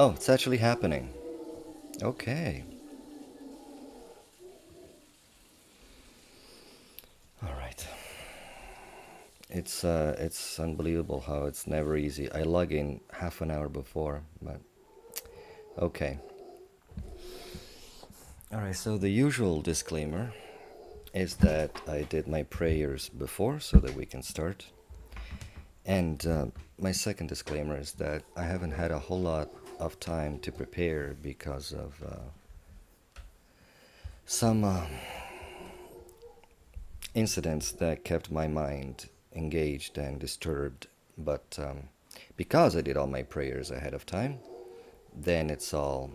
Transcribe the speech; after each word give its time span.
Oh, 0.00 0.12
it's 0.12 0.28
actually 0.28 0.58
happening. 0.58 1.12
Okay. 2.00 2.62
All 7.42 7.52
right. 7.54 7.84
It's 9.50 9.82
uh, 9.82 10.14
it's 10.20 10.60
unbelievable 10.60 11.24
how 11.26 11.46
it's 11.46 11.66
never 11.66 11.96
easy. 11.96 12.30
I 12.30 12.42
log 12.42 12.70
in 12.70 13.00
half 13.12 13.40
an 13.40 13.50
hour 13.50 13.68
before, 13.68 14.22
but 14.40 14.60
okay. 15.80 16.20
All 18.52 18.60
right. 18.60 18.76
So 18.76 18.98
the 18.98 19.10
usual 19.10 19.62
disclaimer 19.62 20.32
is 21.12 21.34
that 21.38 21.72
I 21.88 22.02
did 22.02 22.28
my 22.28 22.44
prayers 22.44 23.08
before, 23.08 23.58
so 23.58 23.78
that 23.78 23.96
we 23.96 24.06
can 24.06 24.22
start. 24.22 24.64
And 25.84 26.24
uh, 26.24 26.46
my 26.78 26.92
second 26.92 27.26
disclaimer 27.26 27.76
is 27.76 27.94
that 27.94 28.22
I 28.36 28.44
haven't 28.44 28.72
had 28.72 28.92
a 28.92 28.98
whole 29.00 29.22
lot 29.22 29.48
of 29.78 29.98
time 30.00 30.38
to 30.40 30.52
prepare 30.52 31.16
because 31.22 31.72
of 31.72 32.02
uh, 32.04 33.20
some 34.26 34.64
uh, 34.64 34.84
incidents 37.14 37.72
that 37.72 38.04
kept 38.04 38.30
my 38.30 38.46
mind 38.46 39.06
engaged 39.34 39.98
and 39.98 40.18
disturbed. 40.18 40.86
But 41.16 41.58
um, 41.60 41.88
because 42.36 42.76
I 42.76 42.80
did 42.80 42.96
all 42.96 43.06
my 43.06 43.22
prayers 43.22 43.70
ahead 43.70 43.94
of 43.94 44.06
time, 44.06 44.38
then 45.16 45.50
it's 45.50 45.72
all, 45.72 46.10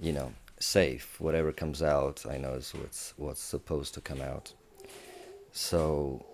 you 0.00 0.12
know, 0.12 0.32
safe. 0.58 1.20
Whatever 1.20 1.52
comes 1.52 1.82
out, 1.82 2.24
I 2.28 2.36
know 2.38 2.54
is 2.54 2.72
what's 2.74 3.14
what's 3.16 3.40
supposed 3.40 3.94
to 3.94 4.00
come 4.00 4.20
out. 4.20 4.52
So 5.52 6.24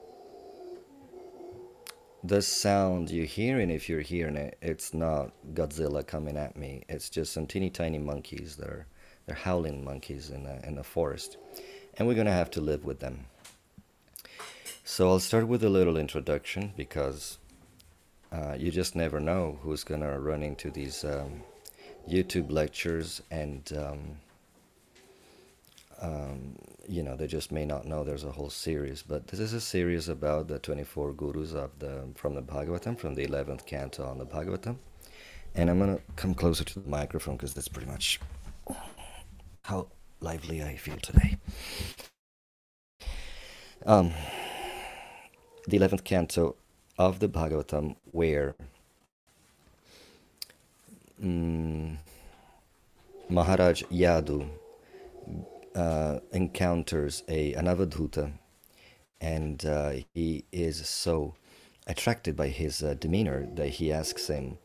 the 2.24 2.42
sound 2.42 3.10
you're 3.10 3.26
hearing, 3.26 3.70
if 3.70 3.88
you're 3.88 4.00
hearing 4.00 4.36
it, 4.36 4.58
it's 4.60 4.92
not 4.92 5.32
Godzilla 5.54 6.06
coming 6.06 6.36
at 6.36 6.56
me. 6.56 6.84
It's 6.88 7.08
just 7.08 7.32
some 7.32 7.46
teeny 7.46 7.70
tiny 7.70 7.98
monkeys 7.98 8.56
that 8.56 8.68
are 8.68 8.86
they're 9.26 9.36
howling 9.36 9.84
monkeys 9.84 10.30
in 10.30 10.44
the 10.44 10.66
in 10.66 10.74
the 10.74 10.82
forest, 10.82 11.36
and 11.96 12.08
we're 12.08 12.14
gonna 12.14 12.32
have 12.32 12.50
to 12.52 12.60
live 12.60 12.84
with 12.84 13.00
them. 13.00 13.26
So 14.84 15.08
I'll 15.08 15.20
start 15.20 15.46
with 15.46 15.62
a 15.62 15.68
little 15.68 15.96
introduction 15.96 16.72
because 16.76 17.38
uh, 18.32 18.56
you 18.58 18.70
just 18.70 18.96
never 18.96 19.20
know 19.20 19.58
who's 19.62 19.84
gonna 19.84 20.18
run 20.18 20.42
into 20.42 20.70
these 20.70 21.04
um, 21.04 21.42
YouTube 22.08 22.50
lectures 22.50 23.22
and. 23.30 23.70
Um, 23.76 24.18
um, 26.00 26.56
you 26.88 27.02
know, 27.02 27.14
they 27.16 27.26
just 27.26 27.52
may 27.52 27.66
not 27.66 27.86
know 27.86 28.02
there's 28.02 28.24
a 28.24 28.32
whole 28.32 28.48
series, 28.48 29.02
but 29.02 29.26
this 29.28 29.38
is 29.38 29.52
a 29.52 29.60
series 29.60 30.08
about 30.08 30.48
the 30.48 30.58
24 30.58 31.12
gurus 31.12 31.52
of 31.52 31.78
the 31.78 32.08
from 32.14 32.34
the 32.34 32.42
Bhagavatam, 32.42 32.98
from 32.98 33.14
the 33.14 33.26
11th 33.26 33.66
canto 33.66 34.04
on 34.04 34.18
the 34.18 34.24
Bhagavatam. 34.24 34.76
And 35.54 35.68
I'm 35.68 35.78
gonna 35.78 36.00
come 36.16 36.34
closer 36.34 36.64
to 36.64 36.80
the 36.80 36.88
microphone 36.88 37.36
because 37.36 37.52
that's 37.52 37.68
pretty 37.68 37.90
much 37.90 38.20
how 39.64 39.88
lively 40.20 40.62
I 40.62 40.76
feel 40.76 40.96
today. 40.96 41.36
Um, 43.84 44.12
the 45.66 45.78
11th 45.78 46.04
canto 46.04 46.56
of 46.98 47.20
the 47.20 47.28
Bhagavatam, 47.28 47.96
where 48.12 48.54
mm, 51.22 51.96
Maharaj 53.28 53.82
Yadu 53.84 54.48
uh, 55.78 56.18
encounters 56.32 57.22
a 57.28 57.54
an 57.54 57.66
avadhuta, 57.66 58.32
and 59.20 59.64
uh, 59.64 59.92
he 60.12 60.44
is 60.50 60.88
so 60.88 61.34
attracted 61.86 62.36
by 62.36 62.48
his 62.48 62.82
uh, 62.82 62.94
demeanor 62.98 63.46
that 63.54 63.68
he 63.78 63.92
asks 63.92 64.26
him, 64.26 64.58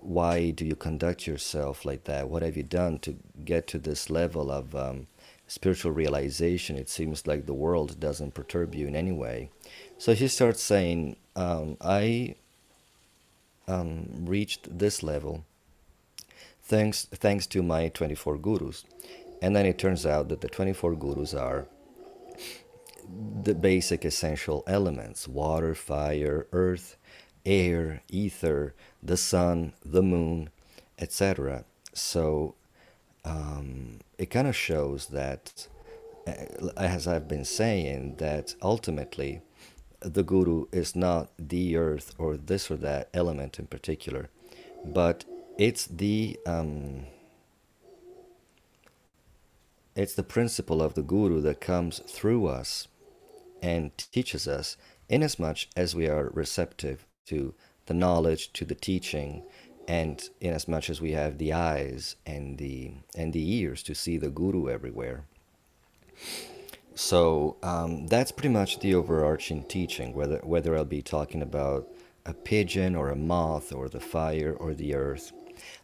"Why 0.00 0.50
do 0.50 0.64
you 0.64 0.76
conduct 0.76 1.26
yourself 1.26 1.84
like 1.84 2.04
that? 2.04 2.30
What 2.30 2.42
have 2.42 2.56
you 2.56 2.62
done 2.62 3.00
to 3.00 3.16
get 3.44 3.66
to 3.68 3.78
this 3.78 4.08
level 4.08 4.50
of 4.52 4.74
um, 4.76 5.08
spiritual 5.48 5.92
realization? 5.92 6.76
It 6.76 6.88
seems 6.88 7.26
like 7.26 7.46
the 7.46 7.54
world 7.66 7.98
doesn't 7.98 8.34
perturb 8.34 8.74
you 8.74 8.86
in 8.86 8.94
any 8.94 9.12
way." 9.12 9.50
So 9.98 10.14
he 10.14 10.28
starts 10.28 10.62
saying, 10.62 11.16
um, 11.34 11.76
"I 11.80 12.36
um, 13.66 14.26
reached 14.26 14.78
this 14.78 15.02
level." 15.02 15.44
Thanks, 16.62 17.04
thanks 17.04 17.46
to 17.48 17.62
my 17.62 17.88
24 17.88 18.38
gurus. 18.38 18.84
And 19.42 19.54
then 19.54 19.66
it 19.66 19.78
turns 19.78 20.06
out 20.06 20.28
that 20.28 20.40
the 20.40 20.48
24 20.48 20.94
gurus 20.96 21.34
are 21.34 21.66
the 23.42 23.54
basic 23.54 24.04
essential 24.04 24.64
elements 24.66 25.28
water, 25.28 25.74
fire, 25.74 26.46
earth, 26.52 26.96
air, 27.44 28.02
ether, 28.08 28.74
the 29.02 29.16
sun, 29.16 29.72
the 29.84 30.02
moon, 30.02 30.50
etc. 30.98 31.64
So 31.92 32.54
um, 33.24 34.00
it 34.18 34.30
kind 34.30 34.48
of 34.48 34.56
shows 34.56 35.08
that, 35.08 35.68
uh, 36.26 36.68
as 36.76 37.06
I've 37.06 37.28
been 37.28 37.44
saying, 37.44 38.16
that 38.16 38.54
ultimately 38.62 39.42
the 40.00 40.22
guru 40.22 40.66
is 40.72 40.94
not 40.96 41.30
the 41.38 41.76
earth 41.76 42.14
or 42.18 42.36
this 42.36 42.70
or 42.70 42.76
that 42.76 43.08
element 43.14 43.58
in 43.58 43.66
particular, 43.66 44.28
but 44.84 45.24
it's 45.58 45.86
the. 45.86 46.38
Um, 46.46 47.06
it's 49.96 50.14
the 50.14 50.22
principle 50.22 50.82
of 50.82 50.94
the 50.94 51.02
Guru 51.02 51.40
that 51.40 51.60
comes 51.60 52.00
through 52.00 52.46
us 52.46 52.86
and 53.62 53.96
teaches 53.96 54.46
us, 54.46 54.76
inasmuch 55.08 55.66
as 55.74 55.94
we 55.94 56.06
are 56.06 56.30
receptive 56.34 57.06
to 57.26 57.54
the 57.86 57.94
knowledge, 57.94 58.52
to 58.52 58.64
the 58.64 58.74
teaching, 58.74 59.42
and 59.88 60.28
inasmuch 60.40 60.90
as 60.90 61.00
we 61.00 61.12
have 61.12 61.38
the 61.38 61.52
eyes 61.52 62.16
and 62.26 62.58
the 62.58 62.92
and 63.16 63.32
the 63.32 63.54
ears 63.56 63.82
to 63.84 63.94
see 63.94 64.18
the 64.18 64.28
Guru 64.28 64.68
everywhere. 64.68 65.24
So 66.94 67.56
um, 67.62 68.06
that's 68.06 68.32
pretty 68.32 68.48
much 68.50 68.80
the 68.80 68.94
overarching 68.94 69.64
teaching. 69.64 70.12
Whether 70.12 70.38
whether 70.38 70.76
I'll 70.76 70.84
be 70.84 71.02
talking 71.02 71.40
about 71.40 71.88
a 72.26 72.34
pigeon 72.34 72.96
or 72.96 73.08
a 73.08 73.16
moth 73.16 73.72
or 73.72 73.88
the 73.88 74.00
fire 74.00 74.52
or 74.52 74.74
the 74.74 74.94
earth 74.94 75.32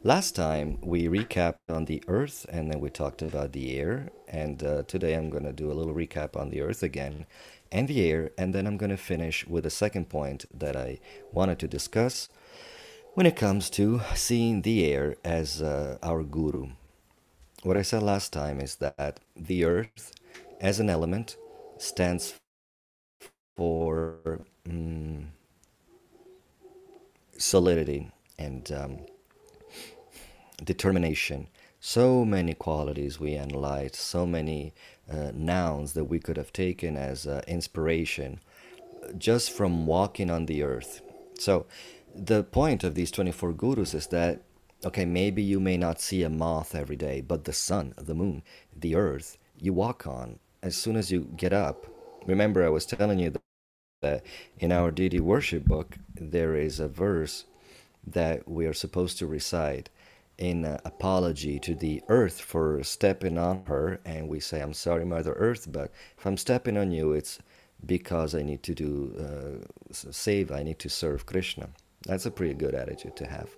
Last 0.04 0.34
time 0.34 0.78
we 0.82 1.06
recapped 1.06 1.68
on 1.68 1.84
the 1.84 2.02
Earth 2.08 2.44
and 2.48 2.68
then 2.68 2.80
we 2.80 2.90
talked 2.90 3.22
about 3.22 3.52
the 3.52 3.78
air. 3.78 4.10
And 4.26 4.60
uh, 4.64 4.82
today 4.88 5.14
I'm 5.14 5.30
going 5.30 5.44
to 5.44 5.52
do 5.52 5.70
a 5.70 5.74
little 5.74 5.94
recap 5.94 6.36
on 6.36 6.50
the 6.50 6.60
Earth 6.60 6.82
again 6.82 7.24
and 7.70 7.86
the 7.86 8.10
air. 8.10 8.32
And 8.36 8.52
then 8.52 8.66
I'm 8.66 8.76
going 8.76 8.90
to 8.90 8.96
finish 8.96 9.46
with 9.46 9.62
the 9.62 9.70
second 9.70 10.08
point 10.08 10.44
that 10.52 10.74
I 10.74 10.98
wanted 11.30 11.60
to 11.60 11.68
discuss 11.68 12.28
when 13.14 13.26
it 13.26 13.36
comes 13.36 13.70
to 13.70 14.00
seeing 14.16 14.62
the 14.62 14.84
air 14.92 15.14
as 15.24 15.62
uh, 15.62 15.98
our 16.02 16.24
guru. 16.24 16.70
What 17.62 17.76
I 17.76 17.82
said 17.82 18.02
last 18.02 18.32
time 18.32 18.60
is 18.60 18.74
that 18.76 19.20
the 19.36 19.64
Earth 19.64 20.16
as 20.60 20.80
an 20.80 20.90
element 20.90 21.36
stands 21.78 22.34
for 23.56 24.40
um, 24.68 25.28
solidity 27.38 28.10
and 28.36 28.72
um, 28.72 28.98
determination. 30.64 31.48
So 31.80 32.24
many 32.24 32.54
qualities 32.54 33.18
we 33.18 33.34
analyzed, 33.34 33.96
so 33.96 34.26
many 34.26 34.72
uh, 35.10 35.32
nouns 35.34 35.94
that 35.94 36.04
we 36.04 36.18
could 36.20 36.36
have 36.36 36.52
taken 36.52 36.96
as 36.96 37.26
uh, 37.26 37.42
inspiration 37.48 38.40
just 39.18 39.50
from 39.50 39.86
walking 39.86 40.30
on 40.30 40.46
the 40.46 40.62
earth. 40.62 41.02
So, 41.38 41.66
the 42.14 42.44
point 42.44 42.84
of 42.84 42.94
these 42.94 43.10
24 43.10 43.52
gurus 43.54 43.94
is 43.94 44.06
that, 44.08 44.42
okay, 44.84 45.04
maybe 45.04 45.42
you 45.42 45.58
may 45.58 45.76
not 45.76 46.00
see 46.00 46.22
a 46.22 46.28
moth 46.28 46.74
every 46.74 46.96
day, 46.96 47.20
but 47.20 47.44
the 47.44 47.52
sun, 47.52 47.94
the 47.96 48.14
moon, 48.14 48.42
the 48.76 48.94
earth, 48.94 49.38
you 49.58 49.72
walk 49.72 50.06
on 50.06 50.38
as 50.62 50.76
soon 50.76 50.96
as 50.96 51.10
you 51.10 51.28
get 51.36 51.52
up. 51.52 51.86
Remember, 52.26 52.64
I 52.64 52.68
was 52.68 52.86
telling 52.86 53.18
you 53.18 53.32
that 54.02 54.24
in 54.58 54.72
our 54.72 54.90
deity 54.90 55.20
worship 55.20 55.64
book, 55.64 55.96
there 56.14 56.54
is 56.54 56.78
a 56.78 56.88
verse 56.88 57.44
that 58.06 58.48
we 58.48 58.66
are 58.66 58.74
supposed 58.74 59.18
to 59.18 59.26
recite 59.26 59.88
in 60.42 60.64
apology 60.84 61.58
to 61.60 61.74
the 61.74 62.02
earth 62.08 62.40
for 62.40 62.82
stepping 62.82 63.38
on 63.38 63.64
her 63.66 64.00
and 64.04 64.28
we 64.28 64.40
say 64.40 64.60
i'm 64.60 64.72
sorry 64.72 65.04
mother 65.04 65.34
earth 65.34 65.70
but 65.70 65.92
if 66.18 66.26
i'm 66.26 66.36
stepping 66.36 66.76
on 66.76 66.90
you 66.90 67.12
it's 67.12 67.38
because 67.86 68.34
i 68.34 68.42
need 68.42 68.62
to 68.62 68.74
do 68.74 69.14
uh, 69.24 69.64
save 69.92 70.50
i 70.50 70.62
need 70.62 70.78
to 70.78 70.88
serve 70.88 71.26
krishna. 71.26 71.68
That's 72.06 72.26
a 72.26 72.30
pretty 72.30 72.54
good 72.54 72.74
attitude 72.74 73.16
to 73.16 73.26
have. 73.26 73.50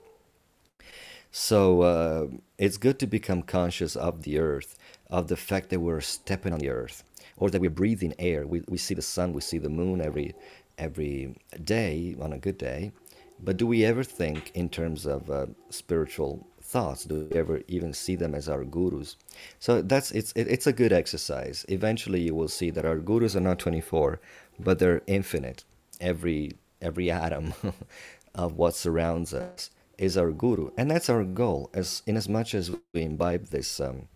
So 1.31 1.82
uh, 1.82 2.26
it's 2.58 2.76
good 2.76 2.99
to 3.00 3.06
become 3.06 3.43
conscious 3.43 3.97
of 3.97 4.23
the 4.23 4.38
earth 4.38 4.76
of 5.11 5.29
the 5.29 5.37
fact 5.37 5.70
that 5.70 5.81
we're 5.81 6.00
stepping 6.00 6.53
on 6.53 6.61
the 6.61 6.69
earth 6.69 7.03
or 7.37 7.50
that 7.50 7.61
we're 7.61 7.70
breathing 7.70 8.14
air. 8.19 8.47
We, 8.47 8.62
we 8.69 8.79
see 8.79 8.94
the 8.94 9.03
sun 9.03 9.32
we 9.32 9.41
see 9.41 9.58
the 9.58 9.69
moon 9.69 10.00
every 10.00 10.35
every 10.79 11.37
day 11.62 12.14
on 12.20 12.32
a 12.32 12.38
good 12.38 12.58
day. 12.58 12.93
But 13.41 13.56
do 13.56 13.67
we 13.67 13.85
ever 13.85 14.05
think 14.05 14.53
in 14.55 14.69
terms 14.69 15.06
of 15.06 15.31
uh, 15.31 15.47
spiritual 15.70 16.47
thoughts? 16.64 17.05
Do 17.05 17.28
we 17.31 17.38
ever 17.38 17.62
even 17.69 17.93
see 17.93 18.16
them 18.16 18.34
as 18.34 18.49
our 18.49 18.64
gurus? 18.64 19.16
So 19.61 19.82
that's 19.82 20.11
it's 20.12 20.32
it, 20.32 20.49
it's 20.49 20.66
a 20.66 20.72
good 20.72 20.93
exercise. 20.93 21.64
Eventually 21.69 22.22
you 22.22 22.34
will 22.34 22.49
see 22.49 22.70
that 22.70 22.84
our 22.84 22.99
gurus 22.99 23.37
are 23.37 23.40
not 23.40 23.58
24 23.58 24.20
but 24.58 24.78
they're 24.78 25.02
infinite. 25.06 25.64
Every 26.00 26.52
every 26.81 27.11
atom 27.11 27.55
of 28.34 28.56
what 28.56 28.75
surrounds 28.75 29.32
us 29.32 29.70
is 29.96 30.16
our 30.16 30.32
guru, 30.32 30.70
and 30.76 30.90
that's 30.90 31.08
our 31.08 31.25
goal. 31.25 31.70
As 31.72 32.02
in 32.06 32.16
as 32.16 32.28
much 32.28 32.55
as 32.55 32.70
we 32.93 33.02
imbibe 33.02 33.46
this 33.46 33.81
um, 33.81 34.08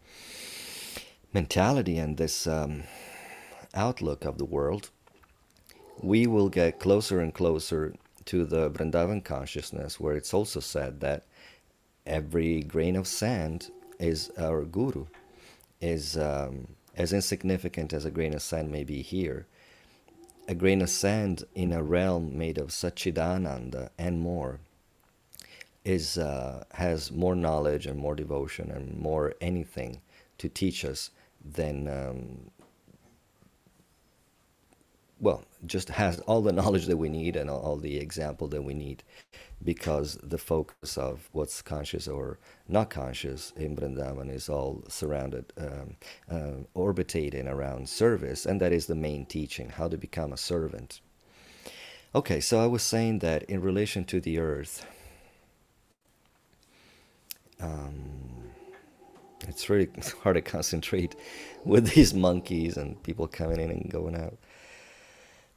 mentality 1.33 1.99
and 1.99 2.17
this 2.17 2.47
um, 2.47 2.85
outlook 3.75 4.25
of 4.25 4.39
the 4.39 4.45
world, 4.45 4.91
we 6.03 6.27
will 6.27 6.49
get 6.49 6.81
closer 6.81 7.21
and 7.21 7.33
closer 7.33 7.95
to 8.27 8.45
the 8.45 8.71
Vrindavan 8.71 9.25
consciousness, 9.25 9.99
where 9.99 10.15
it's 10.15 10.35
also 10.35 10.61
said 10.61 11.01
that 11.01 11.25
every 12.09 12.63
grain 12.63 12.97
of 12.97 13.07
sand 13.07 13.71
is 13.99 14.31
our 14.39 14.65
guru, 14.65 15.07
is 15.81 16.17
um, 16.17 16.69
as 16.97 17.13
insignificant 17.13 17.93
as 17.93 18.05
a 18.05 18.11
grain 18.11 18.35
of 18.35 18.43
sand 18.43 18.71
may 18.71 18.85
be 18.85 19.03
here. 19.03 19.47
A 20.49 20.55
grain 20.55 20.81
of 20.81 20.89
sand 20.89 21.45
in 21.55 21.73
a 21.73 21.83
realm 21.83 22.37
made 22.37 22.59
of 22.59 22.69
Satchidananda 22.69 23.91
and 23.99 24.21
more 24.21 24.61
is 25.85 26.19
uh, 26.19 26.65
has 26.73 27.13
more 27.13 27.37
knowledge 27.37 27.87
and 27.87 27.99
more 27.99 28.15
devotion 28.15 28.71
and 28.71 28.99
more 28.99 29.35
anything 29.41 30.01
to 30.39 30.49
teach 30.49 30.85
us 30.85 31.11
than 31.45 31.87
um, 31.89 32.51
well, 35.21 35.45
just 35.67 35.89
has 35.91 36.21
all 36.21 36.43
the 36.43 36.53
knowledge 36.59 36.87
that 36.87 36.97
we 36.97 37.09
need 37.09 37.37
and 37.37 37.51
all 37.51 37.77
the 37.77 37.97
example 37.99 38.49
that 38.49 38.63
we 38.63 38.75
need 38.75 39.03
because 39.63 40.19
the 40.23 40.39
focus 40.39 40.97
of 40.97 41.29
what's 41.33 41.63
conscious 41.63 42.07
or 42.07 42.39
not 42.69 42.91
conscious 42.91 43.53
in 43.57 43.77
Vrindavan 43.77 44.31
is 44.31 44.49
all 44.49 44.85
surrounded, 44.89 45.53
um, 45.59 45.97
uh, 46.31 46.63
orbitating 46.75 47.49
around 47.49 47.89
service, 47.89 48.47
and 48.47 48.61
that 48.61 48.73
is 48.73 48.87
the 48.87 48.95
main 48.95 49.27
teaching 49.27 49.71
how 49.71 49.89
to 49.89 49.97
become 49.97 50.33
a 50.33 50.37
servant. 50.37 51.01
Okay, 52.15 52.41
so 52.41 52.63
I 52.63 52.67
was 52.67 52.83
saying 52.83 53.19
that 53.19 53.43
in 53.45 53.61
relation 53.61 54.05
to 54.05 54.21
the 54.21 54.39
earth, 54.39 54.87
um, 57.61 58.53
it's 59.47 59.69
really 59.69 59.89
hard 60.23 60.37
to 60.37 60.43
concentrate 60.43 61.17
with 61.65 61.95
these 61.95 62.15
monkeys 62.15 62.77
and 62.77 63.03
people 63.03 63.27
coming 63.27 63.61
in 63.61 63.71
and 63.71 63.91
going 63.91 64.15
out 64.15 64.39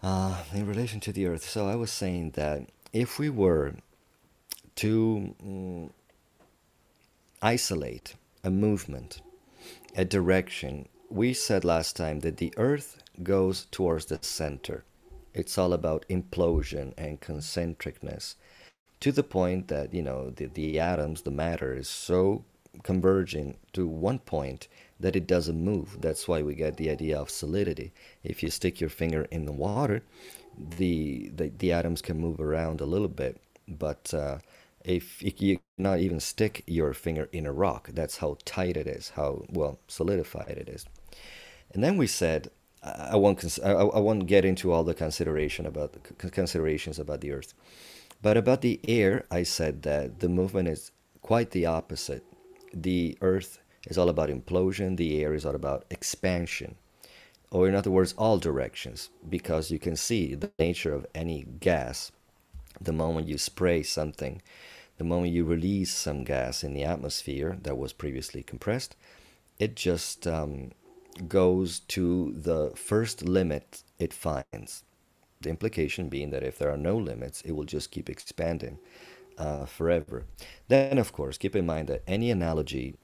uh, 0.04 0.44
in 0.54 0.66
relation 0.66 1.00
to 1.02 1.12
the 1.12 1.28
earth. 1.28 1.48
So 1.48 1.68
I 1.68 1.76
was 1.76 1.92
saying 1.92 2.32
that 2.32 2.68
if 2.94 3.20
we 3.20 3.30
were 3.30 3.76
to 4.76 5.36
um, 5.44 5.94
isolate 7.42 8.16
a 8.44 8.50
movement, 8.50 9.22
a 9.96 10.06
direction, 10.06 10.88
we 11.10 11.34
said 11.34 11.64
last 11.64 11.96
time 11.96 12.22
that 12.22 12.38
the 12.38 12.54
earth 12.58 13.04
goes 13.24 13.68
towards 13.72 14.06
the 14.06 14.20
center. 14.22 14.84
It's 15.34 15.58
all 15.58 15.74
about 15.74 16.06
implosion 16.10 16.94
and 16.98 17.22
concentricness 17.22 18.36
to 19.00 19.12
the 19.12 19.24
point 19.24 19.68
that, 19.68 19.94
you 19.94 20.02
know, 20.02 20.30
the, 20.30 20.46
the 20.46 20.80
atoms, 20.80 21.22
the 21.22 21.32
matter 21.32 21.76
is 21.76 21.90
so 21.90 22.46
converging 22.84 23.58
to 23.74 23.88
one 23.88 24.20
point 24.20 24.68
that 25.02 25.16
it 25.16 25.28
doesn't 25.28 25.64
move. 25.64 25.98
That's 26.02 26.28
why 26.28 26.42
we 26.42 26.56
get 26.56 26.78
the 26.78 26.90
idea 26.90 27.20
of 27.20 27.30
solidity. 27.30 27.94
If 28.24 28.44
you 28.44 28.50
stick 28.50 28.82
your 28.82 28.90
finger 28.90 29.28
in 29.32 29.46
the 29.46 29.52
water, 29.52 30.04
the 30.78 31.32
the, 31.36 31.52
the 31.58 31.72
atoms 31.74 32.02
can 32.02 32.20
move 32.20 32.40
around 32.40 32.82
a 32.82 32.86
little 32.86 33.08
bit, 33.08 33.42
but 33.68 34.14
uh, 34.14 34.40
if 34.86 35.22
you 35.42 35.60
not 35.78 36.00
even 36.00 36.20
stick 36.20 36.64
your 36.68 36.94
finger 36.94 37.30
in 37.32 37.46
a 37.46 37.54
rock, 37.54 37.90
that's 37.94 38.18
how 38.18 38.38
tight 38.46 38.78
it 38.78 38.88
is, 38.88 39.12
how 39.12 39.46
well 39.50 39.80
solidified 39.88 40.58
it 40.58 40.70
is. 40.70 40.86
And 41.74 41.84
then 41.84 41.98
we 41.98 42.08
said, 42.08 42.50
I 42.84 43.16
won't 43.18 43.60
I, 43.64 43.72
I 43.72 44.00
won't 44.00 44.28
get 44.28 44.46
into 44.46 44.72
all 44.72 44.84
the 44.84 44.94
consideration 44.94 45.66
about 45.66 45.94
the 45.94 46.30
considerations 46.32 47.00
about 47.00 47.22
the 47.22 47.32
Earth, 47.32 47.54
but 48.22 48.38
about 48.38 48.62
the 48.62 48.80
air, 48.88 49.26
I 49.32 49.44
said 49.44 49.84
that 49.84 50.20
the 50.20 50.30
movement 50.30 50.68
is 50.68 50.92
quite 51.22 51.52
the 51.52 51.66
opposite. 51.68 52.26
The 52.74 53.18
Earth 53.22 53.60
is 53.88 53.98
all 53.98 54.10
about 54.10 54.30
implosion, 54.30 54.98
the 54.98 55.22
air 55.22 55.34
is 55.34 55.46
all 55.46 55.56
about 55.56 55.86
expansion. 55.90 56.76
Or, 57.52 57.68
in 57.68 57.76
other 57.76 57.92
words, 57.92 58.14
all 58.18 58.38
directions, 58.38 59.10
because 59.28 59.72
you 59.72 59.80
can 59.80 59.96
see 59.96 60.36
the 60.36 60.52
nature 60.58 60.94
of 60.94 61.06
any 61.14 61.46
gas. 61.60 62.12
The 62.80 62.94
moment 62.94 63.28
you 63.28 63.38
spray 63.38 63.84
something, 63.84 64.42
the 64.98 65.04
moment 65.04 65.34
you 65.34 65.44
release 65.44 65.94
some 65.94 66.24
gas 66.24 66.64
in 66.64 66.74
the 66.74 66.84
atmosphere 66.84 67.58
that 67.64 67.78
was 67.78 67.92
previously 67.92 68.44
compressed, 68.44 68.96
it 69.60 69.76
just 69.76 70.28
um, 70.28 70.72
goes 71.28 71.80
to 71.80 72.34
the 72.38 72.72
first 72.76 73.24
limit 73.24 73.84
it 74.00 74.14
finds. 74.14 74.84
The 75.42 75.50
implication 75.50 76.08
being 76.08 76.30
that 76.30 76.44
if 76.44 76.58
there 76.58 76.72
are 76.72 76.78
no 76.78 76.96
limits, 76.98 77.42
it 77.42 77.52
will 77.52 77.66
just 77.66 77.92
keep 77.92 78.10
expanding 78.10 78.78
uh, 79.38 79.66
forever. 79.66 80.26
Then, 80.68 80.98
of 80.98 81.12
course, 81.12 81.38
keep 81.38 81.56
in 81.56 81.66
mind 81.66 81.90
that 81.90 82.04
any 82.08 82.32
analogy 82.32 82.96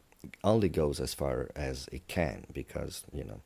only 0.44 0.70
goes 0.70 1.00
as 1.00 1.14
far 1.14 1.50
as 1.56 1.88
it 1.92 2.08
can 2.08 2.46
because 2.54 3.04
you 3.12 3.24
know 3.24 3.42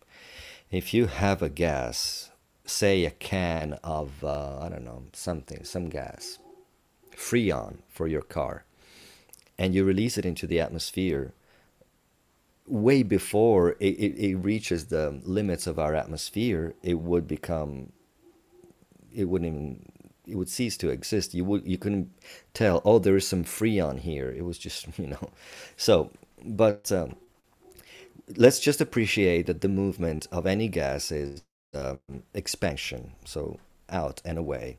if 0.69 0.93
you 0.93 1.07
have 1.07 1.41
a 1.41 1.49
gas 1.49 2.31
say 2.65 3.05
a 3.05 3.11
can 3.11 3.73
of 3.83 4.23
uh, 4.23 4.59
i 4.59 4.69
don't 4.69 4.83
know 4.83 5.03
something 5.13 5.63
some 5.63 5.89
gas 5.89 6.39
freon 7.15 7.77
for 7.89 8.07
your 8.07 8.21
car 8.21 8.65
and 9.57 9.75
you 9.75 9.83
release 9.83 10.17
it 10.17 10.25
into 10.25 10.47
the 10.47 10.59
atmosphere 10.59 11.33
way 12.67 13.03
before 13.03 13.71
it, 13.79 13.95
it, 13.99 14.17
it 14.17 14.35
reaches 14.35 14.85
the 14.85 15.19
limits 15.23 15.67
of 15.67 15.77
our 15.77 15.93
atmosphere 15.95 16.73
it 16.83 16.99
would 16.99 17.27
become 17.27 17.91
it 19.13 19.25
wouldn't 19.25 19.51
even 19.53 19.91
it 20.27 20.35
would 20.35 20.49
cease 20.49 20.77
to 20.77 20.89
exist. 20.89 21.33
You 21.33 21.43
would 21.45 21.65
you 21.65 21.77
couldn't 21.77 22.11
tell 22.53 22.81
oh 22.85 22.99
there 22.99 23.15
is 23.15 23.27
some 23.27 23.43
freon 23.43 23.99
here. 23.99 24.31
It 24.31 24.45
was 24.45 24.57
just 24.57 24.87
you 24.97 25.07
know. 25.07 25.29
So 25.75 26.11
but 26.43 26.91
um, 26.91 27.15
let's 28.35 28.59
just 28.59 28.81
appreciate 28.81 29.47
that 29.47 29.61
the 29.61 29.69
movement 29.69 30.27
of 30.31 30.45
any 30.45 30.67
gas 30.67 31.11
is 31.11 31.43
um, 31.73 31.99
expansion, 32.33 33.13
so 33.25 33.59
out 33.89 34.21
and 34.25 34.37
away. 34.37 34.77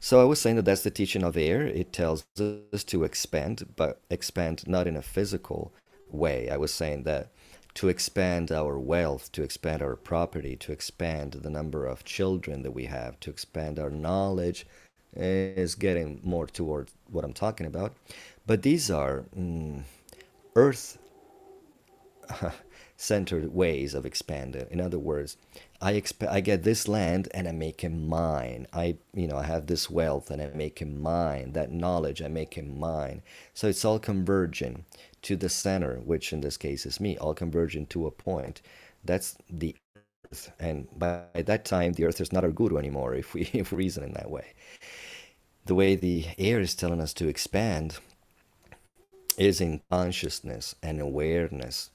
So 0.00 0.20
I 0.20 0.24
was 0.24 0.40
saying 0.40 0.56
that 0.56 0.64
that's 0.64 0.82
the 0.82 0.90
teaching 0.90 1.22
of 1.22 1.36
air. 1.36 1.62
It 1.62 1.92
tells 1.92 2.26
us 2.38 2.84
to 2.84 3.04
expand, 3.04 3.66
but 3.76 4.00
expand 4.10 4.66
not 4.66 4.86
in 4.86 4.96
a 4.96 5.02
physical 5.02 5.72
way. 6.10 6.50
I 6.50 6.56
was 6.56 6.72
saying 6.72 7.04
that 7.04 7.28
to 7.74 7.88
expand 7.88 8.52
our 8.52 8.78
wealth, 8.78 9.32
to 9.32 9.42
expand 9.42 9.82
our 9.82 9.96
property, 9.96 10.56
to 10.56 10.72
expand 10.72 11.32
the 11.32 11.50
number 11.50 11.86
of 11.86 12.04
children 12.04 12.62
that 12.62 12.70
we 12.72 12.84
have, 12.84 13.18
to 13.20 13.30
expand 13.30 13.78
our 13.78 13.90
knowledge 13.90 14.66
is 15.16 15.74
getting 15.74 16.20
more 16.22 16.46
towards 16.46 16.92
what 17.10 17.24
I'm 17.24 17.32
talking 17.32 17.66
about. 17.66 17.94
But 18.46 18.62
these 18.62 18.90
are 18.90 19.24
mm, 19.36 19.82
earth 20.56 20.98
centered 22.96 23.52
ways 23.54 23.94
of 23.94 24.06
expanding. 24.06 24.66
In 24.70 24.80
other 24.80 24.98
words, 24.98 25.36
I 25.80 25.94
exp- 25.94 26.28
I 26.28 26.40
get 26.40 26.62
this 26.62 26.88
land 26.88 27.28
and 27.34 27.48
I 27.48 27.52
make 27.52 27.84
it 27.84 27.90
mine. 27.90 28.66
I 28.72 28.96
you 29.14 29.26
know 29.26 29.36
I 29.36 29.44
have 29.44 29.66
this 29.66 29.90
wealth 29.90 30.30
and 30.30 30.40
I 30.42 30.46
make 30.54 30.80
it 30.82 30.86
mine. 30.88 31.52
That 31.52 31.72
knowledge 31.72 32.22
I 32.22 32.28
make 32.28 32.56
it 32.58 32.66
mine. 32.66 33.22
So 33.54 33.68
it's 33.68 33.84
all 33.84 33.98
converging 33.98 34.84
to 35.22 35.36
the 35.36 35.48
center, 35.48 35.96
which 36.00 36.32
in 36.32 36.40
this 36.40 36.56
case 36.56 36.86
is 36.86 37.00
me. 37.00 37.18
All 37.18 37.34
converging 37.34 37.86
to 37.88 38.06
a 38.06 38.10
point. 38.10 38.62
That's 39.04 39.36
the 39.50 39.76
earth, 40.32 40.52
and 40.58 40.88
by 40.98 41.24
that 41.34 41.64
time 41.64 41.92
the 41.92 42.04
earth 42.06 42.20
is 42.20 42.32
not 42.32 42.44
our 42.44 42.50
guru 42.52 42.78
anymore. 42.78 43.14
If 43.24 43.34
we 43.34 43.42
if 43.52 43.72
we 43.72 43.78
reason 43.78 44.04
in 44.04 44.12
that 44.14 44.30
way, 44.30 44.54
the 45.66 45.74
way 45.74 45.96
the 45.96 46.26
air 46.38 46.60
is 46.60 46.74
telling 46.74 47.00
us 47.00 47.12
to 47.14 47.28
expand 47.28 47.98
is 49.38 49.60
in 49.60 49.80
consciousness 49.90 50.74
and 50.82 51.00
awareness. 51.00 51.90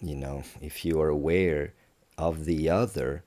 You 0.00 0.16
know, 0.16 0.44
if 0.60 0.84
you 0.84 1.00
are 1.00 1.08
aware 1.08 1.72
of 2.18 2.44
the 2.44 2.68
other, 2.68 3.24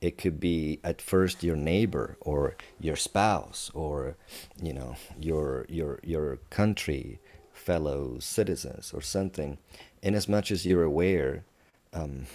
it 0.00 0.16
could 0.16 0.40
be 0.40 0.80
at 0.82 1.02
first 1.02 1.42
your 1.44 1.56
neighbor 1.56 2.16
or 2.20 2.56
your 2.80 2.96
spouse 2.96 3.70
or 3.74 4.16
you 4.60 4.72
know 4.72 4.96
your 5.18 5.66
your 5.68 6.00
your 6.02 6.38
country 6.48 7.20
fellow 7.52 8.18
citizens 8.18 8.92
or 8.94 9.02
something 9.02 9.58
in 10.02 10.14
as 10.14 10.28
much 10.28 10.50
as 10.50 10.64
you're 10.64 10.82
aware 10.82 11.44
um, 11.92 12.26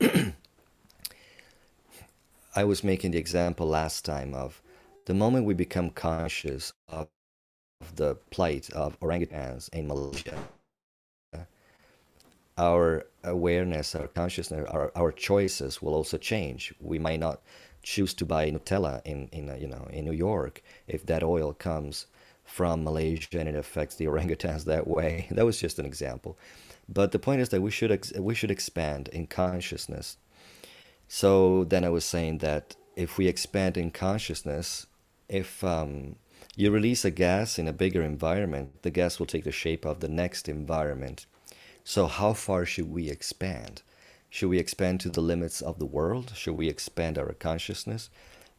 i 2.54 2.62
was 2.62 2.84
making 2.84 3.10
the 3.10 3.18
example 3.18 3.66
last 3.66 4.04
time 4.04 4.32
of 4.34 4.62
the 5.06 5.14
moment 5.14 5.44
we 5.44 5.54
become 5.54 5.90
conscious 5.90 6.72
of 6.88 7.08
the 7.96 8.16
plight 8.30 8.70
of 8.70 8.98
orangutans 9.00 9.68
in 9.72 9.86
Malaysia, 9.86 10.36
our 12.58 13.04
awareness, 13.24 13.94
our 13.94 14.08
consciousness, 14.08 14.66
our, 14.70 14.92
our 14.94 15.12
choices 15.12 15.80
will 15.80 15.94
also 15.94 16.18
change. 16.18 16.74
We 16.80 16.98
might 16.98 17.20
not 17.20 17.40
choose 17.82 18.14
to 18.14 18.24
buy 18.24 18.50
Nutella 18.50 19.02
in, 19.04 19.28
in 19.32 19.54
you 19.60 19.66
know 19.66 19.86
in 19.90 20.04
New 20.04 20.12
York 20.12 20.62
if 20.86 21.04
that 21.06 21.22
oil 21.22 21.52
comes 21.52 22.06
from 22.44 22.84
Malaysia 22.84 23.40
and 23.40 23.48
it 23.48 23.54
affects 23.54 23.96
the 23.96 24.06
orangutans 24.10 24.64
that 24.64 24.86
way. 24.86 25.26
That 25.30 25.44
was 25.44 25.60
just 25.60 25.78
an 25.78 25.86
example, 25.86 26.38
but 26.88 27.12
the 27.12 27.18
point 27.18 27.40
is 27.40 27.48
that 27.50 27.62
we 27.62 27.70
should 27.70 27.90
ex- 27.90 28.12
we 28.18 28.34
should 28.34 28.50
expand 28.50 29.08
in 29.08 29.26
consciousness. 29.26 30.16
So 31.08 31.64
then 31.64 31.84
I 31.84 31.90
was 31.90 32.04
saying 32.04 32.38
that 32.38 32.76
if 32.96 33.18
we 33.18 33.26
expand 33.26 33.76
in 33.76 33.90
consciousness, 33.90 34.86
if 35.28 35.62
um, 35.64 36.16
You 36.54 36.70
release 36.70 37.04
a 37.04 37.10
gas 37.10 37.58
in 37.58 37.66
a 37.66 37.72
bigger 37.72 38.02
environment, 38.02 38.82
the 38.82 38.90
gas 38.90 39.18
will 39.18 39.26
take 39.26 39.44
the 39.44 39.52
shape 39.52 39.84
of 39.86 40.00
the 40.00 40.08
next 40.08 40.48
environment. 40.48 41.26
So, 41.84 42.06
how 42.06 42.34
far 42.34 42.66
should 42.66 42.92
we 42.92 43.08
expand? 43.08 43.82
Should 44.28 44.48
we 44.48 44.58
expand 44.58 45.00
to 45.00 45.08
the 45.08 45.20
limits 45.20 45.60
of 45.60 45.78
the 45.78 45.86
world? 45.86 46.32
Should 46.34 46.56
we 46.56 46.68
expand 46.68 47.18
our 47.18 47.32
consciousness? 47.32 48.10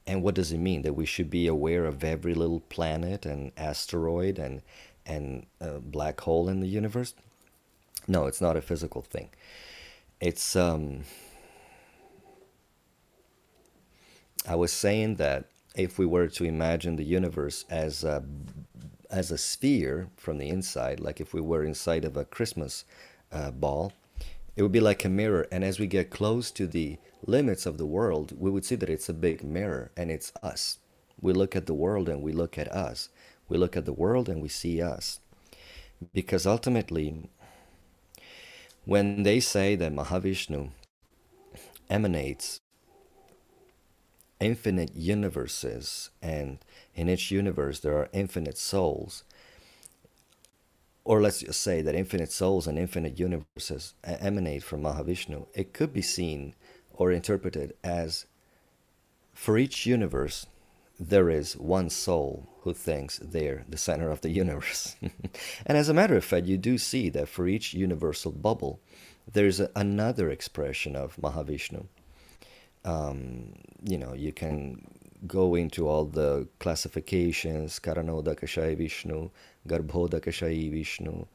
And 0.06 0.22
what 0.22 0.36
does 0.36 0.52
it 0.52 0.58
mean 0.58 0.82
that 0.82 0.96
we 0.96 1.06
should 1.06 1.30
be 1.30 1.48
aware 1.48 1.86
of 1.86 2.04
every 2.04 2.34
little 2.34 2.60
planet 2.62 3.26
and 3.26 3.52
asteroid 3.58 4.38
and 4.40 4.62
and 5.06 5.46
uh, 5.62 5.80
black 5.80 6.22
hole 6.22 6.50
in 6.50 6.60
the 6.60 6.68
universe? 6.68 7.14
No, 8.08 8.26
it's 8.26 8.42
not 8.42 8.58
a 8.58 8.62
physical 8.62 9.02
thing. 9.02 9.30
It's 10.20 10.56
um 10.56 11.04
I 14.48 14.56
was 14.56 14.74
saying 14.74 15.16
that 15.16 15.46
if 15.76 15.98
we 15.98 16.06
were 16.06 16.28
to 16.28 16.44
imagine 16.44 16.96
the 16.96 17.04
universe 17.04 17.66
as 17.70 18.04
a 18.04 18.24
as 19.10 19.30
a 19.30 19.38
sphere 19.38 20.10
from 20.18 20.40
the 20.40 20.50
inside, 20.50 21.00
like 21.00 21.22
if 21.22 21.34
we 21.34 21.42
were 21.42 21.64
inside 21.64 22.04
of 22.04 22.18
a 22.18 22.26
Christmas 22.26 22.84
uh, 23.32 23.52
ball, 23.52 23.94
it 24.56 24.64
would 24.64 24.72
be 24.72 24.80
like 24.80 25.06
a 25.06 25.10
mirror. 25.10 25.48
And 25.52 25.64
as 25.64 25.80
we 25.80 25.86
get 25.86 26.10
close 26.10 26.50
to 26.52 26.66
the 26.66 26.98
limits 27.26 27.68
of 27.68 27.78
the 27.78 27.86
world, 27.86 28.34
we 28.38 28.50
would 28.50 28.66
see 28.66 28.76
that 28.76 28.90
it's 28.90 29.10
a 29.10 29.14
big 29.14 29.44
mirror 29.44 29.92
and 29.96 30.10
it's 30.10 30.32
us. 30.42 30.80
We 31.22 31.32
look 31.32 31.56
at 31.56 31.68
the 31.68 31.76
world 31.76 32.10
and 32.10 32.24
we 32.24 32.32
look 32.32 32.58
at 32.58 32.72
us. 32.72 33.10
We 33.48 33.58
look 33.58 33.78
at 33.78 33.86
the 33.86 33.94
world 33.94 34.30
and 34.30 34.42
we 34.42 34.50
see 34.50 34.82
us. 34.82 35.20
Because 36.12 36.48
ultimately, 36.48 37.30
when 38.86 39.24
they 39.24 39.40
say 39.40 39.76
that 39.76 39.94
Mahavishnu 39.94 40.72
emanates 41.90 42.62
infinite 44.44 44.96
universes 44.96 46.10
and 46.22 46.60
in 46.94 47.10
each 47.10 47.32
universe 47.32 47.80
there 47.80 47.98
are 47.98 48.10
infinite 48.12 48.58
souls, 48.58 49.24
or 51.06 51.22
let's 51.22 51.40
just 51.40 51.62
say 51.62 51.82
that 51.82 51.96
infinite 51.96 52.32
souls 52.32 52.68
and 52.68 52.78
infinite 52.78 53.18
universes 53.18 53.94
emanate 54.04 54.64
from 54.64 54.82
Mahavishnu, 54.84 55.48
it 55.54 55.74
could 55.74 55.94
be 55.94 56.02
seen 56.02 56.56
or 56.94 57.12
interpreted 57.12 57.74
as 57.84 58.26
for 59.34 59.58
each 59.58 59.86
universe, 59.86 60.46
there 61.00 61.30
is 61.30 61.58
one 61.58 61.90
soul 61.90 62.48
who 62.62 62.74
thinks 62.74 63.18
they're 63.18 63.66
the 63.68 63.78
center 63.78 64.12
of 64.12 64.22
the 64.22 64.30
universe. 64.30 64.96
and 65.66 65.78
as 65.78 65.90
a 65.90 65.94
matter 65.94 66.16
of 66.16 66.24
fact, 66.24 66.46
you 66.46 66.58
do 66.58 66.78
see 66.78 67.10
that 67.10 67.28
for 67.28 67.48
each 67.48 67.74
universal 67.74 68.32
bubble, 68.32 68.80
there's 69.32 69.60
another 69.76 70.30
expression 70.30 70.96
of 70.96 71.16
Mahavishnu. 71.16 71.88
Um, 72.86 73.54
you 73.84 73.98
know, 73.98 74.14
you 74.14 74.32
can 74.34 74.86
go 75.26 75.56
into 75.56 75.88
all 75.88 76.06
the 76.06 76.48
classifications, 76.60 77.80
Karanodakashayi 77.80 78.78
Vishnu, 78.78 79.30
Garbhodakashayi 79.68 80.70
Vishnu, 80.72 81.26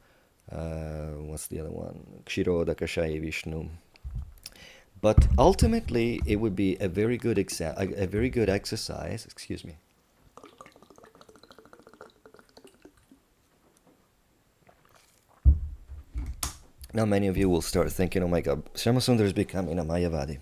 uh, 0.51 1.11
what's 1.29 1.47
the 1.47 1.59
other 1.59 1.71
one? 1.71 2.23
Kshirodakashayi 2.25 3.21
Vishnu. 3.21 3.69
But 5.01 5.27
ultimately, 5.37 6.21
it 6.25 6.37
would 6.37 6.55
be 6.55 6.75
a 6.79 6.89
very 6.89 7.17
good 7.17 7.37
exa- 7.37 7.75
a, 7.77 8.03
a 8.03 8.07
very 8.07 8.29
good 8.29 8.49
exercise. 8.49 9.25
Excuse 9.25 9.63
me. 9.63 9.77
Now, 16.91 17.05
many 17.05 17.27
of 17.27 17.37
you 17.37 17.47
will 17.47 17.61
start 17.61 17.91
thinking, 17.91 18.23
"Oh 18.23 18.27
my 18.27 18.41
God, 18.41 18.65
Shyamasundar 18.73 19.21
is 19.21 19.33
becoming 19.33 19.79
a 19.79 19.85
Mayavadi." 19.85 20.39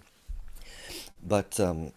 But 1.25 1.59
um, 1.59 1.91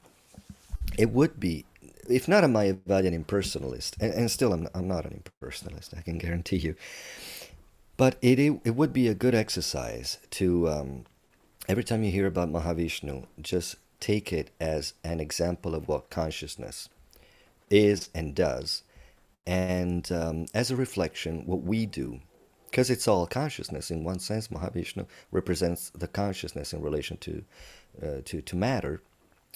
it 0.98 1.10
would 1.10 1.38
be, 1.38 1.64
if 2.08 2.26
not 2.26 2.44
a 2.44 2.48
Mayavadian 2.48 3.24
impersonalist, 3.24 3.94
and, 4.00 4.12
and 4.12 4.30
still 4.30 4.52
I'm, 4.52 4.68
I'm 4.74 4.88
not 4.88 5.04
an 5.04 5.22
impersonalist, 5.42 5.96
I 5.96 6.02
can 6.02 6.18
guarantee 6.18 6.56
you. 6.56 6.74
But 7.96 8.16
it, 8.22 8.38
it, 8.38 8.60
it 8.64 8.74
would 8.74 8.92
be 8.92 9.08
a 9.08 9.14
good 9.14 9.34
exercise 9.34 10.18
to 10.30 10.68
um, 10.68 11.04
every 11.68 11.84
time 11.84 12.02
you 12.02 12.10
hear 12.10 12.26
about 12.26 12.50
Mahavishnu, 12.50 13.26
just 13.40 13.76
take 14.00 14.32
it 14.32 14.50
as 14.58 14.94
an 15.04 15.20
example 15.20 15.74
of 15.74 15.86
what 15.86 16.10
consciousness 16.10 16.88
is 17.68 18.08
and 18.14 18.34
does, 18.34 18.82
and 19.46 20.10
um, 20.10 20.46
as 20.54 20.70
a 20.70 20.76
reflection, 20.76 21.44
what 21.46 21.62
we 21.62 21.86
do. 21.86 22.20
Because 22.70 22.88
it's 22.88 23.08
all 23.08 23.26
consciousness. 23.26 23.90
In 23.90 24.04
one 24.04 24.20
sense, 24.20 24.48
Mahavishnu 24.48 25.04
represents 25.32 25.90
the 25.90 26.06
consciousness 26.06 26.72
in 26.72 26.80
relation 26.80 27.16
to, 27.18 27.44
uh, 28.00 28.20
to, 28.24 28.40
to 28.40 28.56
matter, 28.56 29.02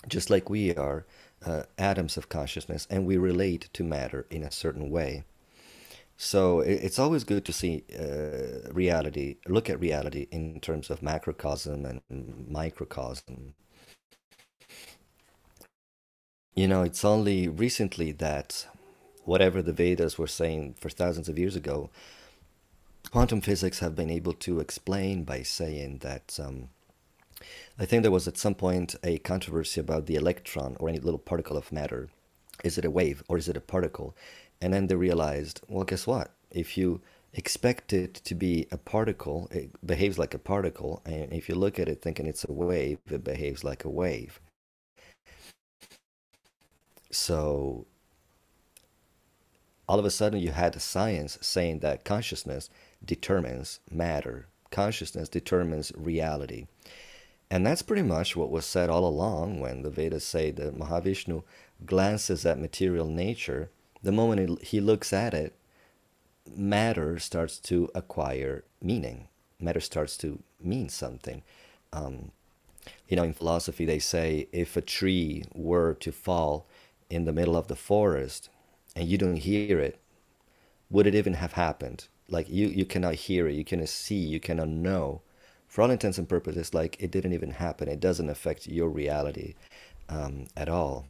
just 0.08 0.30
like 0.30 0.50
we 0.50 0.74
are 0.74 1.04
uh, 1.44 1.64
atoms 1.78 2.16
of 2.16 2.28
consciousness, 2.28 2.86
and 2.90 3.06
we 3.06 3.16
relate 3.16 3.68
to 3.72 3.84
matter 3.84 4.26
in 4.30 4.42
a 4.42 4.50
certain 4.50 4.90
way. 4.90 5.24
So 6.16 6.60
it's 6.60 6.98
always 6.98 7.24
good 7.24 7.44
to 7.44 7.52
see 7.52 7.84
uh, 7.98 8.72
reality, 8.72 9.36
look 9.48 9.68
at 9.68 9.80
reality 9.80 10.28
in 10.30 10.60
terms 10.60 10.88
of 10.88 11.02
macrocosm 11.02 11.84
and 11.84 12.46
microcosm. 12.48 13.54
You 16.54 16.68
know, 16.68 16.82
it's 16.82 17.04
only 17.04 17.48
recently 17.48 18.12
that 18.12 18.68
whatever 19.24 19.60
the 19.60 19.72
Vedas 19.72 20.16
were 20.16 20.28
saying 20.28 20.76
for 20.78 20.88
thousands 20.88 21.28
of 21.28 21.36
years 21.36 21.56
ago, 21.56 21.90
quantum 23.10 23.40
physics 23.40 23.80
have 23.80 23.96
been 23.96 24.10
able 24.10 24.34
to 24.34 24.60
explain 24.60 25.24
by 25.24 25.42
saying 25.42 25.98
that. 25.98 26.38
Um, 26.40 26.68
I 27.76 27.86
think 27.86 28.02
there 28.02 28.12
was 28.12 28.28
at 28.28 28.36
some 28.36 28.54
point 28.54 28.94
a 29.02 29.18
controversy 29.18 29.80
about 29.80 30.06
the 30.06 30.14
electron 30.14 30.76
or 30.78 30.88
any 30.88 31.00
little 31.00 31.18
particle 31.18 31.56
of 31.56 31.72
matter. 31.72 32.08
Is 32.62 32.78
it 32.78 32.84
a 32.84 32.90
wave 32.90 33.24
or 33.28 33.36
is 33.36 33.48
it 33.48 33.56
a 33.56 33.60
particle? 33.60 34.16
And 34.60 34.72
then 34.72 34.86
they 34.86 34.94
realized, 34.94 35.60
well, 35.68 35.84
guess 35.84 36.06
what? 36.06 36.30
If 36.52 36.78
you 36.78 37.00
expect 37.32 37.92
it 37.92 38.14
to 38.14 38.34
be 38.36 38.68
a 38.70 38.76
particle, 38.76 39.48
it 39.50 39.70
behaves 39.84 40.18
like 40.18 40.34
a 40.34 40.38
particle. 40.38 41.02
And 41.04 41.32
if 41.32 41.48
you 41.48 41.56
look 41.56 41.80
at 41.80 41.88
it 41.88 42.00
thinking 42.00 42.26
it's 42.26 42.44
a 42.44 42.52
wave, 42.52 42.98
it 43.10 43.24
behaves 43.24 43.64
like 43.64 43.84
a 43.84 43.90
wave. 43.90 44.38
So 47.10 47.86
all 49.88 49.98
of 49.98 50.04
a 50.04 50.10
sudden 50.10 50.38
you 50.38 50.52
had 50.52 50.80
science 50.80 51.38
saying 51.40 51.80
that 51.80 52.04
consciousness 52.04 52.70
determines 53.04 53.80
matter, 53.90 54.46
consciousness 54.70 55.28
determines 55.28 55.90
reality. 55.96 56.66
And 57.54 57.64
that's 57.64 57.82
pretty 57.82 58.02
much 58.02 58.34
what 58.34 58.50
was 58.50 58.66
said 58.66 58.90
all 58.90 59.06
along 59.06 59.60
when 59.60 59.82
the 59.82 59.90
Vedas 59.90 60.26
say 60.26 60.50
that 60.50 60.76
Mahavishnu 60.76 61.44
glances 61.86 62.44
at 62.44 62.58
material 62.58 63.06
nature 63.06 63.70
the 64.02 64.10
moment 64.10 64.60
he 64.60 64.80
looks 64.80 65.12
at 65.12 65.32
it, 65.32 65.54
matter 66.52 67.16
starts 67.20 67.60
to 67.60 67.88
acquire 67.94 68.64
meaning. 68.82 69.28
Matter 69.60 69.78
starts 69.78 70.16
to 70.16 70.42
mean 70.60 70.88
something. 70.88 71.44
Um, 71.92 72.32
you 73.08 73.16
know, 73.16 73.22
in 73.22 73.32
philosophy, 73.32 73.84
they 73.84 74.00
say 74.00 74.48
if 74.50 74.76
a 74.76 74.80
tree 74.80 75.44
were 75.54 75.94
to 75.94 76.10
fall 76.10 76.66
in 77.08 77.24
the 77.24 77.32
middle 77.32 77.56
of 77.56 77.68
the 77.68 77.76
forest 77.76 78.48
and 78.96 79.08
you 79.08 79.16
don't 79.16 79.36
hear 79.36 79.78
it, 79.78 80.00
would 80.90 81.06
it 81.06 81.14
even 81.14 81.34
have 81.34 81.52
happened? 81.52 82.08
Like 82.28 82.48
you, 82.50 82.66
you 82.66 82.84
cannot 82.84 83.14
hear 83.14 83.46
it, 83.46 83.54
you 83.54 83.64
cannot 83.64 83.90
see, 83.90 84.16
you 84.16 84.40
cannot 84.40 84.70
know. 84.70 85.22
For 85.74 85.82
all 85.82 85.90
intents 85.90 86.18
and 86.18 86.28
purposes, 86.28 86.72
like 86.72 86.96
it 87.00 87.10
didn't 87.10 87.32
even 87.32 87.50
happen. 87.50 87.88
It 87.88 87.98
doesn't 87.98 88.30
affect 88.30 88.68
your 88.68 88.88
reality 88.88 89.54
um, 90.08 90.46
at 90.56 90.68
all. 90.68 91.08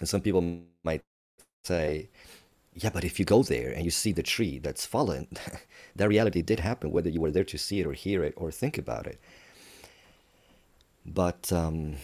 And 0.00 0.06
some 0.06 0.20
people 0.20 0.60
might 0.84 1.00
say, 1.64 2.10
yeah, 2.74 2.90
but 2.90 3.04
if 3.04 3.18
you 3.18 3.24
go 3.24 3.42
there 3.42 3.70
and 3.72 3.86
you 3.86 3.90
see 3.90 4.12
the 4.12 4.22
tree 4.22 4.58
that's 4.58 4.84
fallen, 4.84 5.28
that 5.96 6.10
reality 6.10 6.42
did 6.42 6.60
happen, 6.60 6.90
whether 6.90 7.08
you 7.08 7.22
were 7.22 7.30
there 7.30 7.42
to 7.44 7.56
see 7.56 7.80
it 7.80 7.86
or 7.86 7.94
hear 7.94 8.22
it 8.22 8.34
or 8.36 8.50
think 8.50 8.76
about 8.76 9.06
it. 9.06 9.18
But, 11.06 11.50
um, 11.50 11.94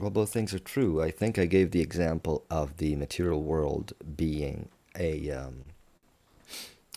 well, 0.00 0.10
both 0.10 0.32
things 0.32 0.52
are 0.52 0.58
true. 0.58 1.00
I 1.00 1.12
think 1.12 1.38
I 1.38 1.46
gave 1.46 1.70
the 1.70 1.82
example 1.82 2.44
of 2.50 2.78
the 2.78 2.96
material 2.96 3.44
world 3.44 3.92
being 4.16 4.70
a, 4.98 5.30
um, 5.30 5.66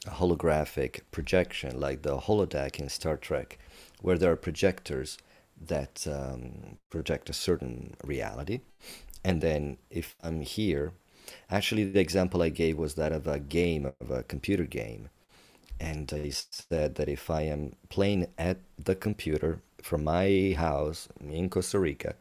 a 0.08 0.10
holographic 0.10 1.02
projection, 1.12 1.80
like 1.80 2.02
the 2.02 2.18
holodeck 2.18 2.80
in 2.80 2.90
Star 2.90 3.18
Trek, 3.18 3.60
where 4.04 4.20
there 4.20 4.32
are 4.32 4.36
projectors 4.36 5.18
that 5.60 6.06
um, 6.08 6.78
project 6.92 7.30
a 7.30 7.34
certain 7.34 7.96
reality. 8.04 8.60
And 9.24 9.42
then 9.42 9.78
if 9.90 10.16
I'm 10.22 10.42
here 10.42 10.94
Actually, 11.50 11.86
the 11.86 12.00
example 12.00 12.42
I 12.42 12.50
gave 12.50 12.78
was 12.78 12.96
that 12.96 13.12
of 13.12 13.28
a 13.28 13.40
game, 13.40 13.86
of 13.86 14.12
a 14.12 14.24
computer 14.24 14.66
game. 14.66 15.10
And 15.80 16.12
I 16.14 16.30
said 16.30 16.96
that 16.96 17.10
if 17.10 17.30
I 17.30 17.44
am 17.44 17.76
playing 17.90 18.28
at 18.38 18.58
the 18.78 18.96
computer 18.96 19.62
from 19.82 20.04
my 20.04 20.56
house 20.58 21.08
in 21.22 21.50
Costa 21.50 21.80
Rica, 21.80 22.16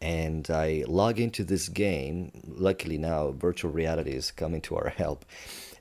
and 0.00 0.50
I 0.50 0.84
log 0.86 1.18
into 1.20 1.44
this 1.44 1.68
game, 1.68 2.32
luckily 2.46 2.98
now 2.98 3.32
virtual 3.32 3.70
reality 3.70 4.12
is 4.12 4.30
coming 4.30 4.60
to 4.62 4.76
our 4.76 4.88
help. 4.96 5.24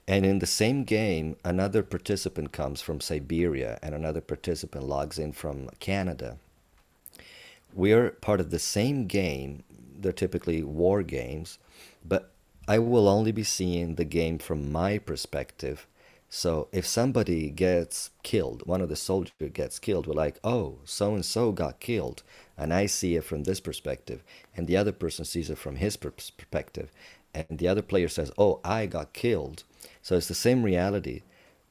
And 0.08 0.26
in 0.26 0.40
the 0.40 0.46
same 0.46 0.84
game, 0.84 1.38
another 1.46 1.82
participant 1.82 2.52
comes 2.52 2.82
from 2.82 3.00
Siberia 3.00 3.80
and 3.82 3.96
another 3.96 4.22
participant 4.22 4.86
logs 4.86 5.18
in 5.18 5.32
from 5.32 5.70
Canada. 5.80 6.38
We're 7.74 8.12
part 8.12 8.40
of 8.40 8.52
the 8.52 8.60
same 8.60 9.08
game. 9.08 9.64
They're 9.98 10.12
typically 10.12 10.62
war 10.62 11.04
games, 11.04 11.58
but 12.04 12.32
I 12.68 12.80
will 12.80 13.08
only 13.08 13.32
be 13.32 13.44
seeing 13.44 13.96
the 13.96 14.06
game 14.06 14.40
from 14.40 14.72
my 14.72 14.98
perspective. 14.98 15.88
So 16.30 16.68
if 16.72 16.86
somebody 16.86 17.50
gets 17.50 18.10
killed, 18.24 18.66
one 18.66 18.82
of 18.82 18.90
the 18.90 18.96
soldiers 18.96 19.34
gets 19.54 19.80
killed, 19.80 20.08
we're 20.08 20.14
like, 20.14 20.40
oh, 20.44 20.80
so 20.84 21.14
and 21.14 21.24
so 21.24 21.52
got 21.52 21.80
killed. 21.80 22.24
And 22.58 22.74
I 22.74 22.88
see 22.88 23.16
it 23.16 23.24
from 23.24 23.44
this 23.44 23.60
perspective. 23.60 24.24
And 24.58 24.68
the 24.68 24.76
other 24.76 24.92
person 24.92 25.26
sees 25.26 25.50
it 25.50 25.58
from 25.58 25.76
his 25.76 25.96
perspective. 25.96 26.92
And 27.34 27.60
the 27.60 27.68
other 27.68 27.82
player 27.82 28.10
says, 28.10 28.32
oh, 28.38 28.60
I 28.64 28.88
got 28.88 29.14
killed. 29.14 29.64
So 30.04 30.16
it's 30.16 30.28
the 30.28 30.36
same 30.36 30.62
reality. 30.62 31.24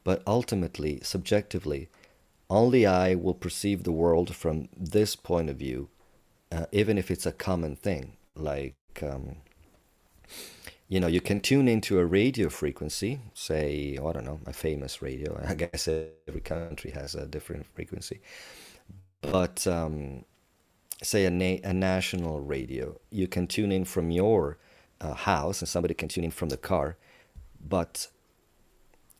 But 0.02 0.22
ultimately, 0.26 0.98
subjectively, 1.04 1.88
only 2.50 2.84
I 2.86 3.14
will 3.14 3.34
perceive 3.34 3.84
the 3.84 3.92
world 3.92 4.34
from 4.34 4.68
this 4.76 5.14
point 5.14 5.48
of 5.48 5.56
view, 5.56 5.88
uh, 6.50 6.66
even 6.72 6.98
if 6.98 7.10
it's 7.10 7.26
a 7.26 7.32
common 7.32 7.76
thing. 7.76 8.16
Like, 8.34 8.74
um, 9.00 9.36
you 10.88 10.98
know, 10.98 11.06
you 11.06 11.20
can 11.20 11.40
tune 11.40 11.68
into 11.68 11.98
a 11.98 12.04
radio 12.04 12.48
frequency, 12.48 13.20
say, 13.32 13.96
I 13.96 14.12
don't 14.12 14.24
know, 14.24 14.40
a 14.46 14.52
famous 14.52 15.00
radio. 15.00 15.40
I 15.48 15.54
guess 15.54 15.88
every 15.88 16.40
country 16.40 16.90
has 16.90 17.14
a 17.14 17.26
different 17.26 17.66
frequency. 17.74 18.20
But 19.20 19.66
um, 19.68 20.24
say 21.02 21.24
a, 21.26 21.30
na- 21.30 21.60
a 21.62 21.72
national 21.72 22.40
radio, 22.40 22.98
you 23.10 23.28
can 23.28 23.46
tune 23.46 23.72
in 23.72 23.84
from 23.84 24.10
your 24.10 24.58
uh, 25.00 25.14
house 25.14 25.60
and 25.60 25.68
somebody 25.68 25.94
can 25.94 26.08
tune 26.08 26.24
in 26.24 26.30
from 26.30 26.48
the 26.48 26.56
car, 26.56 26.96
but 27.66 28.08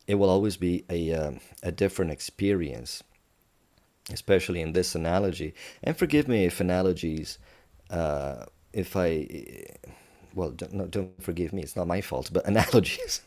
it 0.07 0.15
will 0.15 0.29
always 0.29 0.57
be 0.57 0.85
a, 0.89 1.13
uh, 1.13 1.31
a 1.63 1.71
different 1.71 2.11
experience, 2.11 3.03
especially 4.11 4.61
in 4.61 4.73
this 4.73 4.95
analogy. 4.95 5.53
And 5.83 5.97
forgive 5.97 6.27
me 6.27 6.45
if 6.45 6.59
analogies, 6.59 7.37
uh, 7.89 8.45
if 8.73 8.95
I 8.95 9.65
well, 10.33 10.51
don't, 10.51 10.73
no, 10.73 10.87
don't 10.87 11.21
forgive 11.21 11.53
me, 11.53 11.61
it's 11.61 11.75
not 11.75 11.87
my 11.87 12.01
fault, 12.01 12.29
but 12.33 12.45
analogies. 12.47 13.21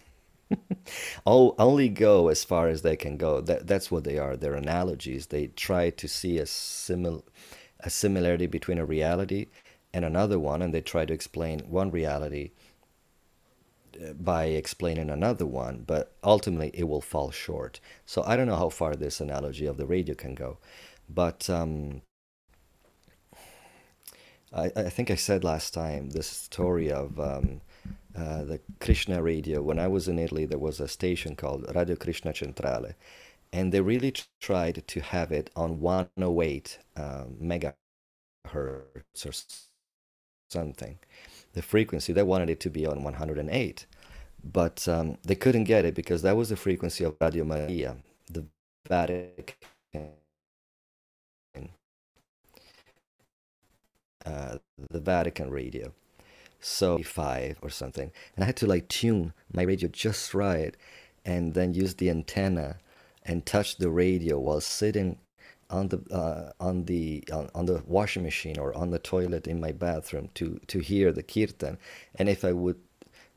only 1.27 1.89
go 1.89 2.29
as 2.29 2.45
far 2.45 2.69
as 2.69 2.83
they 2.83 2.97
can 2.97 3.17
go. 3.17 3.41
That, 3.41 3.67
that's 3.67 3.91
what 3.91 4.05
they 4.05 4.19
are. 4.19 4.37
They're 4.37 4.55
analogies. 4.55 5.27
They 5.27 5.49
try 5.49 5.91
to 5.91 6.09
see 6.09 6.39
a, 6.39 6.45
simil- 6.45 7.25
a 7.81 7.91
similarity 7.91 8.47
between 8.47 8.79
a 8.79 8.85
reality 8.85 9.47
and 9.93 10.05
another 10.05 10.39
one, 10.39 10.63
and 10.63 10.73
they 10.73 10.81
try 10.81 11.05
to 11.05 11.13
explain 11.13 11.61
one 11.61 11.91
reality 11.91 12.51
by 14.19 14.47
explaining 14.47 15.11
another 15.11 15.47
one, 15.47 15.85
but 15.87 16.13
ultimately 16.23 16.71
it 16.75 16.85
will 16.85 17.01
fall 17.01 17.31
short. 17.31 17.81
So 18.05 18.23
I 18.27 18.37
don't 18.37 18.47
know 18.47 18.57
how 18.57 18.69
far 18.69 18.95
this 18.95 19.21
analogy 19.21 19.67
of 19.67 19.77
the 19.77 19.87
radio 19.87 20.15
can 20.15 20.35
go, 20.35 20.59
but 21.09 21.49
um, 21.51 22.03
I, 24.53 24.71
I 24.77 24.89
think 24.91 25.11
I 25.11 25.15
said 25.17 25.45
last 25.45 25.75
time 25.75 26.11
this 26.11 26.27
story 26.27 26.91
of 26.91 27.19
um, 27.21 27.61
uh, 28.17 28.45
the 28.45 28.61
Krishna 28.81 29.23
radio. 29.23 29.61
When 29.61 29.79
I 29.79 29.89
was 29.89 30.09
in 30.09 30.19
Italy, 30.19 30.47
there 30.47 30.59
was 30.59 30.81
a 30.81 30.89
station 30.89 31.37
called 31.37 31.67
Radio 31.75 31.97
Krishna 31.97 32.35
Centrale, 32.35 32.95
and 33.53 33.73
they 33.73 33.81
really 33.81 34.15
tried 34.41 34.83
to 34.87 35.01
have 35.01 35.33
it 35.33 35.51
on 35.55 35.81
108 35.81 36.79
um, 36.97 37.37
megahertz 37.43 37.75
or 39.27 39.33
something. 40.51 40.99
The 41.57 41.63
frequency, 41.63 42.13
they 42.13 42.23
wanted 42.23 42.51
it 42.51 42.61
to 42.61 42.71
be 42.71 42.85
on 42.85 43.03
108, 43.03 43.87
but 44.45 44.87
um, 44.87 45.17
they 45.25 45.35
couldn't 45.35 45.65
get 45.65 45.87
it 45.87 45.95
because 45.95 46.21
that 46.21 46.37
was 46.37 46.51
the 46.51 46.57
frequency 46.57 47.03
of 47.03 47.17
Radio 47.19 47.45
Maria, 47.45 47.97
the 48.31 48.45
Vatican 48.87 49.55
uh, 54.27 54.59
the 54.91 55.01
Vatican 55.01 55.51
radio. 55.51 55.95
So 56.61 56.99
five 56.99 57.59
or 57.63 57.71
something, 57.71 58.13
and 58.35 58.43
I 58.43 58.47
had 58.47 58.57
to 58.57 58.67
like 58.67 58.89
tune 58.89 59.33
my 59.51 59.63
radio 59.63 59.89
just 59.89 60.35
right, 60.35 60.77
and 61.25 61.55
then 61.55 61.73
use 61.73 61.95
the 61.95 62.11
antenna 62.11 62.81
and 63.23 63.47
touch 63.47 63.79
the 63.79 63.89
radio 63.89 64.39
while 64.39 64.61
sitting 64.61 65.17
on 65.71 65.89
the 65.89 65.99
uh, 66.13 66.53
on 66.61 66.85
the 66.85 67.25
on, 67.33 67.51
on, 67.55 67.67
the 67.67 67.83
washing 67.87 68.23
machine 68.23 68.59
or 68.59 68.77
on 68.77 68.91
the 68.91 68.99
toilet 68.99 69.47
in 69.47 69.61
my 69.61 69.73
bathroom 69.73 70.29
to 70.35 70.61
to 70.67 70.79
hear 70.79 71.13
the 71.13 71.23
kirtan 71.23 71.79
and 72.15 72.29
if 72.29 72.45
i 72.45 72.53
would 72.53 72.79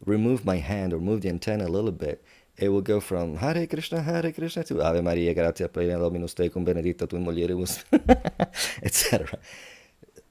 remove 0.05 0.45
my 0.45 0.57
hand 0.57 0.93
or 0.93 0.99
move 0.99 1.21
the 1.21 1.29
antenna 1.29 1.65
a 1.65 1.67
little 1.77 1.91
bit 1.91 2.23
it 2.57 2.69
will 2.69 2.81
go 2.81 2.99
from 2.99 3.37
Hare 3.37 3.65
Krishna 3.67 4.01
Hare 4.01 4.31
Krishna 4.33 4.63
to 4.65 4.81
Ave 4.81 5.01
Maria 5.01 5.33
gratia 5.33 5.69
plena 5.69 5.97
Dominus 5.97 6.33
tecum 6.35 6.65
benedicta 6.65 7.07
tu 7.07 7.17
mulieribus 7.17 7.83
etc 8.83 9.39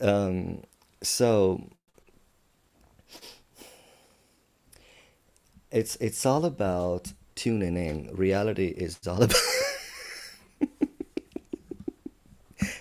um, 0.00 0.62
so 1.02 1.68
it's 5.70 5.96
it's 5.96 6.24
all 6.24 6.44
about 6.44 7.12
tuning 7.34 7.76
in. 7.76 8.10
Reality 8.14 8.68
is 8.68 8.98
all 9.06 9.22
about 9.22 9.36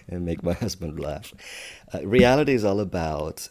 and 0.08 0.26
make 0.26 0.44
my 0.44 0.54
husband 0.66 1.00
laugh. 1.00 1.34
Uh, 1.94 2.06
reality 2.06 2.54
is 2.54 2.66
all 2.66 2.80
about 2.80 3.50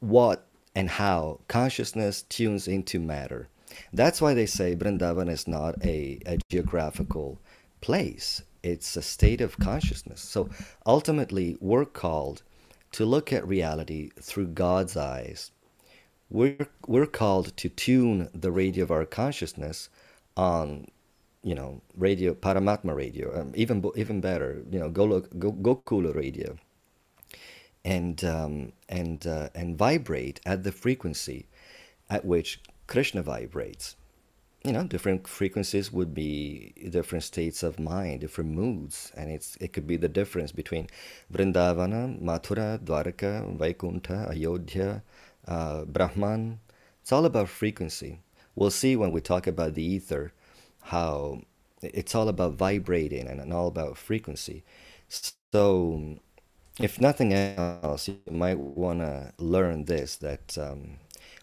what 0.00 0.46
and 0.74 0.88
how 0.90 1.40
consciousness 1.48 2.22
tunes 2.22 2.68
into 2.68 3.00
matter. 3.00 3.48
That's 3.92 4.20
why 4.20 4.34
they 4.34 4.46
say 4.46 4.74
Vrindavan 4.74 5.28
is 5.28 5.48
not 5.48 5.84
a, 5.84 6.20
a 6.26 6.38
geographical 6.50 7.38
place 7.80 8.42
it's 8.62 8.96
a 8.96 9.02
state 9.02 9.40
of 9.40 9.58
consciousness. 9.58 10.20
So 10.20 10.48
ultimately, 10.86 11.56
we're 11.60 11.84
called 11.84 12.42
to 12.92 13.04
look 13.04 13.32
at 13.32 13.46
reality 13.46 14.10
through 14.20 14.48
God's 14.48 14.96
eyes. 14.96 15.50
We're, 16.30 16.68
we're 16.86 17.06
called 17.06 17.56
to 17.56 17.68
tune 17.68 18.28
the 18.34 18.50
radio 18.50 18.84
of 18.84 18.90
our 18.90 19.04
consciousness 19.04 19.88
on, 20.36 20.88
you 21.48 21.54
know, 21.54 21.80
radio, 21.96 22.34
Paramatma 22.34 22.94
radio, 22.94 23.26
um, 23.40 23.52
even, 23.54 23.76
even 23.96 24.20
better, 24.20 24.62
you 24.70 24.78
know, 24.78 24.90
Gokula 24.90 26.14
radio, 26.14 26.56
and, 27.84 28.22
um, 28.24 28.72
and, 28.88 29.26
uh, 29.26 29.48
and 29.54 29.78
vibrate 29.78 30.40
at 30.44 30.62
the 30.62 30.72
frequency 30.72 31.46
at 32.10 32.26
which 32.26 32.60
Krishna 32.86 33.22
vibrates. 33.22 33.96
You 34.64 34.72
know 34.72 34.84
different 34.84 35.28
frequencies 35.28 35.92
would 35.92 36.12
be 36.12 36.74
different 36.90 37.22
states 37.22 37.62
of 37.62 37.78
mind 37.78 38.20
different 38.20 38.50
moods 38.50 39.12
and 39.16 39.30
it's 39.30 39.56
it 39.60 39.72
could 39.72 39.86
be 39.86 39.96
the 39.96 40.08
difference 40.08 40.50
between 40.50 40.88
vrindavana 41.32 42.20
mathura 42.20 42.78
dwarka 42.88 43.32
vaikuntha 43.56 44.28
ayodhya 44.28 45.02
uh, 45.46 45.84
brahman. 45.84 46.58
It's 47.00 47.12
all 47.12 47.24
about 47.24 47.48
frequency. 47.48 48.20
We'll 48.56 48.72
see 48.82 48.96
when 48.96 49.12
we 49.12 49.20
talk 49.20 49.46
about 49.46 49.74
the 49.74 49.84
ether 49.84 50.32
how 50.88 51.40
it's 51.82 52.14
all 52.14 52.28
about 52.28 52.54
vibrating 52.54 53.26
and 53.28 53.52
all 53.52 53.68
about 53.68 53.96
frequency 53.96 54.64
so 55.08 56.18
if 56.80 57.00
nothing 57.00 57.32
else 57.32 58.08
you 58.08 58.18
might 58.30 58.58
want 58.58 59.00
to 59.00 59.32
learn 59.38 59.84
this 59.84 60.16
that 60.16 60.56
um, 60.58 60.98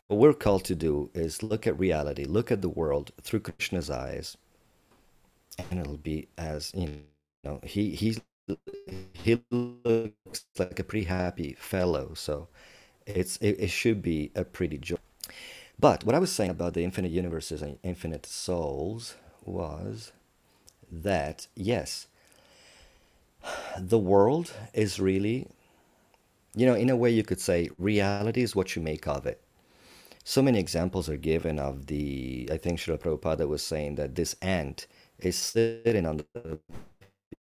what 0.07 0.19
we're 0.19 0.33
called 0.33 0.63
to 0.65 0.75
do 0.75 1.09
is 1.13 1.43
look 1.43 1.65
at 1.65 1.77
reality, 1.79 2.25
look 2.25 2.51
at 2.51 2.61
the 2.61 2.69
world 2.69 3.11
through 3.21 3.41
Krishna's 3.41 3.89
eyes, 3.89 4.37
and 5.57 5.79
it'll 5.79 5.97
be 5.97 6.27
as 6.37 6.71
you 6.75 7.01
know 7.43 7.59
he 7.63 7.91
he 7.91 8.17
he 9.13 9.41
looks 9.51 10.45
like 10.57 10.79
a 10.79 10.83
pretty 10.83 11.05
happy 11.05 11.55
fellow, 11.59 12.13
so 12.13 12.47
it's 13.07 13.37
it, 13.37 13.57
it 13.59 13.69
should 13.69 14.01
be 14.01 14.31
a 14.35 14.43
pretty 14.45 14.77
joy. 14.77 14.97
But 15.79 16.05
what 16.05 16.15
I 16.15 16.19
was 16.19 16.31
saying 16.31 16.51
about 16.51 16.73
the 16.73 16.83
infinite 16.83 17.11
universes 17.11 17.61
and 17.61 17.79
infinite 17.83 18.25
souls 18.25 19.15
was 19.45 20.11
that 20.91 21.47
yes, 21.55 22.07
the 23.77 23.99
world 23.99 24.53
is 24.73 24.99
really, 24.99 25.47
you 26.55 26.65
know, 26.65 26.75
in 26.75 26.89
a 26.89 26.95
way 26.95 27.09
you 27.09 27.23
could 27.23 27.39
say 27.39 27.69
reality 27.77 28.41
is 28.41 28.55
what 28.55 28.75
you 28.75 28.81
make 28.81 29.07
of 29.07 29.25
it 29.25 29.41
so 30.27 30.41
many 30.41 30.59
examples 30.59 31.07
are 31.07 31.17
given 31.17 31.59
of 31.59 31.85
the, 31.85 32.49
I 32.51 32.57
think 32.57 32.79
Srila 32.79 32.99
Prabhupada 32.99 33.47
was 33.47 33.61
saying 33.61 33.93
that 33.95 34.15
this 34.15 34.35
ant 34.41 34.87
is 35.19 35.35
sitting 35.35 36.07
on 36.07 36.17
the 36.33 36.59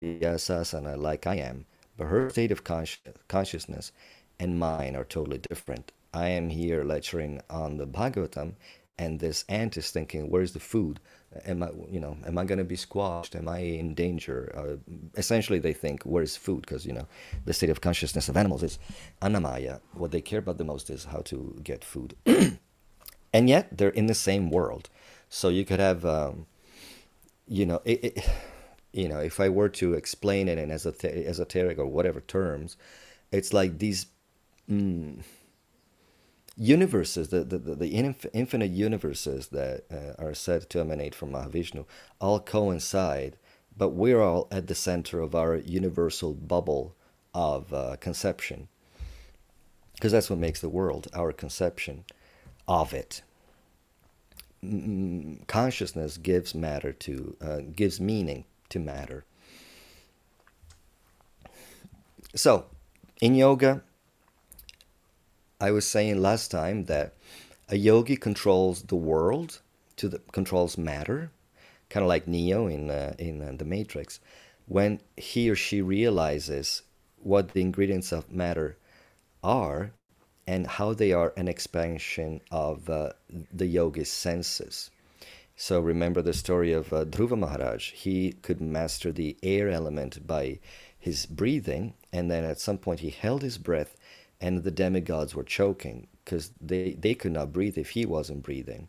Vyasasana 0.02 0.98
like 0.98 1.24
I 1.24 1.36
am, 1.36 1.66
but 1.96 2.06
her 2.06 2.28
state 2.30 2.50
of 2.50 2.64
consci- 2.64 2.98
consciousness 3.28 3.92
and 4.40 4.58
mine 4.58 4.96
are 4.96 5.04
totally 5.04 5.38
different. 5.38 5.92
I 6.12 6.30
am 6.30 6.48
here 6.48 6.82
lecturing 6.82 7.40
on 7.48 7.76
the 7.76 7.86
Bhagavatam, 7.86 8.54
and 8.98 9.20
this 9.20 9.44
ant 9.48 9.76
is 9.76 9.90
thinking, 9.90 10.30
"Where's 10.30 10.52
the 10.52 10.60
food? 10.60 11.00
Am 11.46 11.62
I, 11.62 11.70
you 11.90 11.98
know, 11.98 12.16
am 12.26 12.38
I 12.38 12.44
going 12.44 12.58
to 12.58 12.64
be 12.64 12.76
squashed? 12.76 13.34
Am 13.34 13.48
I 13.48 13.58
in 13.58 13.94
danger?" 13.94 14.52
Uh, 14.54 14.92
essentially, 15.16 15.58
they 15.58 15.72
think, 15.72 16.02
"Where's 16.04 16.36
food?" 16.36 16.62
Because 16.62 16.86
you 16.86 16.92
know, 16.92 17.06
the 17.44 17.52
state 17.52 17.70
of 17.70 17.80
consciousness 17.80 18.28
of 18.28 18.36
animals 18.36 18.62
is 18.62 18.78
annamaya. 19.20 19.80
What 19.92 20.12
they 20.12 20.20
care 20.20 20.38
about 20.38 20.58
the 20.58 20.64
most 20.64 20.90
is 20.90 21.06
how 21.06 21.20
to 21.22 21.58
get 21.62 21.84
food. 21.84 22.14
and 23.34 23.48
yet 23.48 23.76
they're 23.76 23.88
in 23.90 24.06
the 24.06 24.14
same 24.14 24.50
world. 24.50 24.88
So 25.28 25.48
you 25.48 25.64
could 25.64 25.80
have, 25.80 26.04
um, 26.04 26.46
you 27.48 27.66
know, 27.66 27.82
it, 27.84 28.04
it, 28.04 28.30
you 28.92 29.08
know, 29.08 29.18
if 29.18 29.40
I 29.40 29.48
were 29.48 29.68
to 29.70 29.94
explain 29.94 30.48
it 30.48 30.56
in 30.56 30.70
esoteric 30.70 31.78
or 31.78 31.86
whatever 31.86 32.20
terms, 32.20 32.76
it's 33.32 33.52
like 33.52 33.78
these. 33.78 34.06
Mm, 34.70 35.24
universes, 36.56 37.28
the, 37.28 37.44
the, 37.44 37.58
the, 37.58 37.94
inf- 37.94 38.26
infinite 38.32 38.70
universes 38.70 39.48
that 39.48 39.84
uh, 39.90 40.22
are 40.22 40.34
said 40.34 40.68
to 40.70 40.80
emanate 40.80 41.14
from 41.14 41.32
Mahavishnu, 41.32 41.84
all 42.20 42.40
coincide, 42.40 43.36
but 43.76 43.90
we're 43.90 44.22
all 44.22 44.46
at 44.50 44.68
the 44.68 44.74
center 44.74 45.20
of 45.20 45.34
our 45.34 45.56
universal 45.56 46.32
bubble 46.32 46.94
of 47.34 47.72
uh, 47.72 47.96
conception. 47.96 48.68
Because 49.94 50.12
that's 50.12 50.30
what 50.30 50.38
makes 50.38 50.60
the 50.60 50.68
world, 50.68 51.08
our 51.14 51.32
conception 51.32 52.04
of 52.68 52.92
it. 52.92 53.22
Consciousness 55.46 56.16
gives 56.16 56.54
matter 56.54 56.92
to, 56.92 57.36
uh, 57.40 57.58
gives 57.74 58.00
meaning 58.00 58.44
to 58.70 58.78
matter. 58.78 59.24
So, 62.34 62.66
in 63.20 63.34
yoga, 63.34 63.82
I 65.64 65.70
was 65.70 65.86
saying 65.86 66.20
last 66.20 66.50
time 66.50 66.84
that 66.92 67.14
a 67.70 67.78
yogi 67.78 68.16
controls 68.16 68.82
the 68.82 68.96
world, 68.96 69.62
to 69.96 70.10
the 70.10 70.18
controls 70.30 70.76
matter, 70.76 71.30
kind 71.88 72.04
of 72.04 72.08
like 72.08 72.28
Neo 72.28 72.66
in 72.66 72.90
uh, 72.90 73.14
in 73.18 73.40
uh, 73.40 73.52
the 73.56 73.64
Matrix. 73.64 74.20
When 74.66 75.00
he 75.16 75.48
or 75.48 75.56
she 75.56 75.80
realizes 75.80 76.82
what 77.16 77.52
the 77.52 77.62
ingredients 77.62 78.12
of 78.12 78.30
matter 78.30 78.76
are 79.42 79.92
and 80.46 80.66
how 80.66 80.92
they 80.92 81.12
are 81.12 81.32
an 81.34 81.48
expansion 81.48 82.42
of 82.50 82.90
uh, 82.90 83.12
the 83.60 83.66
yogi's 83.66 84.12
senses. 84.12 84.90
So 85.56 85.80
remember 85.80 86.20
the 86.20 86.34
story 86.34 86.72
of 86.74 86.92
uh, 86.92 87.06
Dhruva 87.06 87.38
Maharaj. 87.38 87.92
He 87.92 88.32
could 88.42 88.60
master 88.60 89.12
the 89.12 89.38
air 89.42 89.70
element 89.70 90.26
by 90.26 90.58
his 90.98 91.24
breathing, 91.24 91.94
and 92.12 92.30
then 92.30 92.44
at 92.44 92.60
some 92.60 92.76
point 92.76 93.00
he 93.00 93.10
held 93.10 93.40
his 93.42 93.56
breath, 93.56 93.96
and 94.44 94.62
the 94.62 94.70
demigods 94.70 95.34
were 95.34 95.42
choking 95.42 96.06
because 96.22 96.52
they, 96.60 96.92
they 97.00 97.14
could 97.14 97.32
not 97.32 97.50
breathe 97.50 97.78
if 97.78 97.90
he 97.90 98.04
wasn't 98.04 98.42
breathing. 98.42 98.88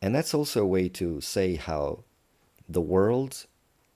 And 0.00 0.14
that's 0.14 0.32
also 0.32 0.62
a 0.62 0.66
way 0.66 0.88
to 1.00 1.20
say 1.20 1.56
how 1.56 2.04
the 2.66 2.80
world 2.80 3.44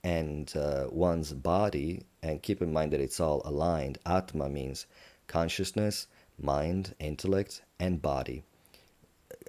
and 0.03 0.55
uh, 0.55 0.89
one's 0.91 1.33
body, 1.33 2.03
and 2.23 2.43
keep 2.43 2.61
in 2.61 2.71
mind 2.71 2.93
that 2.93 3.01
it's 3.01 3.19
all 3.19 3.41
aligned. 3.47 3.97
Atma 4.05 4.51
means 4.51 4.85
consciousness, 5.27 6.07
mind, 6.39 6.95
intellect, 6.99 7.63
and 7.81 8.03
body. 8.03 8.43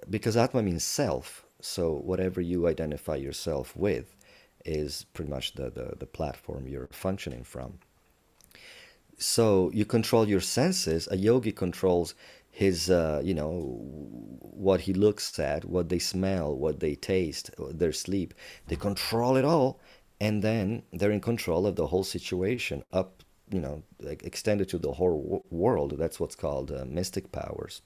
Because 0.08 0.38
Atma 0.38 0.62
means 0.62 0.84
self, 0.84 1.44
so 1.60 1.92
whatever 1.92 2.40
you 2.40 2.66
identify 2.66 3.16
yourself 3.16 3.76
with 3.76 4.16
is 4.64 5.04
pretty 5.12 5.30
much 5.30 5.52
the, 5.52 5.68
the, 5.68 5.96
the 5.98 6.06
platform 6.06 6.66
you're 6.66 6.88
functioning 6.92 7.44
from. 7.44 7.80
So 9.18 9.70
you 9.72 9.84
control 9.84 10.28
your 10.28 10.40
senses. 10.40 11.08
A 11.10 11.16
yogi 11.16 11.52
controls 11.52 12.14
his, 12.50 12.90
uh, 12.90 13.20
you 13.24 13.34
know, 13.34 13.78
what 14.40 14.80
he 14.82 14.92
looks 14.92 15.38
at, 15.38 15.64
what 15.64 15.88
they 15.88 15.98
smell, 15.98 16.54
what 16.54 16.80
they 16.80 16.94
taste, 16.94 17.50
their 17.58 17.92
sleep. 17.92 18.34
They 18.68 18.76
control 18.76 19.36
it 19.36 19.44
all 19.44 19.80
and 20.20 20.42
then 20.42 20.82
they're 20.92 21.10
in 21.10 21.20
control 21.20 21.66
of 21.66 21.76
the 21.76 21.86
whole 21.86 22.04
situation 22.04 22.82
up 22.92 23.22
you 23.50 23.60
know 23.60 23.82
like 24.00 24.22
extended 24.24 24.68
to 24.68 24.78
the 24.78 24.92
whole 24.92 25.44
world 25.50 25.94
that's 25.98 26.18
what's 26.18 26.34
called 26.34 26.70
uh, 26.72 26.84
mystic 26.86 27.30
powers 27.32 27.82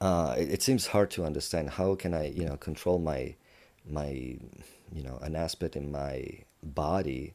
uh, 0.00 0.34
it, 0.38 0.50
it, 0.54 0.62
seems 0.62 0.86
hard 0.86 1.10
to 1.10 1.24
understand 1.24 1.70
how 1.70 1.94
can 1.94 2.14
i 2.14 2.28
you 2.28 2.44
know 2.44 2.56
control 2.56 2.98
my 2.98 3.34
my 3.88 4.08
you 4.92 5.02
know 5.02 5.18
an 5.22 5.36
aspect 5.36 5.76
in 5.76 5.92
my 5.92 6.26
body 6.62 7.34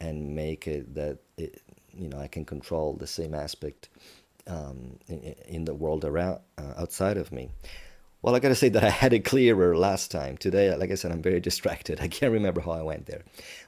and 0.00 0.34
make 0.34 0.66
it 0.66 0.94
that 0.94 1.18
it, 1.36 1.60
you 1.98 2.08
know 2.08 2.18
i 2.18 2.28
can 2.28 2.44
control 2.44 2.94
the 2.94 3.06
same 3.06 3.34
aspect 3.34 3.88
um, 4.48 4.96
in, 5.08 5.34
in, 5.48 5.64
the 5.64 5.74
world 5.74 6.04
around 6.04 6.38
uh, 6.56 6.74
outside 6.76 7.16
of 7.16 7.32
me 7.32 7.50
well, 8.26 8.34
I 8.34 8.40
got 8.40 8.48
to 8.48 8.56
say 8.56 8.68
that 8.70 8.82
I 8.82 8.88
had 8.88 9.12
it 9.12 9.24
clearer 9.24 9.76
last 9.76 10.10
time. 10.10 10.36
Today, 10.36 10.74
like 10.74 10.90
I 10.90 10.96
said, 10.96 11.12
I'm 11.12 11.22
very 11.22 11.38
distracted. 11.50 12.00
I 12.00 12.08
can't 12.08 12.32
remember 12.32 12.60
how 12.60 12.72
I 12.72 12.82
went 12.82 13.06
there. 13.06 13.22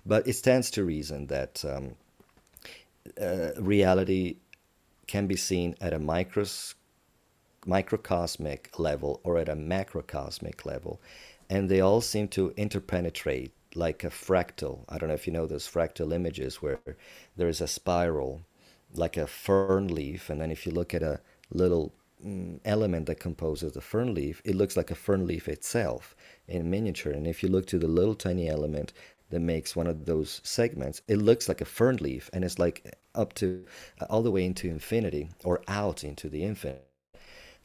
But 0.05 0.27
it 0.27 0.33
stands 0.33 0.69
to 0.73 0.85
reason 0.85 1.29
that 1.29 1.65
um, 1.65 1.95
uh, 3.21 3.51
reality 3.61 4.39
can 5.07 5.29
be 5.29 5.37
seen 5.37 5.77
at 5.81 5.93
a 5.93 6.01
micros- 6.01 6.75
microcosmic 7.67 8.79
level 8.81 9.21
or 9.23 9.39
at 9.39 9.49
a 9.49 9.55
macrocosmic 9.55 10.67
level. 10.67 11.01
And 11.49 11.69
they 11.69 11.81
all 11.81 12.01
seem 12.01 12.27
to 12.29 12.53
interpenetrate 12.57 13.53
like 13.75 14.05
a 14.05 14.11
fractal. 14.11 14.85
I 14.89 14.99
don't 14.99 15.09
know 15.09 15.15
if 15.15 15.27
you 15.27 15.33
know 15.33 15.47
those 15.47 15.69
fractal 15.69 16.13
images 16.13 16.63
where 16.63 16.81
there 17.37 17.49
is 17.49 17.61
a 17.61 17.67
spiral, 17.67 18.43
like 18.95 19.17
a 19.17 19.27
fern 19.27 19.89
leaf. 19.89 20.31
And 20.31 20.41
then 20.41 20.51
if 20.51 20.67
you 20.67 20.73
look 20.73 20.95
at 20.95 21.03
a 21.03 21.21
little 21.51 21.93
Mm, 22.25 22.59
element 22.65 23.07
that 23.07 23.21
composes 23.21 23.73
the 23.73 23.81
fern 23.81 24.13
leaf, 24.13 24.43
it 24.45 24.57
looks 24.57 24.77
like 24.77 24.91
a 24.91 24.97
fern 24.97 25.25
leaf 25.27 25.47
itself 25.49 26.17
in 26.49 26.69
miniature. 26.69 27.13
And 27.13 27.29
if 27.29 27.43
you 27.45 27.49
look 27.49 27.67
to 27.67 27.79
the 27.79 27.87
little 27.87 28.17
tiny 28.17 28.49
element 28.49 28.93
that 29.31 29.39
makes 29.41 29.77
one 29.77 29.87
of 29.87 30.05
those 30.05 30.41
segments, 30.43 31.01
it 31.07 31.19
looks 31.19 31.49
like 31.49 31.61
a 31.61 31.65
fern 31.65 31.97
leaf 31.99 32.29
and 32.33 32.45
it's 32.45 32.59
like 32.59 32.97
up 33.15 33.35
to 33.35 33.65
uh, 34.01 34.07
all 34.11 34.23
the 34.23 34.33
way 34.33 34.45
into 34.45 34.69
infinity 34.69 35.31
or 35.45 35.63
out 35.69 36.03
into 36.03 36.29
the 36.29 36.43
infinite. 36.43 36.85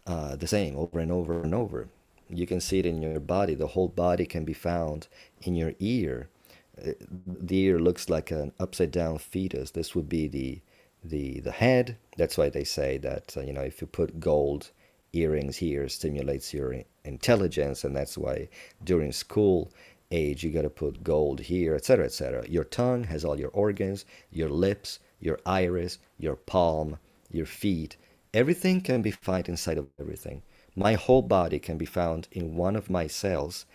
Uh, 0.05 0.35
the 0.35 0.47
same 0.47 0.75
over 0.77 0.99
and 0.99 1.11
over 1.11 1.41
and 1.41 1.55
over. 1.55 1.87
You 2.33 2.47
can 2.47 2.59
see 2.59 2.79
it 2.79 2.85
in 2.85 3.01
your 3.01 3.19
body. 3.19 3.55
The 3.55 3.67
whole 3.67 3.89
body 3.89 4.25
can 4.25 4.43
be 4.45 4.53
found 4.53 5.07
in 5.41 5.55
your 5.55 5.73
ear. 5.79 6.29
Uh, 6.77 6.91
the 7.25 7.57
ear 7.59 7.79
looks 7.79 8.09
like 8.09 8.31
an 8.31 8.51
upside 8.59 8.91
down 8.91 9.17
fetus. 9.19 9.71
This 9.71 9.95
would 9.95 10.09
be 10.09 10.27
the 10.27 10.61
the 11.03 11.39
the 11.41 11.51
head. 11.51 11.97
That's 12.17 12.37
why 12.37 12.49
they 12.49 12.63
say 12.63 12.97
that 12.99 13.35
uh, 13.37 13.41
you 13.41 13.53
know 13.53 13.61
if 13.61 13.81
you 13.81 13.87
put 13.87 14.19
gold 14.19 14.71
earrings 15.13 15.57
here 15.57 15.87
stimulates 15.87 16.53
your 16.53 16.75
intelligence, 17.05 17.83
and 17.83 17.95
that's 17.95 18.17
why 18.17 18.49
during 18.83 19.11
school 19.11 19.71
age 20.11 20.43
you 20.43 20.51
got 20.51 20.63
to 20.63 20.69
put 20.69 21.03
gold 21.03 21.39
here, 21.39 21.75
etc., 21.75 22.05
etc. 22.05 22.45
Your 22.49 22.63
tongue 22.63 23.03
has 23.05 23.23
all 23.25 23.39
your 23.39 23.49
organs, 23.51 24.05
your 24.31 24.49
lips, 24.49 24.99
your 25.19 25.39
iris, 25.45 25.99
your 26.17 26.35
palm, 26.35 26.97
your 27.31 27.45
feet. 27.45 27.97
Everything 28.33 28.81
can 28.81 29.01
be 29.01 29.11
found 29.11 29.47
inside 29.49 29.77
of 29.77 29.87
everything. 29.99 30.41
My 30.75 30.93
whole 30.93 31.21
body 31.21 31.59
can 31.59 31.77
be 31.77 31.85
found 31.85 32.27
in 32.31 32.55
one 32.55 32.75
of 32.75 32.89
my 32.89 33.07
cells, 33.07 33.65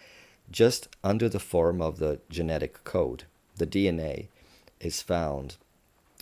just 0.51 0.89
under 1.05 1.29
the 1.29 1.39
form 1.39 1.81
of 1.81 1.99
the 1.99 2.21
genetic 2.29 2.83
code. 2.85 3.25
The 3.57 3.67
DNA 3.67 4.29
is 4.81 5.03
found 5.03 5.57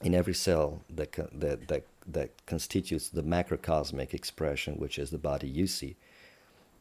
in 0.03 0.15
every 0.15 0.35
cell 0.35 0.83
that, 0.91 1.13
that, 1.33 1.69
that, 1.69 1.85
that 2.07 2.31
constitutes 2.47 3.09
the 3.09 3.23
macrocosmic 3.23 4.13
expression, 4.13 4.77
which 4.77 4.99
is 4.99 5.11
the 5.11 5.19
body 5.19 5.49
you 5.49 5.67
see. 5.67 5.97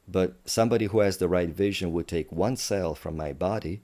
But 0.08 0.36
somebody 0.46 0.86
who 0.86 1.00
has 1.00 1.18
the 1.18 1.30
right 1.30 1.50
vision 1.50 1.92
would 1.94 2.08
take 2.08 2.32
one 2.32 2.58
cell 2.58 2.96
from 2.96 3.16
my 3.18 3.34
body 3.34 3.82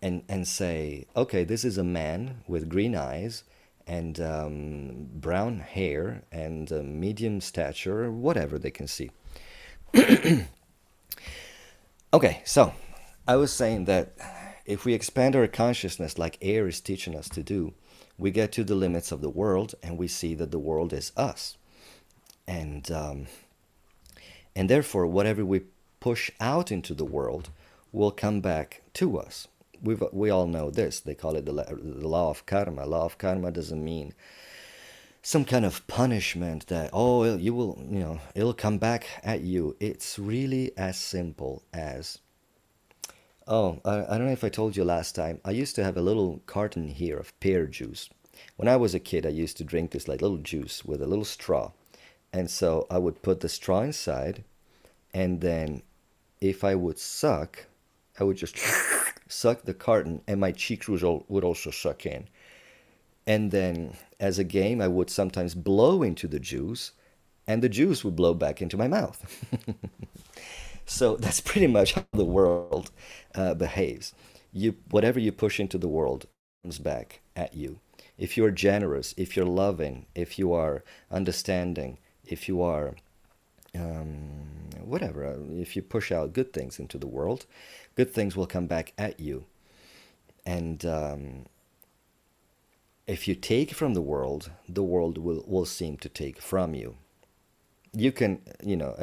and, 0.00 0.22
and 0.28 0.48
say, 0.48 1.06
okay, 1.14 1.44
this 1.44 1.64
is 1.64 1.78
a 1.78 1.84
man 1.84 2.42
with 2.48 2.68
green 2.68 2.96
eyes 2.96 3.44
and 3.88 4.20
um, 4.20 5.08
brown 5.14 5.60
hair 5.60 6.22
and 6.30 6.70
uh, 6.70 6.82
medium 6.82 7.40
stature, 7.40 8.12
whatever 8.12 8.58
they 8.58 8.70
can 8.70 8.86
see. 8.86 9.10
okay, 12.12 12.42
so 12.44 12.74
I 13.26 13.36
was 13.36 13.50
saying 13.52 13.86
that 13.86 14.12
if 14.66 14.84
we 14.84 14.92
expand 14.92 15.34
our 15.34 15.46
consciousness 15.46 16.18
like 16.18 16.36
air 16.42 16.68
is 16.68 16.80
teaching 16.80 17.16
us 17.16 17.30
to 17.30 17.42
do, 17.42 17.72
we 18.18 18.30
get 18.30 18.52
to 18.52 18.64
the 18.64 18.74
limits 18.74 19.10
of 19.10 19.22
the 19.22 19.30
world 19.30 19.74
and 19.82 19.96
we 19.96 20.06
see 20.06 20.34
that 20.34 20.50
the 20.50 20.58
world 20.58 20.92
is 20.92 21.10
us. 21.16 21.56
And, 22.46 22.90
um, 22.90 23.26
and 24.54 24.68
therefore, 24.68 25.06
whatever 25.06 25.44
we 25.44 25.62
push 26.00 26.30
out 26.40 26.70
into 26.70 26.94
the 26.94 27.04
world 27.04 27.50
will 27.92 28.10
come 28.10 28.40
back 28.40 28.82
to 28.94 29.18
us. 29.18 29.48
We've, 29.82 30.02
we 30.12 30.30
all 30.30 30.46
know 30.46 30.70
this. 30.70 31.00
They 31.00 31.14
call 31.14 31.36
it 31.36 31.46
the, 31.46 31.52
the 31.52 32.08
law 32.08 32.30
of 32.30 32.46
karma. 32.46 32.86
Law 32.86 33.04
of 33.04 33.18
karma 33.18 33.50
doesn't 33.50 33.84
mean 33.84 34.14
some 35.22 35.44
kind 35.44 35.64
of 35.64 35.86
punishment 35.88 36.68
that 36.68 36.88
oh 36.92 37.36
you 37.36 37.52
will 37.52 37.76
you 37.90 37.98
know 37.98 38.20
it'll 38.36 38.54
come 38.54 38.78
back 38.78 39.04
at 39.24 39.40
you 39.40 39.76
it's 39.80 40.16
really 40.16 40.70
as 40.78 40.96
simple 40.96 41.60
as 41.72 42.20
Oh, 43.50 43.80
I, 43.82 44.04
I 44.04 44.18
don't 44.18 44.26
know 44.26 44.32
if 44.32 44.44
I 44.44 44.50
told 44.50 44.76
you 44.76 44.84
last 44.84 45.14
time. 45.14 45.40
I 45.42 45.52
used 45.52 45.74
to 45.76 45.84
have 45.84 45.96
a 45.96 46.02
little 46.02 46.42
carton 46.44 46.88
here 46.88 47.16
of 47.16 47.38
pear 47.40 47.66
juice. 47.66 48.10
When 48.56 48.68
I 48.68 48.76
was 48.76 48.94
a 48.94 49.00
kid, 49.00 49.24
I 49.24 49.30
used 49.30 49.56
to 49.56 49.64
drink 49.64 49.90
this 49.90 50.06
like 50.06 50.20
little 50.20 50.36
juice 50.36 50.84
with 50.84 51.00
a 51.00 51.06
little 51.06 51.24
straw. 51.24 51.72
And 52.30 52.50
so 52.50 52.86
I 52.90 52.98
would 52.98 53.22
put 53.22 53.40
the 53.40 53.48
straw 53.48 53.80
inside, 53.80 54.44
and 55.14 55.40
then 55.40 55.82
if 56.42 56.62
I 56.62 56.74
would 56.74 56.98
suck, 56.98 57.64
I 58.20 58.24
would 58.24 58.36
just 58.36 58.54
suck 59.28 59.62
the 59.62 59.74
carton, 59.74 60.22
and 60.26 60.40
my 60.40 60.52
cheeks 60.52 60.88
would 60.88 61.04
also 61.04 61.70
suck 61.70 62.06
in. 62.06 62.28
And 63.26 63.50
then, 63.50 63.94
as 64.18 64.38
a 64.38 64.44
game, 64.44 64.80
I 64.80 64.88
would 64.88 65.10
sometimes 65.10 65.54
blow 65.54 66.02
into 66.02 66.26
the 66.26 66.40
juice, 66.40 66.92
and 67.46 67.62
the 67.62 67.68
juice 67.68 68.04
would 68.04 68.16
blow 68.16 68.34
back 68.34 68.60
into 68.60 68.76
my 68.76 68.88
mouth. 68.88 69.46
So 70.88 71.16
that's 71.16 71.40
pretty 71.40 71.66
much 71.66 71.92
how 71.92 72.06
the 72.12 72.24
world 72.24 72.90
uh, 73.34 73.54
behaves. 73.54 74.14
You, 74.52 74.76
whatever 74.90 75.20
you 75.20 75.32
push 75.32 75.60
into 75.60 75.76
the 75.76 75.86
world 75.86 76.26
comes 76.64 76.78
back 76.78 77.20
at 77.36 77.54
you. 77.54 77.80
If 78.16 78.36
you 78.36 78.44
are 78.46 78.50
generous, 78.50 79.14
if 79.18 79.36
you're 79.36 79.44
loving, 79.44 80.06
if 80.14 80.38
you 80.38 80.52
are 80.54 80.82
understanding, 81.10 81.98
if 82.24 82.48
you 82.48 82.62
are 82.62 82.96
um, 83.78 84.18
whatever. 84.84 85.26
uh, 85.26 85.36
If 85.60 85.76
you 85.76 85.82
push 85.82 86.12
out 86.12 86.32
good 86.32 86.52
things 86.52 86.78
into 86.78 86.98
the 86.98 87.06
world, 87.06 87.46
good 87.94 88.12
things 88.12 88.36
will 88.36 88.46
come 88.46 88.66
back 88.66 88.92
at 88.98 89.20
you. 89.20 89.44
And 90.44 90.84
um, 90.84 91.46
if 93.06 93.28
you 93.28 93.34
take 93.34 93.72
from 93.72 93.94
the 93.94 94.02
world, 94.02 94.50
the 94.68 94.82
world 94.82 95.18
will, 95.18 95.44
will 95.46 95.66
seem 95.66 95.96
to 95.98 96.08
take 96.08 96.40
from 96.40 96.74
you. 96.74 96.96
You 97.92 98.12
can, 98.12 98.42
you 98.62 98.76
know, 98.76 98.94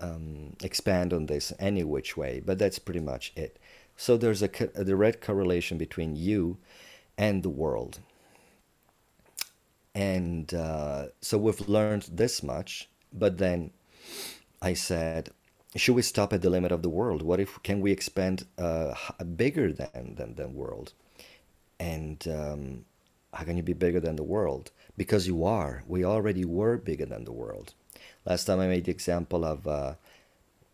um, 0.00 0.56
expand 0.62 1.12
on 1.12 1.26
this 1.26 1.52
any 1.58 1.84
which 1.84 2.16
way, 2.16 2.42
but 2.44 2.58
that's 2.58 2.78
pretty 2.78 3.00
much 3.00 3.32
it. 3.36 3.58
So 3.96 4.16
there's 4.16 4.42
a, 4.42 4.48
co- 4.48 4.70
a 4.74 4.84
direct 4.84 5.20
correlation 5.20 5.78
between 5.78 6.16
you 6.16 6.58
and 7.16 7.42
the 7.42 7.50
world. 7.50 8.00
And 9.94 10.52
uh, 10.52 11.06
so 11.20 11.38
we've 11.38 11.68
learned 11.68 12.08
this 12.10 12.42
much, 12.42 12.88
but 13.14 13.38
then 13.38 13.70
I 14.60 14.74
said, 14.74 15.30
should 15.76 15.94
we 15.94 16.02
stop 16.02 16.32
at 16.32 16.42
the 16.42 16.50
limit 16.50 16.72
of 16.72 16.82
the 16.82 16.88
world? 16.88 17.22
What 17.22 17.40
if 17.40 17.62
can 17.62 17.80
we 17.80 17.92
expand 17.92 18.46
uh, 18.58 18.94
bigger 19.36 19.72
than 19.72 20.14
than 20.16 20.34
than 20.34 20.54
world? 20.54 20.92
And 21.80 22.26
um, 22.28 22.84
how 23.32 23.44
can 23.44 23.56
you 23.56 23.62
be 23.62 23.72
bigger 23.72 24.00
than 24.00 24.16
the 24.16 24.22
world? 24.22 24.70
Because 24.96 25.26
you 25.26 25.44
are. 25.44 25.82
We 25.86 26.04
already 26.04 26.44
were 26.44 26.76
bigger 26.76 27.06
than 27.06 27.24
the 27.24 27.32
world. 27.32 27.74
Last 28.24 28.44
time 28.44 28.60
I 28.60 28.68
made 28.68 28.84
the 28.84 28.92
example 28.92 29.44
of 29.44 29.66
uh, 29.66 29.94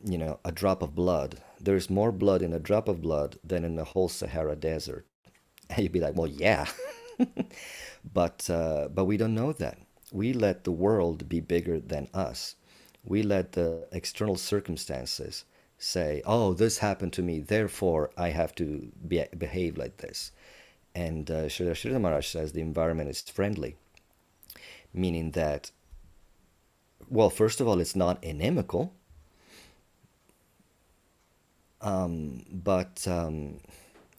you 0.04 0.18
know 0.18 0.38
a 0.44 0.52
drop 0.52 0.82
of 0.82 0.94
blood. 0.94 1.40
There's 1.60 1.90
more 1.90 2.12
blood 2.12 2.42
in 2.42 2.52
a 2.52 2.58
drop 2.58 2.88
of 2.88 3.02
blood 3.02 3.38
than 3.44 3.64
in 3.64 3.76
the 3.76 3.84
whole 3.84 4.08
Sahara 4.08 4.56
Desert. 4.56 5.06
And 5.68 5.78
you'd 5.82 5.92
be 5.92 6.00
like, 6.00 6.16
well, 6.16 6.26
yeah. 6.26 6.66
but 8.14 8.48
uh, 8.50 8.88
but 8.88 9.06
we 9.06 9.16
don't 9.16 9.34
know 9.34 9.52
that. 9.54 9.78
We 10.12 10.32
let 10.32 10.64
the 10.64 10.72
world 10.72 11.28
be 11.28 11.40
bigger 11.40 11.78
than 11.80 12.08
us. 12.12 12.56
We 13.04 13.22
let 13.22 13.52
the 13.52 13.88
external 13.92 14.36
circumstances 14.36 15.44
say, 15.78 16.22
"Oh, 16.26 16.52
this 16.54 16.78
happened 16.78 17.12
to 17.14 17.22
me, 17.22 17.40
therefore 17.40 18.10
I 18.16 18.30
have 18.30 18.54
to 18.56 18.92
be, 19.06 19.24
behave 19.36 19.78
like 19.78 19.98
this." 19.98 20.32
And 20.94 21.30
uh, 21.30 21.48
Sridhar 21.48 22.00
Maharaj 22.00 22.26
says 22.28 22.52
the 22.52 22.60
environment 22.60 23.10
is 23.10 23.20
friendly, 23.22 23.76
meaning 24.92 25.30
that, 25.32 25.70
well, 27.08 27.30
first 27.30 27.60
of 27.60 27.68
all, 27.68 27.80
it's 27.80 27.96
not 27.96 28.22
inimical, 28.24 28.92
um, 31.80 32.44
but 32.50 33.06
um, 33.08 33.60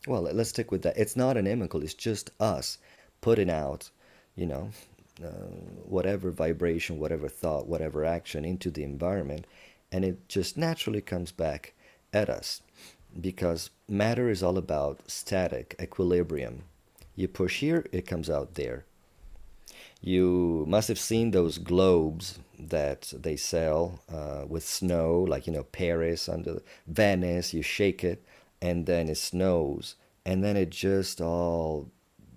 well, 0.08 0.22
let's 0.24 0.50
stick 0.50 0.72
with 0.72 0.82
that. 0.84 0.98
It's 0.98 1.16
not 1.16 1.38
inimical. 1.38 1.84
It's 1.84 1.94
just 1.94 2.32
us 2.40 2.78
putting 3.20 3.50
out, 3.50 3.90
you 4.36 4.48
know, 4.48 4.72
uh, 5.24 5.48
whatever 5.86 6.32
vibration, 6.32 7.00
whatever 7.00 7.28
thought, 7.28 7.68
whatever 7.68 8.06
action 8.06 8.46
into 8.46 8.70
the 8.72 8.84
environment, 8.84 9.46
and 9.92 10.06
it 10.06 10.28
just 10.28 10.58
naturally 10.58 11.02
comes 11.02 11.32
back 11.32 11.74
at 12.14 12.30
us 12.30 12.62
because 13.20 13.70
matter 13.88 14.30
is 14.30 14.42
all 14.42 14.58
about 14.58 15.00
static 15.08 15.76
equilibrium. 15.82 16.64
You 17.16 17.28
push 17.28 17.60
here, 17.60 17.86
it 17.92 18.08
comes 18.08 18.30
out 18.30 18.56
there. 18.56 18.86
You 20.02 20.66
must 20.68 20.88
have 20.88 21.00
seen 21.00 21.32
those 21.32 21.58
globes 21.58 22.40
that 22.58 23.14
they 23.16 23.36
sell 23.36 24.02
uh, 24.12 24.46
with 24.48 24.64
snow, 24.64 25.20
like 25.28 25.46
you 25.46 25.54
know 25.54 25.64
Paris 25.64 26.28
under 26.28 26.62
Venice. 26.88 27.54
You 27.54 27.62
shake 27.62 28.04
it, 28.04 28.24
and 28.62 28.86
then 28.86 29.10
it 29.10 29.18
snows, 29.18 29.96
and 30.26 30.44
then 30.44 30.58
it 30.58 30.70
just 30.70 31.22
all 31.22 31.90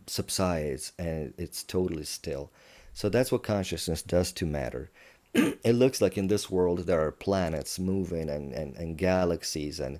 subsides, 0.07 0.93
and 0.99 1.33
it's 1.39 1.63
totally 1.63 2.05
still. 2.05 2.51
So 2.95 3.09
that's 3.09 3.33
what 3.33 3.43
consciousness 3.43 4.03
does 4.03 4.33
to 4.33 4.47
matter. 4.47 4.91
it 5.35 5.75
looks 5.75 6.01
like 6.01 6.17
in 6.17 6.29
this 6.29 6.49
world 6.49 6.87
there 6.87 7.05
are 7.05 7.11
planets 7.11 7.79
moving 7.79 8.31
and, 8.31 8.53
and, 8.53 8.77
and 8.77 8.97
galaxies 8.97 9.81
and 9.81 9.99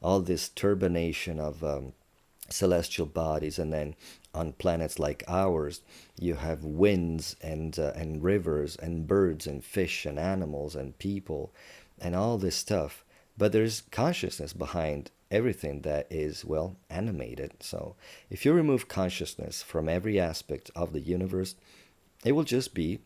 all 0.00 0.20
this 0.20 0.48
turbination 0.48 1.40
of 1.40 1.64
um, 1.64 1.92
celestial 2.48 3.06
bodies. 3.06 3.58
And 3.58 3.72
then 3.72 3.96
on 4.32 4.52
planets 4.52 5.00
like 5.00 5.24
ours 5.26 5.80
you 6.20 6.34
have 6.34 6.62
winds 6.62 7.34
and 7.42 7.78
uh, 7.78 7.92
and 7.96 8.22
rivers 8.22 8.76
and 8.76 9.08
birds 9.08 9.46
and 9.46 9.64
fish 9.64 10.06
and 10.06 10.18
animals 10.18 10.76
and 10.76 10.96
people 10.98 11.52
and 11.98 12.14
all 12.14 12.38
this 12.38 12.56
stuff. 12.56 13.04
But 13.36 13.50
there's 13.50 13.82
consciousness 13.90 14.52
behind 14.52 15.10
everything 15.30 15.82
that 15.82 16.06
is 16.10 16.44
well 16.44 16.76
animated. 16.88 17.54
So 17.60 17.96
if 18.30 18.44
you 18.44 18.52
remove 18.52 18.86
consciousness 18.86 19.62
from 19.62 19.88
every 19.88 20.20
aspect 20.20 20.70
of 20.76 20.92
the 20.92 21.00
universe 21.00 21.56
it 22.26 22.32
will 22.32 22.44
just 22.44 22.74
be 22.74 22.98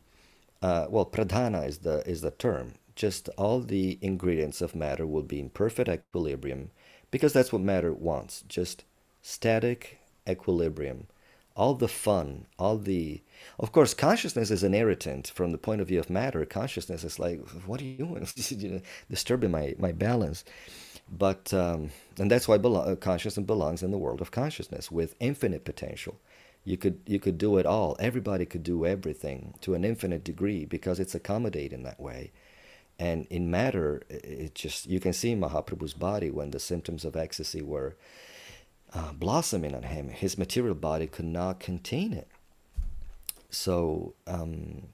uh, 0.62 0.86
well 0.88 1.06
pradhana 1.06 1.66
is 1.66 1.78
the 1.78 2.06
is 2.08 2.22
the 2.22 2.30
term. 2.32 2.74
Just 2.96 3.28
all 3.38 3.60
the 3.60 3.98
ingredients 4.02 4.60
of 4.60 4.74
matter 4.74 5.06
will 5.06 5.22
be 5.22 5.40
in 5.40 5.50
perfect 5.50 5.88
equilibrium 5.88 6.70
because 7.10 7.32
that's 7.32 7.52
what 7.52 7.62
matter 7.62 7.92
wants. 7.92 8.42
Just 8.48 8.84
static 9.22 9.98
equilibrium. 10.28 11.06
All 11.56 11.74
the 11.74 11.88
fun 11.88 12.46
all 12.58 12.78
the 12.78 13.20
of 13.58 13.72
course 13.72 13.92
consciousness 13.94 14.50
is 14.50 14.62
an 14.62 14.74
irritant 14.74 15.28
from 15.28 15.52
the 15.52 15.58
point 15.58 15.82
of 15.82 15.88
view 15.88 16.00
of 16.00 16.10
matter. 16.10 16.44
Consciousness 16.46 17.04
is 17.04 17.18
like 17.18 17.40
what 17.66 17.80
are 17.80 17.84
you 17.84 17.98
doing? 17.98 18.26
You 18.50 18.70
know, 18.70 18.80
disturbing 19.10 19.50
my 19.50 19.74
my 19.78 19.92
balance. 19.92 20.44
But 21.12 21.52
um, 21.52 21.90
and 22.18 22.30
that's 22.30 22.48
why 22.48 22.58
belo- 22.58 22.98
consciousness 23.00 23.44
belongs 23.46 23.82
in 23.82 23.90
the 23.90 23.98
world 23.98 24.20
of 24.20 24.30
consciousness 24.30 24.90
with 24.90 25.16
infinite 25.20 25.64
potential 25.64 26.16
you 26.70 26.76
could 26.76 27.00
you 27.04 27.18
could 27.18 27.36
do 27.36 27.58
it 27.58 27.66
all. 27.66 27.96
Everybody 27.98 28.46
could 28.46 28.62
do 28.62 28.86
everything 28.86 29.54
to 29.62 29.74
an 29.74 29.84
infinite 29.84 30.22
degree 30.22 30.64
because 30.64 31.00
it's 31.00 31.16
accommodating 31.16 31.82
that 31.82 31.98
way. 31.98 32.30
And 32.98 33.26
in 33.28 33.50
matter 33.50 34.02
it 34.08 34.54
just 34.54 34.86
you 34.86 35.00
can 35.00 35.12
see 35.12 35.34
mahaprabhu's 35.34 35.94
body 35.94 36.30
when 36.30 36.52
the 36.52 36.60
symptoms 36.60 37.04
of 37.04 37.16
ecstasy 37.16 37.60
were 37.60 37.96
uh, 38.94 39.12
blossoming 39.12 39.74
on 39.74 39.82
him. 39.82 40.08
His 40.10 40.38
material 40.38 40.76
body 40.76 41.08
could 41.08 41.24
not 41.24 41.58
contain 41.58 42.12
it. 42.12 42.28
So 43.50 44.14
um, 44.28 44.84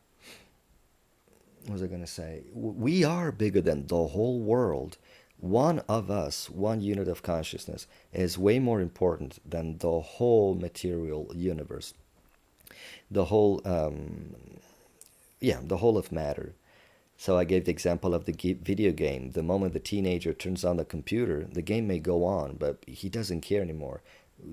what 1.67 1.75
was 1.75 1.83
i 1.83 1.87
going 1.87 2.01
to 2.01 2.07
say 2.07 2.45
we 2.55 3.05
are 3.05 3.33
bigger 3.33 3.61
than 3.61 3.87
the 3.89 4.07
whole 4.07 4.41
world 4.41 4.97
one 5.39 5.81
of 5.89 6.11
us 6.11 6.49
one 6.51 6.81
unit 6.81 7.09
of 7.09 7.23
consciousness 7.23 7.87
is 8.13 8.39
way 8.39 8.59
more 8.59 8.81
important 8.81 9.39
than 9.49 9.79
the 9.79 10.01
whole 10.01 10.55
material 10.55 11.31
universe 11.35 11.95
the 13.11 13.27
whole 13.27 13.61
um, 13.65 14.35
yeah 15.41 15.59
the 15.63 15.79
whole 15.79 15.99
of 15.99 16.11
matter 16.11 16.55
so 17.19 17.39
I 17.39 17.45
gave 17.45 17.65
the 17.65 17.71
example 17.71 18.15
of 18.15 18.27
the 18.27 18.57
video 18.63 18.93
game. 18.93 19.31
The 19.31 19.43
moment 19.43 19.73
the 19.73 19.81
teenager 19.81 20.35
turns 20.35 20.65
on 20.65 20.77
the 20.77 20.85
computer, 20.85 21.47
the 21.51 21.63
game 21.63 21.87
may 21.87 21.99
go 21.99 22.25
on, 22.25 22.57
but 22.57 22.85
he 22.87 23.09
doesn't 23.09 23.41
care 23.41 23.63
anymore. 23.63 24.03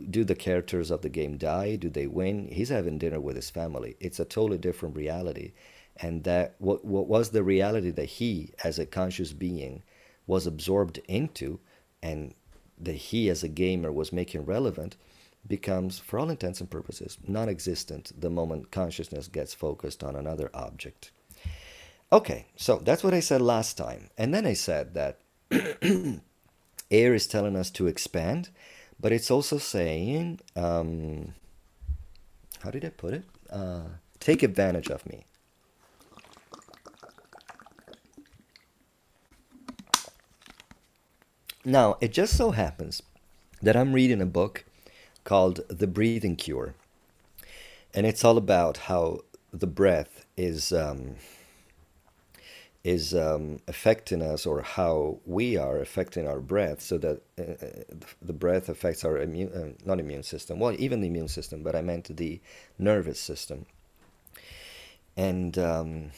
Do 0.10 0.24
the 0.24 0.36
characters 0.36 0.90
of 0.90 1.02
the 1.02 1.10
game 1.10 1.38
die? 1.38 1.76
Do 1.76 1.90
they 1.90 2.08
win? 2.08 2.48
He's 2.48 2.70
having 2.70 2.98
dinner 2.98 3.20
with 3.20 3.36
his 3.36 3.50
family. 3.50 3.98
It's 4.00 4.20
a 4.20 4.26
totally 4.26 4.58
different 4.58 4.96
reality. 4.96 5.52
And 5.98 6.24
that 6.24 6.56
what 6.58 6.86
what 6.86 7.08
was 7.08 7.30
the 7.30 7.44
reality 7.44 7.92
that 7.92 8.06
he 8.06 8.54
as 8.64 8.80
a 8.80 8.86
conscious 8.86 9.34
being 9.34 9.84
was 10.28 10.48
absorbed 10.48 11.00
into 11.08 11.60
and 12.02 12.34
that 12.80 12.96
he 12.96 13.30
as 13.30 13.44
a 13.44 13.48
gamer 13.48 13.92
was 13.92 14.12
making 14.12 14.46
relevant 14.46 14.96
becomes 15.48 16.00
for 16.00 16.20
all 16.20 16.30
intents 16.30 16.62
and 16.62 16.70
purposes 16.70 17.18
non-existent 17.28 18.12
the 18.20 18.30
moment 18.30 18.72
consciousness 18.72 19.28
gets 19.28 19.54
focused 19.54 20.04
on 20.04 20.16
another 20.16 20.50
object. 20.54 21.12
Okay, 22.12 22.46
so 22.56 22.78
that's 22.78 23.04
what 23.04 23.14
I 23.14 23.20
said 23.20 23.42
last 23.42 23.78
time. 23.78 24.10
And 24.18 24.34
then 24.34 24.46
I 24.46 24.54
said 24.54 24.94
that 24.94 25.20
air 26.92 27.14
is 27.14 27.28
telling 27.28 27.56
us 27.56 27.72
to 27.72 27.88
expand, 27.88 28.50
but 29.00 29.12
it's 29.12 29.32
also 29.32 29.58
saying, 29.58 30.40
um, 30.56 31.34
how 32.62 32.70
did 32.70 32.86
I 32.86 32.90
put 32.90 33.16
it? 33.16 33.24
Uh, 33.50 33.88
take 34.20 34.44
advantage 34.44 34.90
of 34.90 35.06
me. 35.08 35.26
Now, 41.66 41.98
it 42.02 42.12
just 42.12 42.36
so 42.36 42.52
happens 42.52 43.02
that 43.62 43.78
I'm 43.78 43.94
reading 43.94 44.22
a 44.22 44.26
book 44.26 44.66
called 45.24 45.62
The 45.70 45.88
Breathing 45.88 46.36
Cure. 46.36 46.76
And 47.94 48.06
it's 48.06 48.26
all 48.26 48.38
about 48.38 48.78
how 48.78 49.22
the 49.52 49.68
breath 49.68 50.26
is. 50.36 50.74
Um, 50.74 51.16
is 52.84 53.14
um, 53.14 53.62
affecting 53.66 54.22
us 54.22 54.46
or 54.46 54.62
how 54.62 55.18
we 55.26 55.56
are 55.56 55.80
affecting 55.80 56.28
our 56.28 56.42
breath 56.42 56.82
so 56.82 56.98
that 56.98 57.22
uh, 57.40 57.94
the 58.22 58.34
breath 58.34 58.68
affects 58.68 59.06
our 59.06 59.18
immune 59.20 59.50
uh, 59.54 59.70
not 59.86 60.02
immune 60.02 60.22
system 60.22 60.60
well 60.60 60.76
even 60.78 61.00
the 61.00 61.08
immune 61.08 61.30
system 61.30 61.64
but 61.64 61.78
i 61.78 61.82
meant 61.82 62.18
the 62.18 62.42
nervous 62.78 63.22
system 63.22 63.66
and 65.16 65.58
um, 65.58 66.12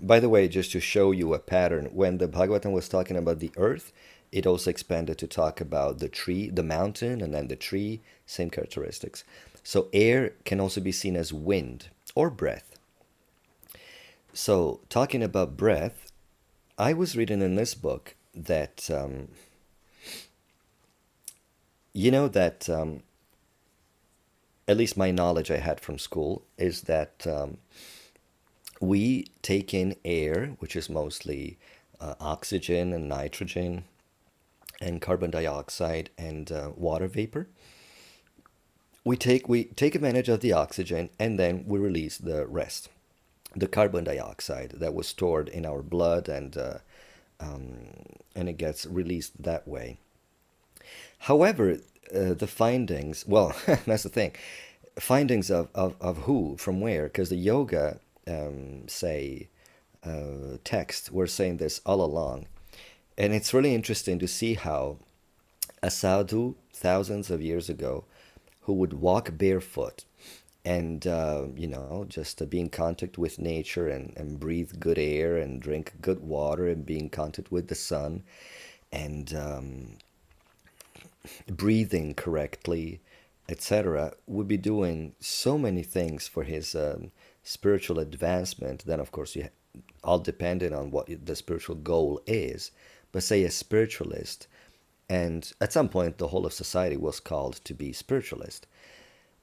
by 0.00 0.18
the 0.18 0.30
way 0.30 0.48
just 0.48 0.72
to 0.72 0.80
show 0.80 1.10
you 1.10 1.34
a 1.34 1.38
pattern 1.38 1.84
when 1.92 2.16
the 2.16 2.26
bhagavatam 2.26 2.72
was 2.72 2.88
talking 2.88 3.18
about 3.18 3.38
the 3.38 3.52
earth 3.58 3.92
it 4.32 4.46
also 4.46 4.70
expanded 4.70 5.18
to 5.18 5.26
talk 5.26 5.60
about 5.60 5.98
the 5.98 6.08
tree 6.08 6.48
the 6.50 6.62
mountain 6.62 7.20
and 7.20 7.34
then 7.34 7.48
the 7.48 7.56
tree 7.56 8.00
same 8.26 8.50
characteristics. 8.50 9.24
So 9.62 9.88
air 9.92 10.34
can 10.44 10.60
also 10.60 10.80
be 10.80 10.92
seen 10.92 11.16
as 11.16 11.32
wind 11.32 11.88
or 12.14 12.30
breath. 12.30 12.76
So, 14.32 14.80
talking 14.88 15.22
about 15.24 15.56
breath, 15.56 16.12
I 16.78 16.92
was 16.92 17.16
reading 17.16 17.42
in 17.42 17.56
this 17.56 17.74
book 17.74 18.14
that 18.32 18.88
um, 18.90 19.28
you 21.92 22.12
know 22.12 22.28
that 22.28 22.70
um, 22.70 23.02
at 24.68 24.76
least 24.76 24.96
my 24.96 25.10
knowledge 25.10 25.50
I 25.50 25.56
had 25.56 25.80
from 25.80 25.98
school 25.98 26.42
is 26.56 26.82
that 26.82 27.26
um, 27.26 27.58
we 28.80 29.26
take 29.42 29.74
in 29.74 29.96
air, 30.04 30.54
which 30.60 30.76
is 30.76 30.88
mostly 30.88 31.58
uh, 32.00 32.14
oxygen 32.20 32.92
and 32.92 33.08
nitrogen 33.08 33.84
and 34.80 35.00
carbon 35.00 35.30
dioxide 35.30 36.10
and 36.16 36.50
uh, 36.50 36.70
water 36.76 37.06
vapor. 37.06 37.48
We 39.04 39.16
take 39.16 39.48
we 39.48 39.64
take 39.64 39.94
advantage 39.94 40.28
of 40.28 40.40
the 40.40 40.52
oxygen 40.52 41.10
and 41.18 41.38
then 41.38 41.64
we 41.66 41.78
release 41.78 42.18
the 42.18 42.46
rest, 42.46 42.88
the 43.56 43.66
carbon 43.66 44.04
dioxide 44.04 44.72
that 44.76 44.94
was 44.94 45.06
stored 45.06 45.48
in 45.48 45.64
our 45.64 45.82
blood 45.82 46.28
and 46.28 46.56
uh, 46.56 46.78
um, 47.40 48.18
and 48.34 48.48
it 48.48 48.58
gets 48.58 48.86
released 48.86 49.42
that 49.42 49.66
way. 49.66 49.98
However, 51.20 51.78
uh, 52.14 52.34
the 52.34 52.46
findings 52.46 53.26
well 53.26 53.54
that's 53.86 54.02
the 54.02 54.08
thing 54.08 54.32
findings 54.98 55.50
of, 55.50 55.68
of, 55.74 55.94
of 56.00 56.18
who 56.18 56.56
from 56.56 56.80
where 56.80 57.04
because 57.04 57.30
the 57.30 57.36
yoga 57.36 58.00
um, 58.26 58.86
say 58.88 59.48
uh, 60.04 60.56
text 60.64 61.12
were 61.12 61.26
saying 61.26 61.58
this 61.58 61.80
all 61.86 62.02
along 62.02 62.46
and 63.20 63.34
it's 63.34 63.52
really 63.52 63.74
interesting 63.74 64.18
to 64.18 64.26
see 64.26 64.54
how 64.54 64.96
a 65.82 65.90
sadhu 65.90 66.54
thousands 66.72 67.30
of 67.30 67.42
years 67.42 67.68
ago 67.68 68.04
who 68.62 68.72
would 68.72 68.94
walk 68.94 69.36
barefoot 69.36 70.04
and 70.64 71.06
uh, 71.06 71.44
you 71.54 71.66
know 71.66 72.06
just 72.08 72.40
uh, 72.40 72.46
be 72.46 72.60
in 72.60 72.70
contact 72.70 73.18
with 73.18 73.38
nature 73.38 73.88
and, 73.88 74.12
and 74.16 74.40
breathe 74.40 74.72
good 74.80 74.98
air 74.98 75.36
and 75.36 75.60
drink 75.60 75.92
good 76.00 76.20
water 76.20 76.66
and 76.68 76.86
be 76.86 76.98
in 76.98 77.10
contact 77.10 77.52
with 77.52 77.68
the 77.68 77.74
sun 77.74 78.22
and 78.92 79.34
um, 79.34 79.98
breathing 81.46 82.14
correctly, 82.14 83.00
etc., 83.48 84.12
would 84.26 84.48
be 84.48 84.56
doing 84.56 85.14
so 85.20 85.58
many 85.58 85.82
things 85.82 86.26
for 86.26 86.44
his 86.44 86.74
um, 86.74 87.10
spiritual 87.42 87.98
advancement. 87.98 88.84
Then, 88.84 89.00
of 89.00 89.12
course, 89.12 89.36
you 89.36 89.48
all 90.02 90.18
dependent 90.18 90.74
on 90.74 90.90
what 90.90 91.08
the 91.24 91.36
spiritual 91.36 91.76
goal 91.76 92.20
is. 92.26 92.70
But 93.12 93.22
say 93.22 93.42
a 93.44 93.50
spiritualist, 93.50 94.46
and 95.08 95.52
at 95.60 95.72
some 95.72 95.88
point 95.88 96.18
the 96.18 96.28
whole 96.28 96.46
of 96.46 96.52
society 96.52 96.96
was 96.96 97.20
called 97.20 97.56
to 97.64 97.74
be 97.74 97.92
spiritualist. 97.92 98.66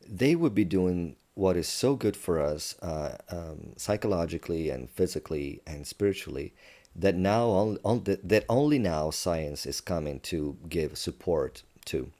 They 0.07 0.35
would 0.35 0.55
be 0.55 0.63
doing 0.63 1.17
what 1.33 1.57
is 1.57 1.67
so 1.67 1.95
good 1.95 2.17
for 2.17 2.41
us 2.41 2.75
uh, 2.81 3.17
um, 3.29 3.73
psychologically 3.75 4.69
and 4.69 4.89
physically 4.89 5.61
and 5.67 5.85
spiritually 5.85 6.53
that 6.95 7.15
now 7.15 7.49
on, 7.49 7.77
on, 7.85 8.03
that 8.05 8.45
only 8.49 8.79
now 8.79 9.11
science 9.11 9.65
is 9.65 9.79
coming 9.79 10.19
to 10.21 10.57
give 10.67 10.97
support 10.97 11.61
to. 11.85 12.11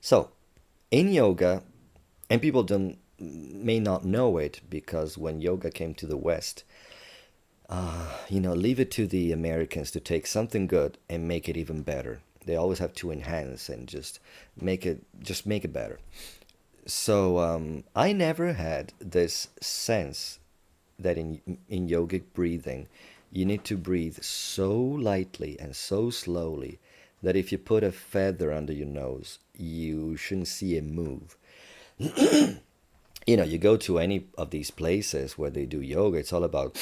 So, 0.00 0.30
in 0.90 1.12
yoga, 1.12 1.62
and 2.30 2.40
people 2.40 2.62
don't 2.62 2.98
may 3.18 3.80
not 3.80 4.04
know 4.04 4.38
it 4.38 4.60
because 4.68 5.16
when 5.16 5.40
yoga 5.40 5.70
came 5.70 5.94
to 5.94 6.06
the 6.06 6.16
West, 6.16 6.64
uh, 7.68 8.06
you 8.28 8.40
know, 8.40 8.52
leave 8.52 8.78
it 8.78 8.90
to 8.92 9.06
the 9.06 9.32
Americans 9.32 9.90
to 9.90 10.00
take 10.00 10.26
something 10.26 10.66
good 10.66 10.98
and 11.08 11.26
make 11.26 11.48
it 11.48 11.56
even 11.56 11.82
better. 11.82 12.20
They 12.44 12.54
always 12.54 12.78
have 12.78 12.94
to 12.94 13.10
enhance 13.10 13.68
and 13.68 13.88
just 13.88 14.20
make 14.60 14.86
it 14.86 15.02
just 15.20 15.46
make 15.46 15.64
it 15.64 15.72
better. 15.72 15.98
So 16.86 17.40
um, 17.40 17.82
I 17.96 18.12
never 18.12 18.52
had 18.52 18.92
this 19.00 19.48
sense 19.60 20.38
that 20.98 21.18
in 21.18 21.58
in 21.68 21.88
yogic 21.88 22.22
breathing, 22.32 22.86
you 23.32 23.44
need 23.44 23.64
to 23.64 23.76
breathe 23.76 24.22
so 24.22 24.72
lightly 24.72 25.58
and 25.58 25.74
so 25.74 26.10
slowly 26.10 26.78
that 27.22 27.34
if 27.34 27.50
you 27.50 27.58
put 27.58 27.82
a 27.82 27.90
feather 27.90 28.52
under 28.52 28.72
your 28.72 28.86
nose, 28.86 29.40
you 29.56 30.16
shouldn't 30.16 30.46
see 30.46 30.76
it 30.76 30.84
move. 30.84 31.36
you 31.98 33.36
know, 33.36 33.42
you 33.42 33.58
go 33.58 33.76
to 33.76 33.98
any 33.98 34.26
of 34.38 34.50
these 34.50 34.70
places 34.70 35.36
where 35.36 35.50
they 35.50 35.66
do 35.66 35.80
yoga, 35.80 36.18
it's 36.18 36.32
all 36.32 36.44
about 36.44 36.76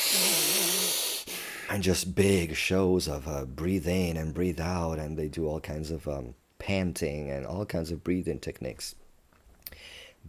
and 1.75 1.83
just 1.83 2.15
big 2.15 2.55
shows 2.55 3.09
of 3.09 3.27
uh, 3.27 3.45
breathe 3.45 3.89
in 3.89 4.17
and 4.17 4.33
breathe 4.33 4.61
out, 4.61 5.01
and 5.01 5.17
they 5.17 5.27
do 5.27 5.49
all 5.49 5.59
kinds 5.59 5.91
of 5.91 6.07
um, 6.07 6.35
panting 6.61 7.29
and 7.29 7.45
all 7.45 7.67
kinds 7.67 7.91
of 7.91 8.05
breathing 8.05 8.39
techniques. 8.39 8.95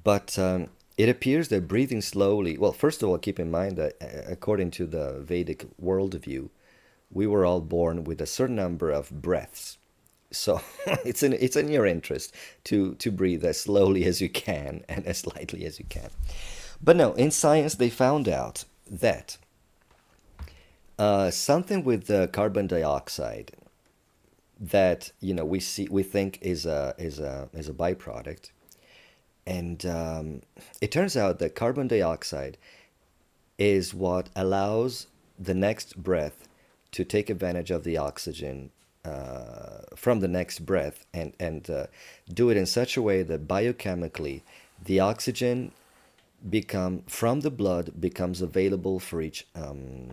But 0.03 0.39
um, 0.39 0.69
it 0.97 1.07
appears 1.07 1.49
that 1.49 1.67
breathing 1.67 2.01
slowly, 2.01 2.57
well, 2.57 2.71
first 2.71 3.03
of 3.03 3.09
all, 3.09 3.19
keep 3.19 3.39
in 3.39 3.51
mind 3.51 3.77
that 3.77 3.95
according 4.27 4.71
to 4.71 4.87
the 4.87 5.19
Vedic 5.19 5.67
worldview, 5.79 6.49
we 7.11 7.27
were 7.27 7.45
all 7.45 7.61
born 7.61 8.05
with 8.05 8.21
a 8.21 8.25
certain 8.25 8.55
number 8.55 8.89
of 8.89 9.21
breaths. 9.21 9.77
So 10.31 10.61
it's 11.05 11.21
in 11.21 11.33
it's 11.33 11.55
in 11.55 11.69
your 11.69 11.85
interest 11.85 12.33
to 12.63 12.95
to 12.95 13.11
breathe 13.11 13.45
as 13.45 13.61
slowly 13.61 14.05
as 14.05 14.19
you 14.19 14.29
can 14.29 14.83
and 14.89 15.05
as 15.05 15.27
lightly 15.27 15.63
as 15.65 15.77
you 15.77 15.85
can. 15.89 16.09
But 16.81 16.95
no, 16.95 17.13
in 17.13 17.29
science 17.29 17.75
they 17.75 17.91
found 17.91 18.27
out 18.27 18.65
that 18.89 19.37
uh, 20.97 21.31
something 21.31 21.83
with 21.83 22.07
the 22.07 22.29
carbon 22.31 22.67
dioxide 22.67 23.51
that 24.59 25.11
you 25.19 25.33
know 25.33 25.43
we 25.43 25.59
see 25.59 25.87
we 25.91 26.03
think 26.03 26.39
is 26.41 26.65
a 26.65 26.95
is 26.97 27.19
a 27.19 27.49
is 27.53 27.67
a 27.67 27.73
byproduct, 27.73 28.51
and 29.45 29.85
um, 29.85 30.41
it 30.81 30.91
turns 30.91 31.17
out 31.17 31.39
that 31.39 31.55
carbon 31.55 31.87
dioxide 31.87 32.57
is 33.57 33.93
what 33.93 34.29
allows 34.35 35.07
the 35.37 35.53
next 35.53 36.01
breath 36.01 36.47
to 36.91 37.03
take 37.03 37.29
advantage 37.29 37.71
of 37.71 37.83
the 37.83 37.97
oxygen 37.97 38.71
uh, 39.03 39.81
from 39.95 40.19
the 40.19 40.27
next 40.27 40.65
breath 40.65 41.05
and 41.13 41.33
and 41.39 41.69
uh, 41.69 41.87
do 42.33 42.49
it 42.49 42.57
in 42.57 42.65
such 42.65 42.95
a 42.97 43.01
way 43.01 43.21
that 43.21 43.47
biochemically 43.47 44.41
the 44.83 44.99
oxygen 44.99 45.71
become 46.49 47.03
from 47.07 47.41
the 47.41 47.51
blood 47.51 47.99
becomes 47.99 48.41
available 48.41 48.99
for 48.99 49.21
each 49.21 49.47
um, 49.55 50.09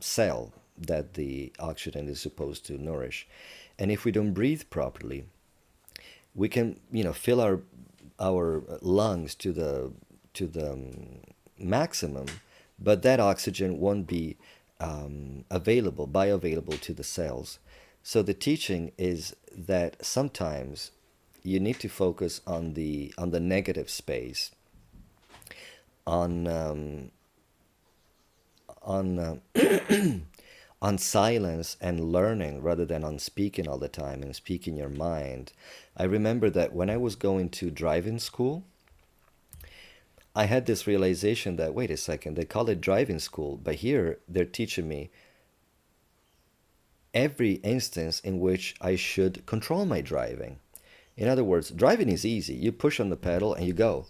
cell 0.00 0.52
that 0.76 1.14
the 1.14 1.52
oxygen 1.58 2.08
is 2.08 2.20
supposed 2.20 2.64
to 2.66 2.78
nourish. 2.78 3.26
And 3.78 3.90
if 3.90 4.04
we 4.04 4.12
don't 4.12 4.32
breathe 4.32 4.62
properly 4.70 5.24
we 6.38 6.48
can 6.48 6.78
you 6.90 7.04
know 7.04 7.12
fill 7.12 7.40
our 7.40 7.60
our 8.20 8.62
lungs 8.80 9.34
to 9.34 9.52
the 9.52 9.92
to 10.34 10.46
the 10.46 10.72
um, 10.72 11.20
maximum 11.58 12.26
but 12.78 13.02
that 13.02 13.20
oxygen 13.20 13.80
won't 13.80 14.06
be 14.06 14.36
um, 14.80 15.44
available 15.50 16.06
bioavailable 16.06 16.80
to 16.80 16.94
the 16.94 17.02
cells. 17.02 17.58
So 18.04 18.22
the 18.22 18.34
teaching 18.34 18.92
is 18.96 19.34
that 19.52 20.04
sometimes 20.04 20.92
you 21.42 21.58
need 21.58 21.80
to 21.80 21.88
focus 21.88 22.40
on 22.46 22.74
the 22.74 23.12
on 23.18 23.30
the 23.30 23.40
negative 23.40 23.90
space 23.90 24.52
on 26.08 26.46
um, 26.46 27.10
on 28.82 29.18
uh, 29.18 29.36
on 30.82 30.96
silence 30.96 31.76
and 31.80 32.12
learning 32.12 32.62
rather 32.62 32.86
than 32.86 33.04
on 33.04 33.18
speaking 33.18 33.68
all 33.68 33.78
the 33.78 33.88
time 33.88 34.22
and 34.22 34.34
speaking 34.34 34.76
your 34.76 34.88
mind. 34.88 35.52
I 35.96 36.04
remember 36.04 36.48
that 36.50 36.72
when 36.72 36.88
I 36.88 36.96
was 36.96 37.14
going 37.14 37.50
to 37.50 37.70
driving 37.70 38.18
school, 38.18 38.64
I 40.34 40.46
had 40.46 40.64
this 40.64 40.86
realization 40.86 41.56
that 41.56 41.74
wait 41.74 41.90
a 41.90 41.96
second, 41.96 42.36
they 42.36 42.46
call 42.46 42.70
it 42.70 42.80
driving 42.80 43.18
school, 43.18 43.58
but 43.62 43.76
here 43.76 44.18
they're 44.26 44.46
teaching 44.46 44.88
me 44.88 45.10
every 47.12 47.54
instance 47.54 48.20
in 48.20 48.40
which 48.40 48.76
I 48.80 48.96
should 48.96 49.44
control 49.44 49.84
my 49.84 50.00
driving. 50.00 50.58
In 51.18 51.28
other 51.28 51.44
words, 51.44 51.70
driving 51.70 52.08
is 52.08 52.24
easy. 52.24 52.54
You 52.54 52.72
push 52.72 52.98
on 52.98 53.10
the 53.10 53.16
pedal 53.16 53.52
and 53.52 53.66
you 53.66 53.74
go. 53.74 54.06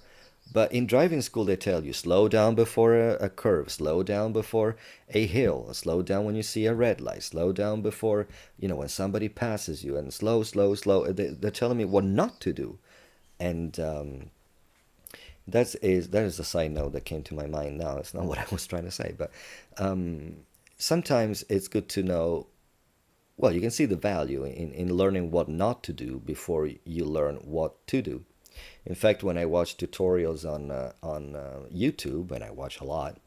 But 0.50 0.72
in 0.72 0.86
driving 0.86 1.20
school, 1.20 1.44
they 1.44 1.56
tell 1.56 1.84
you 1.84 1.92
slow 1.92 2.26
down 2.28 2.54
before 2.54 2.94
a, 2.94 3.14
a, 3.16 3.28
curve, 3.28 3.70
slow 3.70 4.02
down 4.02 4.32
before 4.32 4.76
a 5.12 5.26
hill, 5.26 5.68
slow 5.74 6.00
down 6.00 6.24
when 6.24 6.36
you 6.36 6.42
see 6.42 6.64
a 6.66 6.74
red 6.74 7.00
light, 7.00 7.22
slow 7.22 7.52
down 7.52 7.82
before, 7.82 8.26
you 8.58 8.66
know, 8.66 8.76
when 8.76 8.88
somebody 8.88 9.28
passes 9.28 9.84
you, 9.84 9.96
and 9.96 10.12
slow, 10.12 10.42
slow, 10.42 10.74
slow. 10.74 11.12
They, 11.12 11.28
they're 11.28 11.50
telling 11.50 11.76
me 11.76 11.84
what 11.84 12.04
not 12.04 12.40
to 12.40 12.52
do. 12.52 12.78
And 13.38 13.78
um, 13.78 14.30
that's 15.46 15.74
is 15.76 16.08
that 16.10 16.24
is 16.24 16.38
a 16.38 16.44
side 16.44 16.72
note 16.72 16.92
that 16.92 17.04
came 17.04 17.22
to 17.24 17.34
my 17.34 17.46
mind 17.46 17.78
now. 17.78 17.98
It's 17.98 18.14
not 18.14 18.24
what 18.30 18.38
I 18.38 18.46
was 18.50 18.66
trying 18.66 18.84
to 18.84 18.90
say, 18.90 19.14
but 19.16 19.30
um, 19.76 20.36
sometimes 20.78 21.44
it's 21.48 21.68
good 21.68 21.88
to 21.90 22.02
know 22.02 22.46
well, 23.38 23.52
you 23.52 23.60
can 23.60 23.70
see 23.70 23.84
the 23.84 23.96
value 23.96 24.44
in, 24.44 24.72
in 24.72 24.94
learning 24.94 25.30
what 25.30 25.48
not 25.48 25.84
to 25.84 25.92
do 25.92 26.20
before 26.26 26.68
you 26.84 27.04
learn 27.04 27.36
what 27.36 27.86
to 27.86 28.02
do. 28.02 28.24
In 28.86 28.94
fact, 28.94 29.22
when 29.22 29.36
I 29.36 29.44
watch 29.44 29.76
tutorials 29.76 30.48
on 30.48 30.70
uh, 30.70 30.92
on 31.02 31.36
uh, 31.36 31.60
YouTube, 31.74 32.30
and 32.32 32.42
I 32.42 32.50
watch 32.50 32.80
a 32.80 32.84
lot, 32.84 33.18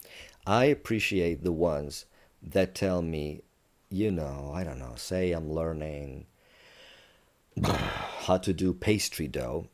I 0.45 0.66
appreciate 0.66 1.43
the 1.43 1.52
ones 1.52 2.06
that 2.41 2.74
tell 2.74 3.02
me, 3.02 3.41
you 3.89 4.12
know, 4.12 4.52
I 4.54 4.64
don't 4.64 4.80
know, 4.80 4.93
say 4.95 5.32
I'm 5.32 5.52
learning 5.52 6.26
how 7.64 8.38
to 8.38 8.54
do 8.54 8.74
pastry 8.74 9.28
dough. 9.28 9.68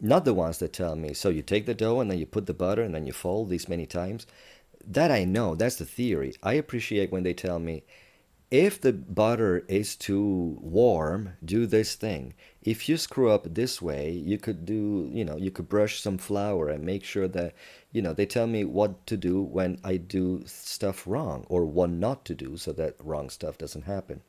Not 0.00 0.24
the 0.24 0.34
ones 0.34 0.58
that 0.58 0.72
tell 0.72 0.94
me, 0.94 1.12
so 1.12 1.28
you 1.28 1.42
take 1.42 1.66
the 1.66 1.74
dough 1.74 2.00
and 2.00 2.10
then 2.10 2.18
you 2.18 2.26
put 2.26 2.46
the 2.46 2.54
butter 2.54 2.82
and 2.82 2.94
then 2.94 3.06
you 3.06 3.12
fold 3.12 3.48
these 3.50 3.68
many 3.68 3.84
times. 3.84 4.26
that 4.86 5.10
I 5.10 5.24
know. 5.24 5.54
That's 5.54 5.76
the 5.76 5.84
theory. 5.84 6.34
I 6.42 6.54
appreciate 6.54 7.12
when 7.12 7.24
they 7.24 7.34
tell 7.34 7.58
me 7.58 7.82
if 8.50 8.80
the 8.80 8.92
butter 8.92 9.64
is 9.68 9.96
too 9.96 10.58
warm, 10.62 11.34
do 11.44 11.66
this 11.66 11.94
thing. 11.94 12.34
If 12.68 12.86
you 12.86 12.98
screw 12.98 13.30
up 13.30 13.54
this 13.54 13.80
way, 13.80 14.10
you 14.10 14.36
could 14.36 14.66
do, 14.66 15.08
you 15.10 15.24
know, 15.24 15.38
you 15.38 15.50
could 15.50 15.70
brush 15.70 16.02
some 16.02 16.18
flour 16.18 16.68
and 16.68 16.84
make 16.84 17.02
sure 17.02 17.26
that, 17.26 17.54
you 17.92 18.02
know, 18.02 18.12
they 18.12 18.26
tell 18.26 18.46
me 18.46 18.62
what 18.64 19.06
to 19.06 19.16
do 19.16 19.40
when 19.40 19.78
I 19.82 19.96
do 19.96 20.42
stuff 20.44 21.06
wrong 21.06 21.46
or 21.48 21.64
what 21.64 21.88
not 21.88 22.26
to 22.26 22.34
do 22.34 22.58
so 22.58 22.72
that 22.72 22.96
wrong 23.02 23.30
stuff 23.30 23.56
doesn't 23.56 23.86
happen. 23.86 24.20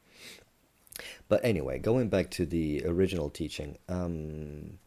But 1.28 1.44
anyway, 1.44 1.80
going 1.80 2.08
back 2.08 2.32
to 2.32 2.46
the 2.46 2.86
original 2.86 3.30
teaching, 3.30 3.78
um, 3.90 4.80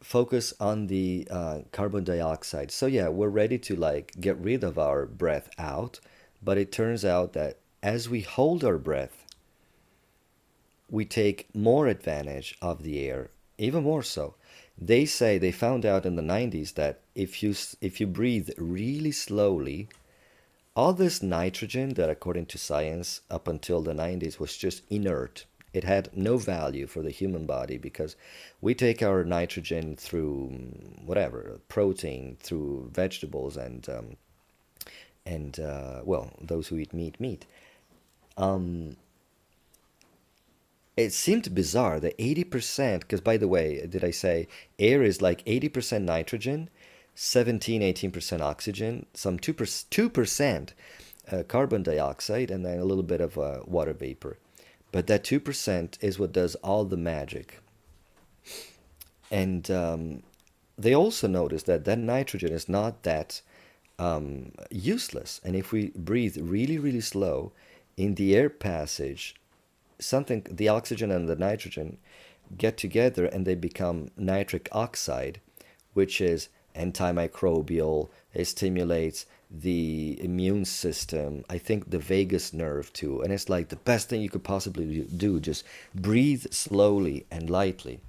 focus 0.00 0.52
on 0.58 0.88
the 0.88 1.28
uh, 1.30 1.58
carbon 1.70 2.02
dioxide. 2.02 2.72
So 2.72 2.86
yeah, 2.86 3.08
we're 3.08 3.28
ready 3.28 3.58
to 3.58 3.76
like 3.76 4.14
get 4.20 4.36
rid 4.38 4.64
of 4.64 4.78
our 4.80 5.06
breath 5.06 5.48
out, 5.58 6.00
but 6.42 6.58
it 6.58 6.72
turns 6.72 7.04
out 7.04 7.34
that 7.34 7.58
as 7.84 8.08
we 8.08 8.22
hold 8.22 8.64
our 8.64 8.78
breath, 8.78 9.26
we 10.92 11.04
take 11.04 11.52
more 11.54 11.88
advantage 11.88 12.56
of 12.62 12.84
the 12.84 13.00
air, 13.00 13.30
even 13.58 13.82
more 13.82 14.04
so. 14.04 14.34
They 14.78 15.04
say 15.06 15.38
they 15.38 15.50
found 15.50 15.84
out 15.84 16.06
in 16.06 16.14
the 16.14 16.22
90s 16.22 16.74
that 16.74 17.00
if 17.16 17.42
you 17.42 17.54
if 17.80 18.00
you 18.00 18.06
breathe 18.06 18.50
really 18.56 19.12
slowly, 19.12 19.88
all 20.76 20.92
this 20.92 21.22
nitrogen 21.22 21.94
that 21.94 22.10
according 22.10 22.46
to 22.46 22.58
science 22.58 23.22
up 23.30 23.48
until 23.48 23.82
the 23.82 23.92
90s 23.92 24.38
was 24.38 24.56
just 24.56 24.82
inert 24.88 25.46
it 25.72 25.84
had 25.84 26.10
no 26.14 26.36
value 26.36 26.86
for 26.86 27.02
the 27.02 27.10
human 27.10 27.46
body 27.46 27.78
because 27.78 28.14
we 28.60 28.74
take 28.74 29.02
our 29.02 29.24
nitrogen 29.24 29.96
through 29.96 30.50
mm, 30.52 31.04
whatever 31.04 31.60
protein 31.68 32.36
through 32.40 32.90
vegetables 32.92 33.56
and 33.56 33.88
um, 33.88 34.16
and 35.24 35.60
uh, 35.60 36.00
well 36.04 36.30
those 36.40 36.68
who 36.68 36.76
eat 36.76 36.92
meat 36.92 37.18
meat 37.20 37.46
um, 38.36 38.96
it 40.96 41.12
seemed 41.12 41.54
bizarre 41.54 41.98
that 42.00 42.18
80% 42.18 43.00
because 43.00 43.20
by 43.20 43.36
the 43.36 43.48
way 43.48 43.86
did 43.86 44.04
i 44.04 44.10
say 44.10 44.48
air 44.78 45.02
is 45.02 45.22
like 45.22 45.44
80% 45.44 46.02
nitrogen 46.02 46.68
17 47.14 47.82
18% 47.82 48.40
oxygen 48.40 49.06
some 49.14 49.38
2%, 49.38 49.54
2% 49.54 50.68
uh, 51.30 51.42
carbon 51.44 51.82
dioxide 51.82 52.50
and 52.50 52.64
then 52.64 52.78
a 52.78 52.84
little 52.84 53.02
bit 53.02 53.20
of 53.20 53.38
uh, 53.38 53.60
water 53.66 53.92
vapor 53.92 54.38
but 54.92 55.06
that 55.06 55.24
2% 55.24 55.96
is 56.02 56.18
what 56.18 56.32
does 56.32 56.54
all 56.56 56.84
the 56.84 56.98
magic. 56.98 57.58
And 59.30 59.68
um, 59.70 60.22
they 60.76 60.94
also 60.94 61.26
noticed 61.26 61.64
that 61.66 61.86
that 61.86 61.98
nitrogen 61.98 62.52
is 62.52 62.68
not 62.68 63.02
that 63.02 63.40
um, 63.98 64.52
useless. 64.70 65.40
And 65.42 65.56
if 65.56 65.72
we 65.72 65.90
breathe 65.96 66.36
really, 66.38 66.78
really 66.78 67.00
slow 67.00 67.52
in 67.96 68.14
the 68.14 68.36
air 68.36 68.50
passage, 68.50 69.34
something, 70.02 70.46
the 70.50 70.68
oxygen 70.68 71.10
and 71.10 71.28
the 71.28 71.36
nitrogen 71.36 71.98
get 72.56 72.76
together 72.76 73.26
and 73.26 73.46
they 73.46 73.54
become 73.54 74.10
nitric 74.16 74.68
oxide, 74.72 75.40
which 75.94 76.20
is 76.20 76.48
antimicrobial, 76.74 78.08
it 78.34 78.46
stimulates 78.46 79.26
the 79.50 80.18
immune 80.22 80.64
system, 80.64 81.44
I 81.48 81.58
think 81.58 81.90
the 81.90 81.98
vagus 81.98 82.52
nerve 82.52 82.92
too. 82.92 83.20
And 83.20 83.32
it's 83.32 83.48
like 83.48 83.68
the 83.68 83.76
best 83.76 84.08
thing 84.08 84.22
you 84.22 84.30
could 84.30 84.44
possibly 84.44 85.02
do. 85.02 85.40
Just 85.40 85.64
breathe 85.94 86.46
slowly 86.50 87.26
and 87.30 87.50
lightly. 87.50 88.00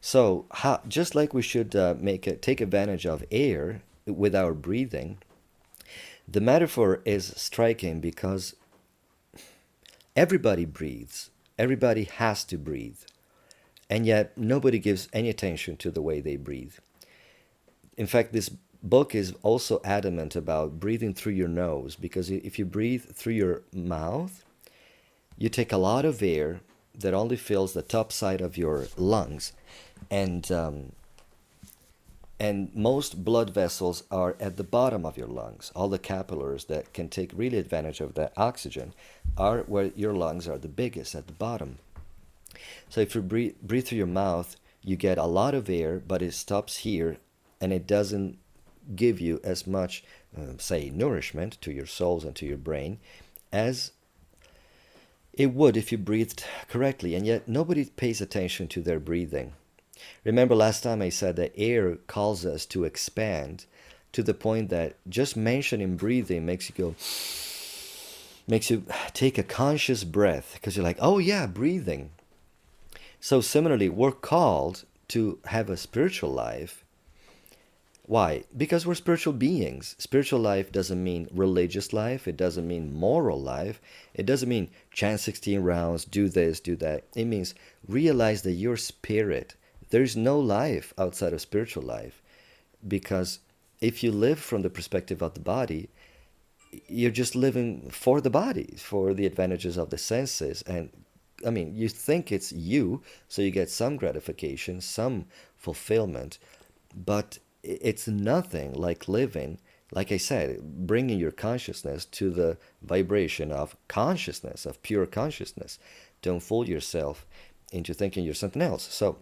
So, 0.00 0.46
how, 0.52 0.80
just 0.86 1.16
like 1.16 1.34
we 1.34 1.42
should 1.42 1.74
uh, 1.74 1.96
make 1.98 2.28
it, 2.28 2.40
take 2.40 2.60
advantage 2.60 3.04
of 3.04 3.24
air 3.32 3.82
with 4.06 4.34
our 4.36 4.54
breathing, 4.54 5.18
the 6.28 6.40
metaphor 6.40 7.00
is 7.04 7.32
striking 7.36 7.98
because 8.00 8.54
everybody 10.18 10.64
breathes. 10.64 11.30
Everybody 11.56 12.02
has 12.02 12.42
to 12.46 12.58
breathe. 12.58 12.98
And 13.88 14.04
yet, 14.04 14.36
nobody 14.36 14.80
gives 14.80 15.08
any 15.12 15.28
attention 15.28 15.76
to 15.76 15.92
the 15.92 16.02
way 16.02 16.20
they 16.20 16.34
breathe. 16.36 16.74
In 17.96 18.08
fact, 18.08 18.32
this 18.32 18.50
book 18.82 19.14
is 19.14 19.32
also 19.44 19.80
adamant 19.84 20.34
about 20.34 20.80
breathing 20.80 21.14
through 21.14 21.34
your 21.34 21.48
nose 21.48 21.94
because 21.94 22.30
if 22.30 22.58
you 22.58 22.64
breathe 22.64 23.04
through 23.14 23.34
your 23.34 23.62
mouth, 23.72 24.44
you 25.36 25.48
take 25.48 25.72
a 25.72 25.76
lot 25.76 26.04
of 26.04 26.20
air 26.20 26.60
that 26.94 27.14
only 27.14 27.36
fills 27.36 27.72
the 27.72 27.82
top 27.82 28.10
side 28.10 28.40
of 28.40 28.56
your 28.56 28.88
lungs, 28.96 29.52
and 30.10 30.50
um, 30.50 30.92
and 32.40 32.74
most 32.74 33.24
blood 33.24 33.50
vessels 33.50 34.04
are 34.10 34.36
at 34.38 34.56
the 34.56 34.64
bottom 34.64 35.04
of 35.04 35.16
your 35.16 35.26
lungs. 35.26 35.72
All 35.74 35.88
the 35.88 35.98
capillaries 35.98 36.66
that 36.66 36.92
can 36.92 37.08
take 37.08 37.32
really 37.34 37.58
advantage 37.58 38.00
of 38.00 38.14
that 38.14 38.32
oxygen 38.36 38.94
are 39.36 39.60
where 39.60 39.90
your 39.96 40.12
lungs 40.12 40.46
are 40.46 40.58
the 40.58 40.68
biggest 40.68 41.14
at 41.14 41.26
the 41.26 41.32
bottom. 41.32 41.78
So 42.88 43.00
if 43.00 43.14
you 43.14 43.22
breathe, 43.22 43.54
breathe 43.62 43.86
through 43.86 43.98
your 43.98 44.06
mouth, 44.06 44.56
you 44.82 44.96
get 44.96 45.18
a 45.18 45.24
lot 45.24 45.54
of 45.54 45.68
air, 45.68 46.00
but 46.06 46.22
it 46.22 46.32
stops 46.32 46.78
here 46.78 47.18
and 47.60 47.72
it 47.72 47.86
doesn't 47.86 48.38
give 48.94 49.20
you 49.20 49.40
as 49.42 49.66
much, 49.66 50.04
uh, 50.36 50.56
say, 50.58 50.90
nourishment 50.90 51.60
to 51.60 51.72
your 51.72 51.86
souls 51.86 52.24
and 52.24 52.34
to 52.36 52.46
your 52.46 52.56
brain 52.56 52.98
as 53.52 53.92
it 55.32 55.52
would 55.52 55.76
if 55.76 55.92
you 55.92 55.98
breathed 55.98 56.44
correctly. 56.68 57.14
And 57.14 57.26
yet, 57.26 57.48
nobody 57.48 57.84
pays 57.84 58.20
attention 58.20 58.68
to 58.68 58.80
their 58.80 59.00
breathing. 59.00 59.52
Remember 60.24 60.54
last 60.54 60.82
time 60.82 61.02
I 61.02 61.08
said 61.08 61.36
that 61.36 61.52
air 61.56 61.96
calls 62.06 62.44
us 62.44 62.66
to 62.66 62.84
expand 62.84 63.66
to 64.12 64.22
the 64.22 64.34
point 64.34 64.70
that 64.70 64.96
just 65.08 65.36
mentioning 65.36 65.96
breathing 65.96 66.46
makes 66.46 66.68
you 66.68 66.74
go, 66.76 66.94
makes 68.46 68.70
you 68.70 68.84
take 69.12 69.38
a 69.38 69.42
conscious 69.42 70.04
breath 70.04 70.52
because 70.54 70.76
you're 70.76 70.84
like, 70.84 70.98
oh 71.00 71.18
yeah, 71.18 71.46
breathing. 71.46 72.10
So, 73.20 73.40
similarly, 73.40 73.88
we're 73.88 74.12
called 74.12 74.84
to 75.08 75.38
have 75.46 75.68
a 75.68 75.76
spiritual 75.76 76.30
life 76.30 76.84
why? 78.08 78.44
Because 78.56 78.86
we're 78.86 78.94
spiritual 78.94 79.34
beings. 79.34 79.94
Spiritual 79.98 80.40
life 80.40 80.72
doesn't 80.72 81.04
mean 81.04 81.28
religious 81.30 81.92
life. 81.92 82.26
It 82.26 82.38
doesn't 82.38 82.66
mean 82.66 82.94
moral 82.94 83.38
life. 83.38 83.82
It 84.14 84.24
doesn't 84.24 84.48
mean 84.48 84.70
chant 84.90 85.20
16 85.20 85.60
rounds, 85.60 86.06
do 86.06 86.30
this, 86.30 86.58
do 86.58 86.74
that. 86.76 87.04
It 87.14 87.26
means 87.26 87.54
realize 87.86 88.42
that 88.42 88.52
you're 88.52 88.78
spirit. 88.78 89.56
There's 89.90 90.16
no 90.16 90.38
life 90.38 90.92
outside 90.98 91.32
of 91.32 91.40
spiritual 91.40 91.82
life. 91.82 92.22
Because 92.86 93.40
if 93.80 94.02
you 94.02 94.12
live 94.12 94.38
from 94.38 94.62
the 94.62 94.70
perspective 94.70 95.22
of 95.22 95.34
the 95.34 95.40
body, 95.40 95.88
you're 96.86 97.10
just 97.10 97.34
living 97.34 97.90
for 97.90 98.20
the 98.20 98.30
body, 98.30 98.74
for 98.76 99.14
the 99.14 99.26
advantages 99.26 99.76
of 99.76 99.90
the 99.90 99.98
senses. 99.98 100.62
And 100.62 100.90
I 101.46 101.50
mean, 101.50 101.74
you 101.74 101.88
think 101.88 102.30
it's 102.30 102.52
you, 102.52 103.02
so 103.28 103.42
you 103.42 103.50
get 103.50 103.70
some 103.70 103.96
gratification, 103.96 104.80
some 104.80 105.26
fulfillment. 105.56 106.38
But 106.94 107.38
it's 107.62 108.06
nothing 108.06 108.72
like 108.72 109.08
living 109.08 109.58
like 109.90 110.12
i 110.12 110.16
said 110.16 110.60
bringing 110.86 111.18
your 111.18 111.30
consciousness 111.30 112.04
to 112.04 112.30
the 112.30 112.56
vibration 112.82 113.50
of 113.50 113.76
consciousness 113.88 114.64
of 114.64 114.80
pure 114.82 115.06
consciousness 115.06 115.78
don't 116.22 116.40
fool 116.40 116.68
yourself 116.68 117.26
into 117.72 117.92
thinking 117.92 118.24
you're 118.24 118.34
something 118.34 118.62
else 118.62 118.82
so 118.92 119.18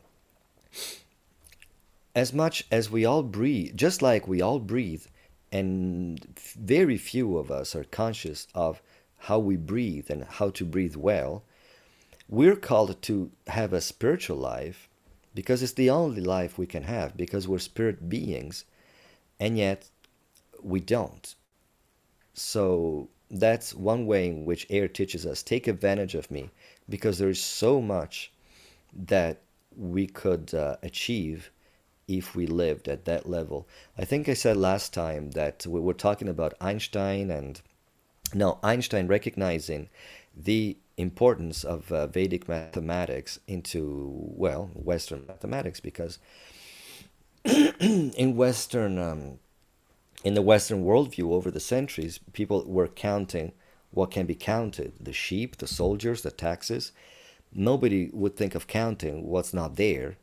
as 2.14 2.33
much 2.33 2.64
as 2.70 2.91
we 2.91 3.05
all 3.05 3.22
breathe 3.22 3.77
just 3.77 4.03
like 4.03 4.27
we 4.27 4.41
all 4.41 4.59
breathe 4.59 5.05
and 5.53 6.39
very 6.59 6.99
few 6.99 7.37
of 7.39 7.51
us 7.51 7.74
are 7.74 7.85
conscious 7.85 8.47
of 8.55 8.83
how 9.18 9.39
we 9.39 9.57
breathe 9.57 10.11
and 10.11 10.24
how 10.24 10.51
to 10.51 10.64
breathe 10.64 10.97
well 10.97 11.43
we're 12.29 12.57
called 12.57 13.01
to 13.03 13.31
have 13.47 13.72
a 13.72 13.81
spiritual 13.81 14.37
life 14.37 14.89
because 15.35 15.62
it's 15.62 15.72
the 15.72 15.91
only 15.91 16.20
life 16.20 16.59
we 16.59 16.66
can 16.66 16.83
have 16.85 17.16
because 17.16 17.47
we're 17.47 17.59
spirit 17.59 18.09
beings 18.09 18.64
and 19.39 19.59
yet 19.59 19.89
we 20.62 20.81
don't. 20.81 21.35
So 22.35 23.09
that's 23.31 23.74
one 23.74 24.07
way 24.07 24.29
in 24.29 24.45
which 24.45 24.66
air 24.70 24.89
teaches 24.89 25.27
us 25.27 25.43
take 25.43 25.66
advantage 25.66 26.14
of 26.14 26.31
me 26.31 26.51
because 26.89 27.18
there's 27.18 27.43
so 27.43 27.81
much 27.81 28.33
that 28.95 29.43
we 29.77 30.07
could 30.07 30.55
uh, 30.55 30.77
achieve 30.83 31.51
if 32.09 32.37
we 32.37 32.47
lived 32.47 32.89
at 32.89 33.05
that 33.05 33.29
level 33.29 33.66
i 33.99 34.05
think 34.05 34.29
i 34.29 34.35
said 34.35 34.57
last 34.57 34.95
time 34.95 35.33
that 35.33 35.66
we 35.66 35.81
were 35.81 35.95
talking 35.95 36.29
about 36.29 36.55
einstein 36.61 37.31
and 37.31 37.61
now 38.35 38.59
einstein 38.62 39.07
recognizing 39.07 39.89
the 40.37 40.77
importance 40.97 41.64
of 41.64 41.91
uh, 41.93 42.07
Vedic 42.07 42.49
mathematics 42.49 43.39
into, 43.47 44.12
well, 44.12 44.70
Western 44.74 45.24
mathematics 45.27 45.81
because 45.81 46.18
in 47.45 48.37
Western, 48.37 48.99
um, 48.99 49.39
in 50.24 50.35
the 50.35 50.43
Western 50.43 50.85
worldview 50.85 51.33
over 51.33 51.51
the 51.51 51.61
centuries, 51.61 52.18
people 52.33 52.64
were 52.66 52.89
counting 52.89 53.53
what 53.91 54.11
can 54.11 54.27
be 54.27 54.35
counted 54.35 54.93
the 55.01 55.12
sheep, 55.12 55.57
the 55.57 55.66
soldiers, 55.66 56.22
the 56.22 56.31
taxes. 56.31 56.93
Nobody 57.59 58.11
would 58.13 58.37
think 58.37 58.55
of 58.55 58.67
counting 58.67 59.27
what's 59.27 59.55
not 59.55 59.77
there 59.77 60.19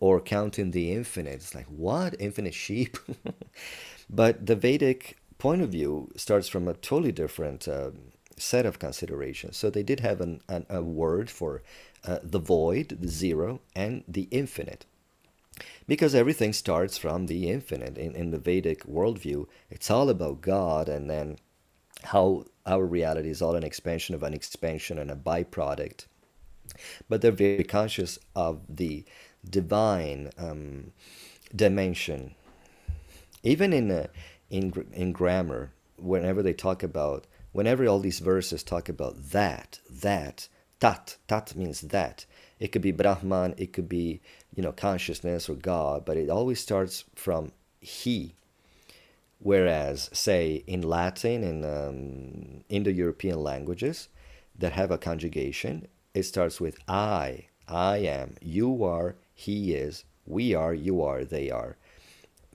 or 0.00 0.18
counting 0.18 0.70
the 0.70 0.92
infinite. 0.92 1.34
It's 1.34 1.54
like, 1.54 1.66
what? 1.66 2.16
Infinite 2.18 2.54
sheep? 2.54 2.96
but 4.10 4.46
the 4.46 4.56
Vedic 4.56 5.18
point 5.36 5.60
of 5.60 5.70
view 5.70 6.10
starts 6.16 6.48
from 6.48 6.66
a 6.66 6.74
totally 6.74 7.12
different 7.12 7.68
uh, 7.68 7.90
set 8.38 8.64
of 8.64 8.78
considerations. 8.78 9.58
So 9.58 9.68
they 9.68 9.82
did 9.82 10.00
have 10.00 10.22
an, 10.22 10.40
an 10.48 10.64
a 10.70 10.82
word 10.82 11.28
for 11.28 11.62
uh, 12.06 12.18
the 12.22 12.38
void, 12.38 12.96
the 13.00 13.08
zero, 13.08 13.60
and 13.76 14.02
the 14.08 14.28
infinite. 14.30 14.86
Because 15.86 16.14
everything 16.14 16.54
starts 16.54 16.96
from 16.96 17.26
the 17.26 17.50
infinite. 17.50 17.98
In, 17.98 18.14
in 18.14 18.30
the 18.30 18.38
Vedic 18.38 18.84
worldview, 18.86 19.46
it's 19.68 19.90
all 19.90 20.08
about 20.08 20.40
God 20.40 20.88
and 20.88 21.10
then 21.10 21.36
how 22.04 22.46
our 22.64 22.86
reality 22.86 23.28
is 23.28 23.42
all 23.42 23.54
an 23.54 23.64
expansion 23.64 24.14
of 24.14 24.22
an 24.22 24.32
expansion 24.32 24.98
and 24.98 25.10
a 25.10 25.16
byproduct. 25.16 26.06
But 27.08 27.20
they're 27.20 27.32
very 27.32 27.64
conscious 27.64 28.18
of 28.34 28.60
the 28.68 29.04
divine 29.48 30.30
um, 30.38 30.92
dimension. 31.54 32.34
Even 33.42 33.72
in, 33.72 33.90
uh, 33.90 34.06
in, 34.50 34.72
in 34.92 35.12
grammar, 35.12 35.72
whenever 35.96 36.42
they 36.42 36.52
talk 36.52 36.82
about, 36.82 37.26
whenever 37.52 37.86
all 37.86 38.00
these 38.00 38.18
verses 38.20 38.62
talk 38.62 38.88
about 38.88 39.30
that, 39.30 39.80
that, 39.88 40.48
tat, 40.78 41.16
tat 41.28 41.54
means 41.56 41.80
that. 41.80 42.26
It 42.58 42.72
could 42.72 42.82
be 42.82 42.92
Brahman, 42.92 43.54
it 43.56 43.72
could 43.72 43.88
be, 43.88 44.20
you 44.54 44.62
know, 44.62 44.72
consciousness 44.72 45.48
or 45.48 45.54
God, 45.54 46.04
but 46.04 46.16
it 46.16 46.28
always 46.28 46.60
starts 46.60 47.04
from 47.14 47.52
he. 47.80 48.34
Whereas, 49.38 50.10
say, 50.12 50.62
in 50.66 50.82
Latin 50.82 51.42
and 51.42 51.64
um, 51.64 52.64
Indo-European 52.68 53.42
languages 53.42 54.08
that 54.58 54.72
have 54.72 54.90
a 54.90 54.98
conjugation, 54.98 55.88
it 56.14 56.24
starts 56.24 56.60
with 56.60 56.78
I. 56.88 57.46
I 57.68 57.98
am, 57.98 58.36
you 58.40 58.84
are, 58.84 59.16
he 59.32 59.74
is, 59.74 60.04
we 60.26 60.54
are, 60.54 60.74
you 60.74 61.02
are, 61.02 61.24
they 61.24 61.50
are. 61.50 61.76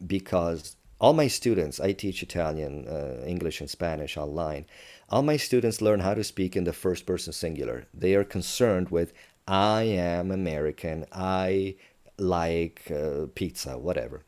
Because 0.06 0.76
all 0.99 1.14
my 1.14 1.28
students, 1.28 1.80
I 1.80 1.93
teach 1.93 2.22
Italian, 2.22 2.88
uh, 2.88 3.24
English, 3.26 3.62
and 3.62 3.70
Spanish 3.70 4.18
online. 4.18 4.66
All 5.10 5.22
my 5.22 5.38
students 5.38 5.82
learn 5.82 6.01
how 6.01 6.14
to 6.14 6.24
speak 6.24 6.56
in 6.56 6.64
the 6.64 6.74
first 6.74 7.06
person 7.06 7.32
singular. 7.32 7.88
They 7.93 8.16
are 8.16 8.24
concerned 8.24 8.89
with 8.89 9.14
I 9.47 9.84
am 9.84 10.32
American, 10.32 11.06
I 11.12 11.76
like 12.18 12.89
uh, 12.91 13.28
pizza, 13.36 13.78
whatever. 13.78 14.24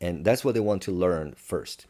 And 0.00 0.24
that's 0.24 0.44
what 0.44 0.54
they 0.54 0.60
want 0.60 0.82
to 0.82 0.92
learn 0.92 1.34
first. 1.36 1.86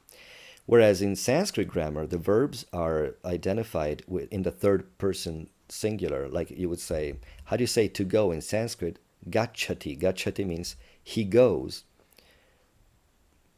Whereas 0.66 1.00
in 1.00 1.16
Sanskrit 1.16 1.68
grammar, 1.68 2.06
the 2.06 2.18
verbs 2.18 2.64
are 2.72 3.14
identified 3.24 4.02
with, 4.06 4.32
in 4.32 4.42
the 4.42 4.50
third 4.50 4.98
person 4.98 5.48
singular. 5.70 6.28
Like 6.28 6.50
you 6.50 6.68
would 6.68 6.80
say, 6.80 7.14
how 7.44 7.56
do 7.56 7.62
you 7.62 7.68
say 7.68 7.88
to 7.88 8.04
go 8.04 8.30
in 8.32 8.40
Sanskrit? 8.40 8.98
Gachati. 9.28 9.98
Gachati 9.98 10.46
means 10.46 10.76
he 11.02 11.24
goes. 11.24 11.84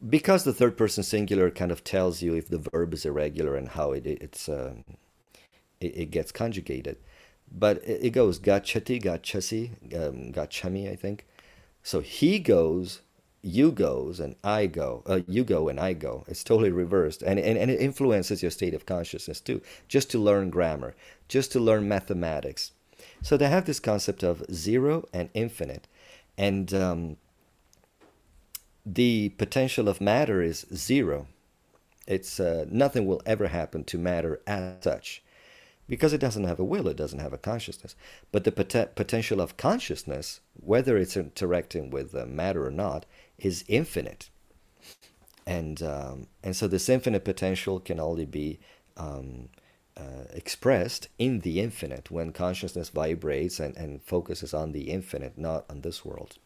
Because 0.07 0.43
the 0.43 0.53
third 0.53 0.77
person 0.77 1.03
singular 1.03 1.49
kind 1.49 1.71
of 1.71 1.83
tells 1.83 2.21
you 2.21 2.33
if 2.33 2.49
the 2.49 2.57
verb 2.73 2.93
is 2.93 3.05
irregular 3.05 3.55
and 3.55 3.69
how 3.69 3.93
it, 3.93 4.05
it's, 4.05 4.49
uh, 4.49 4.75
it, 5.79 5.97
it 5.97 6.11
gets 6.11 6.31
conjugated 6.33 6.97
but 7.53 7.81
it, 7.87 8.11
goes 8.11 8.39
gachati, 8.39 9.01
gachasi, 9.01 9.71
um, 9.95 10.33
gachami, 10.33 10.91
I 10.91 10.95
think. 10.95 11.27
So 11.83 11.99
he 11.99 12.39
goes, 12.39 13.01
you 13.43 13.73
goes, 13.73 14.21
and 14.21 14.35
I 14.43 14.67
go. 14.67 15.03
Uh, 15.05 15.19
you 15.27 15.43
go 15.43 15.67
and 15.67 15.79
I 15.79 15.93
go. 15.93 16.23
It's 16.27 16.43
totally 16.43 16.71
reversed, 16.71 17.21
and, 17.21 17.37
and 17.37 17.57
and 17.57 17.69
it 17.69 17.81
influences 17.81 18.41
your 18.41 18.51
state 18.51 18.73
of 18.73 18.85
consciousness 18.85 19.41
too. 19.41 19.61
Just 19.87 20.09
to 20.11 20.17
learn 20.17 20.49
grammar, 20.49 20.95
just 21.27 21.51
to 21.51 21.59
learn 21.59 21.87
mathematics. 21.87 22.71
So 23.21 23.35
they 23.35 23.49
have 23.49 23.65
this 23.65 23.81
concept 23.81 24.23
of 24.23 24.45
zero 24.51 25.05
and 25.13 25.29
infinite, 25.33 25.87
and 26.37 26.73
um, 26.73 27.17
the 28.85 29.29
potential 29.37 29.89
of 29.89 29.99
matter 29.99 30.41
is 30.41 30.65
zero. 30.73 31.27
It's 32.07 32.39
uh, 32.39 32.65
nothing 32.69 33.05
will 33.05 33.21
ever 33.25 33.47
happen 33.47 33.83
to 33.85 33.97
matter 33.97 34.41
as 34.47 34.75
such 34.81 35.21
because 35.87 36.13
it 36.13 36.19
doesn't 36.19 36.45
have 36.45 36.59
a 36.59 36.63
will, 36.63 36.87
it 36.87 36.97
doesn't 36.97 37.19
have 37.19 37.33
a 37.33 37.37
consciousness. 37.37 37.95
But 38.31 38.43
the 38.45 38.51
pot- 38.51 38.95
potential 38.95 39.41
of 39.41 39.57
consciousness, 39.57 40.39
whether 40.53 40.97
it's 40.97 41.17
interacting 41.17 41.89
with 41.89 42.13
matter 42.13 42.65
or 42.65 42.71
not, 42.71 43.05
is 43.37 43.63
infinite. 43.67 44.29
And 45.45 45.81
um, 45.83 46.27
and 46.43 46.55
so 46.55 46.67
this 46.67 46.87
infinite 46.87 47.25
potential 47.25 47.79
can 47.79 47.99
only 47.99 48.25
be 48.25 48.59
um, 48.95 49.49
uh, 49.97 50.25
expressed 50.31 51.09
in 51.19 51.41
the 51.41 51.59
infinite 51.59 52.09
when 52.09 52.31
consciousness 52.31 52.89
vibrates 52.89 53.59
and, 53.59 53.75
and 53.75 54.01
focuses 54.01 54.53
on 54.53 54.71
the 54.71 54.89
infinite, 54.89 55.37
not 55.37 55.65
on 55.69 55.81
this 55.81 56.05
world. 56.05 56.37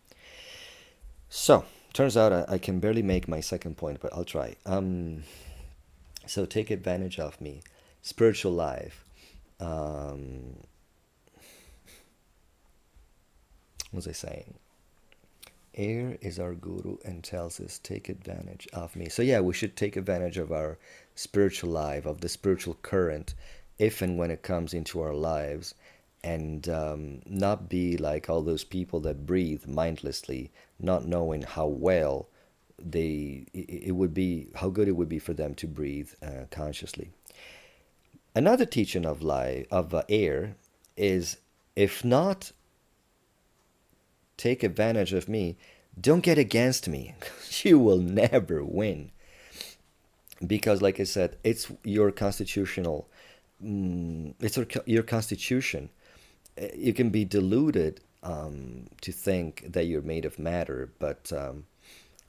So 1.29 1.65
turns 1.93 2.17
out 2.17 2.33
I, 2.33 2.45
I 2.53 2.57
can 2.57 2.79
barely 2.79 3.03
make 3.03 3.27
my 3.27 3.39
second 3.39 3.77
point, 3.77 3.99
but 4.01 4.13
I'll 4.13 4.25
try. 4.25 4.55
Um, 4.65 5.23
so 6.25 6.45
take 6.45 6.71
advantage 6.71 7.19
of 7.19 7.39
me, 7.39 7.61
spiritual 8.01 8.53
life 8.53 9.05
um, 9.59 10.57
what 13.91 14.05
was 14.05 14.07
I 14.07 14.11
saying? 14.11 14.55
Air 15.77 16.17
is 16.21 16.39
our 16.39 16.55
guru 16.55 16.97
and 17.05 17.23
tells 17.23 17.59
us 17.59 17.79
take 17.79 18.09
advantage 18.09 18.67
of 18.73 18.95
me. 18.95 19.09
So 19.09 19.21
yeah, 19.21 19.39
we 19.39 19.53
should 19.53 19.75
take 19.75 19.95
advantage 19.95 20.37
of 20.37 20.51
our 20.51 20.79
spiritual 21.13 21.69
life, 21.69 22.05
of 22.07 22.21
the 22.21 22.29
spiritual 22.29 22.73
current, 22.81 23.35
if 23.77 24.01
and 24.01 24.17
when 24.17 24.31
it 24.31 24.41
comes 24.41 24.73
into 24.73 24.99
our 24.99 25.13
lives, 25.13 25.75
and 26.23 26.67
um, 26.67 27.21
not 27.27 27.69
be 27.69 27.95
like 27.95 28.27
all 28.27 28.41
those 28.41 28.63
people 28.63 28.99
that 29.01 29.27
breathe 29.27 29.67
mindlessly, 29.67 30.51
not 30.79 31.07
knowing 31.07 31.43
how 31.43 31.67
well 31.67 32.27
they 32.79 33.45
it 33.53 33.95
would 33.95 34.13
be, 34.13 34.47
how 34.55 34.69
good 34.69 34.87
it 34.87 34.95
would 34.95 35.09
be 35.09 35.19
for 35.19 35.33
them 35.33 35.53
to 35.55 35.67
breathe 35.67 36.09
uh, 36.23 36.45
consciously. 36.49 37.11
Another 38.35 38.65
teaching 38.65 39.05
of 39.05 39.21
life 39.21 39.67
of 39.71 39.93
uh, 39.93 40.03
air 40.09 40.55
is 40.95 41.37
if 41.75 42.03
not 42.03 42.51
take 44.37 44.63
advantage 44.63 45.13
of 45.13 45.27
me, 45.27 45.57
don't 45.99 46.21
get 46.21 46.37
against 46.37 46.87
me. 46.87 47.15
you 47.63 47.79
will 47.79 47.97
never 47.97 48.63
win. 48.63 49.11
Because, 50.45 50.81
like 50.81 50.99
I 50.99 51.03
said, 51.03 51.37
it's 51.43 51.71
your 51.83 52.11
constitutional, 52.11 53.09
mm, 53.63 54.33
it's 54.39 54.59
your 54.85 55.03
constitution. 55.03 55.89
Eh, 56.57 56.69
you 56.75 56.93
can 56.93 57.09
be 57.09 57.25
deluded 57.25 58.01
um, 58.21 58.85
to 59.01 59.11
think 59.11 59.65
that 59.67 59.85
you're 59.85 60.01
made 60.01 60.25
of 60.25 60.37
matter, 60.37 60.91
but 60.99 61.31
um, 61.33 61.65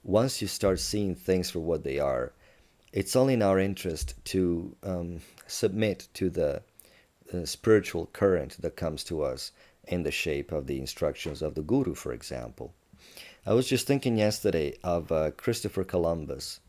once 0.03 0.41
you 0.41 0.47
start 0.47 0.79
seeing 0.79 1.13
things 1.13 1.51
for 1.51 1.59
what 1.59 1.83
they 1.83 1.99
are, 1.99 2.31
it's 2.91 3.15
only 3.15 3.35
in 3.35 3.43
our 3.43 3.59
interest 3.59 4.15
to 4.25 4.75
um, 4.83 5.19
submit 5.45 6.07
to 6.15 6.29
the 6.29 6.63
uh, 7.31 7.45
spiritual 7.45 8.07
current 8.07 8.59
that 8.61 8.75
comes 8.75 9.03
to 9.03 9.21
us 9.21 9.51
in 9.89 10.03
the 10.03 10.11
shape 10.11 10.51
of 10.51 10.67
the 10.67 10.79
instructions 10.79 11.41
of 11.41 11.55
the 11.55 11.61
Guru, 11.61 11.95
for 11.95 12.13
example. 12.13 12.73
I 13.45 13.53
was 13.53 13.67
just 13.67 13.87
thinking 13.87 14.17
yesterday 14.17 14.75
of 14.83 15.11
uh, 15.11 15.31
Christopher 15.31 15.83
Columbus. 15.83 16.59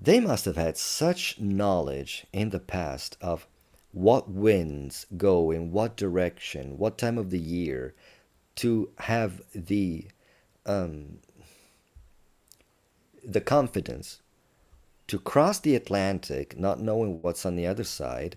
They 0.00 0.20
must 0.20 0.44
have 0.44 0.56
had 0.56 0.76
such 0.76 1.40
knowledge 1.40 2.26
in 2.32 2.50
the 2.50 2.60
past 2.60 3.16
of 3.20 3.46
what 3.92 4.30
winds 4.30 5.06
go 5.16 5.50
in 5.50 5.72
what 5.72 5.96
direction, 5.96 6.78
what 6.78 6.98
time 6.98 7.16
of 7.18 7.30
the 7.30 7.38
year, 7.38 7.94
to 8.56 8.90
have 8.98 9.40
the 9.54 10.06
um, 10.66 11.18
the 13.24 13.40
confidence 13.40 14.20
to 15.06 15.18
cross 15.18 15.58
the 15.58 15.74
Atlantic, 15.74 16.58
not 16.58 16.80
knowing 16.80 17.22
what's 17.22 17.46
on 17.46 17.56
the 17.56 17.66
other 17.66 17.84
side, 17.84 18.36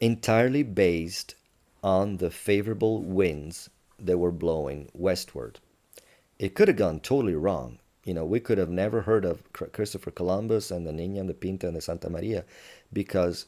entirely 0.00 0.62
based 0.62 1.34
on 1.82 2.18
the 2.18 2.30
favorable 2.30 3.02
winds 3.02 3.70
that 3.98 4.18
were 4.18 4.32
blowing 4.32 4.88
westward. 4.94 5.60
It 6.38 6.54
could 6.54 6.68
have 6.68 6.76
gone 6.76 7.00
totally 7.00 7.34
wrong. 7.34 7.78
You 8.04 8.14
know, 8.14 8.24
we 8.24 8.40
could 8.40 8.58
have 8.58 8.70
never 8.70 9.02
heard 9.02 9.24
of 9.24 9.52
Christopher 9.52 10.10
Columbus 10.10 10.70
and 10.70 10.86
the 10.86 10.90
Niña 10.90 11.20
and 11.20 11.28
the 11.28 11.34
Pinta 11.34 11.68
and 11.68 11.76
the 11.76 11.80
Santa 11.80 12.10
Maria 12.10 12.44
because 12.92 13.46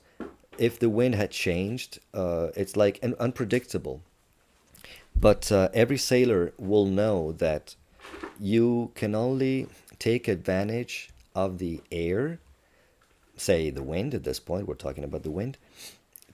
if 0.59 0.79
the 0.79 0.89
wind 0.89 1.17
had 1.17 1.31
changed, 1.31 1.99
uh, 2.13 2.49
it's 2.55 2.77
like 2.77 3.03
an 3.03 3.15
unpredictable. 3.19 4.01
But 5.17 5.51
uh, 5.51 5.69
every 5.75 5.99
sailor 5.99 6.53
will 6.59 6.87
know 6.87 7.33
that 7.33 7.75
you 8.39 8.93
can 8.95 9.15
only 9.15 9.69
take 9.99 10.29
advantage 10.29 11.11
of 11.35 11.59
the 11.59 11.81
air, 11.91 12.39
say 13.37 13.71
the 13.71 13.83
wind, 13.83 14.15
at 14.15 14.25
this 14.25 14.41
point, 14.41 14.69
we're 14.69 14.75
talking 14.75 15.05
about 15.05 15.23
the 15.23 15.31
wind, 15.31 15.57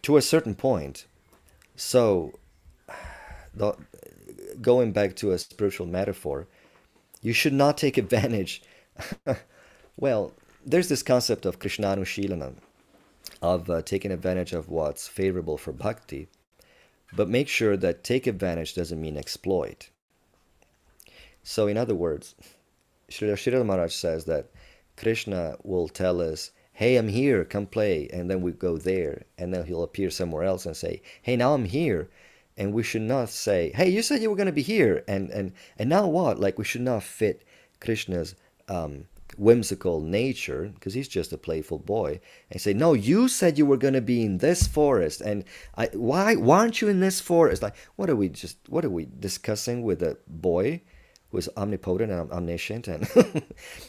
to 0.02 0.16
a 0.16 0.22
certain 0.22 0.54
point. 0.54 1.06
So, 1.80 2.34
the, 3.54 3.74
going 4.60 4.92
back 4.92 5.16
to 5.16 5.32
a 5.32 5.38
spiritual 5.38 5.86
metaphor, 5.86 6.46
you 7.22 7.32
should 7.32 7.54
not 7.54 7.78
take 7.78 7.96
advantage. 8.04 8.62
well, 9.96 10.34
there's 10.64 10.90
this 10.90 11.02
concept 11.02 11.46
of 11.46 11.58
Krishnanushilana, 11.58 12.56
of 13.40 13.70
uh, 13.70 13.80
taking 13.80 14.12
advantage 14.12 14.52
of 14.52 14.68
what's 14.68 15.08
favorable 15.08 15.56
for 15.56 15.72
bhakti, 15.72 16.28
but 17.14 17.30
make 17.30 17.48
sure 17.48 17.78
that 17.78 18.04
take 18.04 18.26
advantage 18.26 18.74
doesn't 18.74 19.00
mean 19.00 19.16
exploit. 19.16 19.88
So, 21.42 21.66
in 21.66 21.78
other 21.78 21.94
words, 21.94 22.34
Srila 23.10 23.64
Maharaj 23.64 23.94
says 23.94 24.26
that 24.26 24.50
Krishna 24.98 25.56
will 25.62 25.88
tell 25.88 26.20
us, 26.20 26.50
hey, 26.80 26.96
I'm 26.96 27.08
here, 27.08 27.44
come 27.44 27.66
play. 27.66 28.08
And 28.10 28.30
then 28.30 28.40
we 28.40 28.52
go 28.52 28.78
there. 28.78 29.26
And 29.36 29.52
then 29.52 29.66
he'll 29.66 29.82
appear 29.82 30.08
somewhere 30.08 30.44
else 30.44 30.64
and 30.64 30.74
say, 30.74 31.02
hey, 31.20 31.36
now 31.36 31.52
I'm 31.52 31.66
here. 31.66 32.08
And 32.56 32.72
we 32.72 32.82
should 32.82 33.02
not 33.02 33.28
say, 33.28 33.70
hey, 33.74 33.90
you 33.90 34.00
said 34.00 34.22
you 34.22 34.30
were 34.30 34.36
going 34.36 34.46
to 34.46 34.52
be 34.52 34.62
here. 34.62 35.04
And, 35.06 35.28
and, 35.28 35.52
and 35.78 35.90
now 35.90 36.06
what? 36.06 36.40
Like, 36.40 36.56
we 36.56 36.64
should 36.64 36.80
not 36.80 37.02
fit 37.02 37.44
Krishna's 37.80 38.34
um, 38.66 39.04
whimsical 39.36 40.00
nature, 40.00 40.70
because 40.74 40.94
he's 40.94 41.06
just 41.06 41.34
a 41.34 41.38
playful 41.38 41.78
boy, 41.78 42.18
and 42.50 42.60
say, 42.60 42.72
"No, 42.72 42.94
you 42.94 43.28
said 43.28 43.58
you 43.58 43.66
were 43.66 43.76
going 43.76 43.94
to 43.94 44.00
be 44.00 44.24
in 44.24 44.38
this 44.38 44.66
forest, 44.66 45.20
and 45.20 45.44
I, 45.76 45.86
why, 45.92 46.34
why 46.36 46.60
aren't 46.60 46.80
you 46.80 46.88
in 46.88 47.00
this 47.00 47.20
forest?" 47.20 47.62
Like, 47.62 47.76
what 47.96 48.10
are 48.10 48.16
we 48.16 48.28
just, 48.28 48.56
what 48.68 48.84
are 48.84 48.90
we 48.90 49.06
discussing 49.18 49.82
with 49.82 50.02
a 50.02 50.18
boy 50.26 50.82
who 51.30 51.38
is 51.38 51.48
omnipotent 51.56 52.10
and 52.12 52.30
omniscient, 52.30 52.88
and 52.88 53.02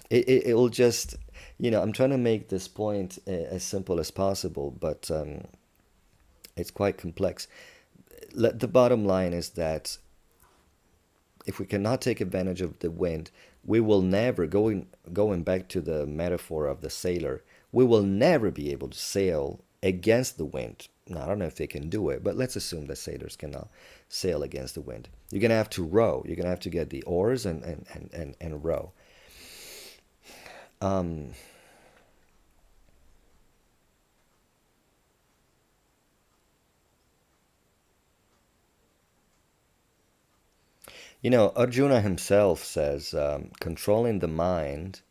it, 0.10 0.28
it, 0.30 0.46
it 0.48 0.54
will 0.54 0.70
just, 0.70 1.16
you 1.62 1.70
know, 1.70 1.80
I'm 1.80 1.94
trying 1.94 2.10
to 2.10 2.18
make 2.18 2.50
this 2.50 2.68
point 2.68 3.20
uh, 3.28 3.32
as 3.32 3.64
simple 3.64 4.00
as 4.00 4.10
possible, 4.10 4.72
but 4.80 5.12
um, 5.12 5.44
it's 6.58 6.72
quite 6.72 6.98
complex. 6.98 7.48
The 8.34 8.68
bottom 8.68 9.06
line 9.06 9.32
is 9.32 9.50
that 9.52 9.98
if 11.46 11.60
we 11.60 11.68
cannot 11.68 12.02
take 12.02 12.20
advantage 12.20 12.62
of 12.62 12.80
the 12.80 12.90
wind, 12.90 13.30
we 13.64 13.80
will 13.80 14.02
never 14.02 14.48
going 14.48 14.88
going 15.14 15.44
back 15.44 15.68
to 15.68 15.82
the 15.82 16.08
metaphor 16.08 16.66
of 16.66 16.82
the 16.82 16.90
sailor 16.90 17.44
we 17.72 17.86
will 17.86 18.02
never 18.02 18.50
be 18.50 18.72
able 18.72 18.90
to 18.90 18.98
sail 18.98 19.64
against 19.84 20.38
the 20.38 20.46
wind. 20.46 20.88
Now 21.08 21.24
i 21.24 21.28
don't 21.28 21.38
know 21.38 21.46
if 21.46 21.58
they 21.58 21.68
can 21.68 21.88
do 21.90 22.10
it 22.10 22.24
but 22.24 22.36
let's 22.36 22.56
assume 22.56 22.88
that 22.88 22.98
sailors 22.98 23.36
cannot 23.36 23.68
sail 24.10 24.42
against 24.42 24.74
the 24.74 24.82
wind. 24.82 25.10
You're 25.30 25.48
to 25.48 25.54
have 25.56 25.70
to 25.72 25.84
row. 25.84 26.24
You're 26.26 26.38
to 26.38 26.48
have 26.48 26.60
to 26.62 26.70
get 26.70 26.90
the 26.90 27.04
oars 27.04 27.46
and 27.46 27.64
and 27.64 27.86
and, 27.94 28.10
and, 28.14 28.36
and 28.42 28.64
row. 28.64 28.94
Um, 30.82 31.34
You 41.22 41.30
know, 41.30 41.54
Arjuna 41.56 42.02
himself 42.02 42.64
says 42.64 43.14
um, 43.14 43.52
controlling 43.60 44.20
the 44.20 44.28
mind 44.28 45.02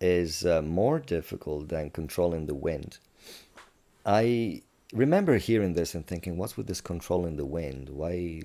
is 0.00 0.44
uh, 0.44 0.60
more 0.60 0.98
difficult 0.98 1.68
than 1.68 1.88
controlling 1.90 2.44
the 2.44 2.54
wind. 2.54 2.98
I 4.04 4.62
remember 4.92 5.38
hearing 5.38 5.72
this 5.72 5.94
and 5.94 6.06
thinking, 6.06 6.36
what's 6.36 6.58
with 6.58 6.66
this 6.66 6.82
controlling 6.82 7.36
the 7.36 7.46
wind? 7.46 7.88
Why? 7.88 8.42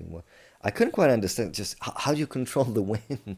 I 0.62 0.70
couldn't 0.70 0.92
quite 0.92 1.10
understand 1.10 1.52
just 1.52 1.76
how, 1.80 1.92
how 1.96 2.12
do 2.14 2.18
you 2.18 2.26
control 2.26 2.64
the 2.64 2.82
wind? 2.94 3.36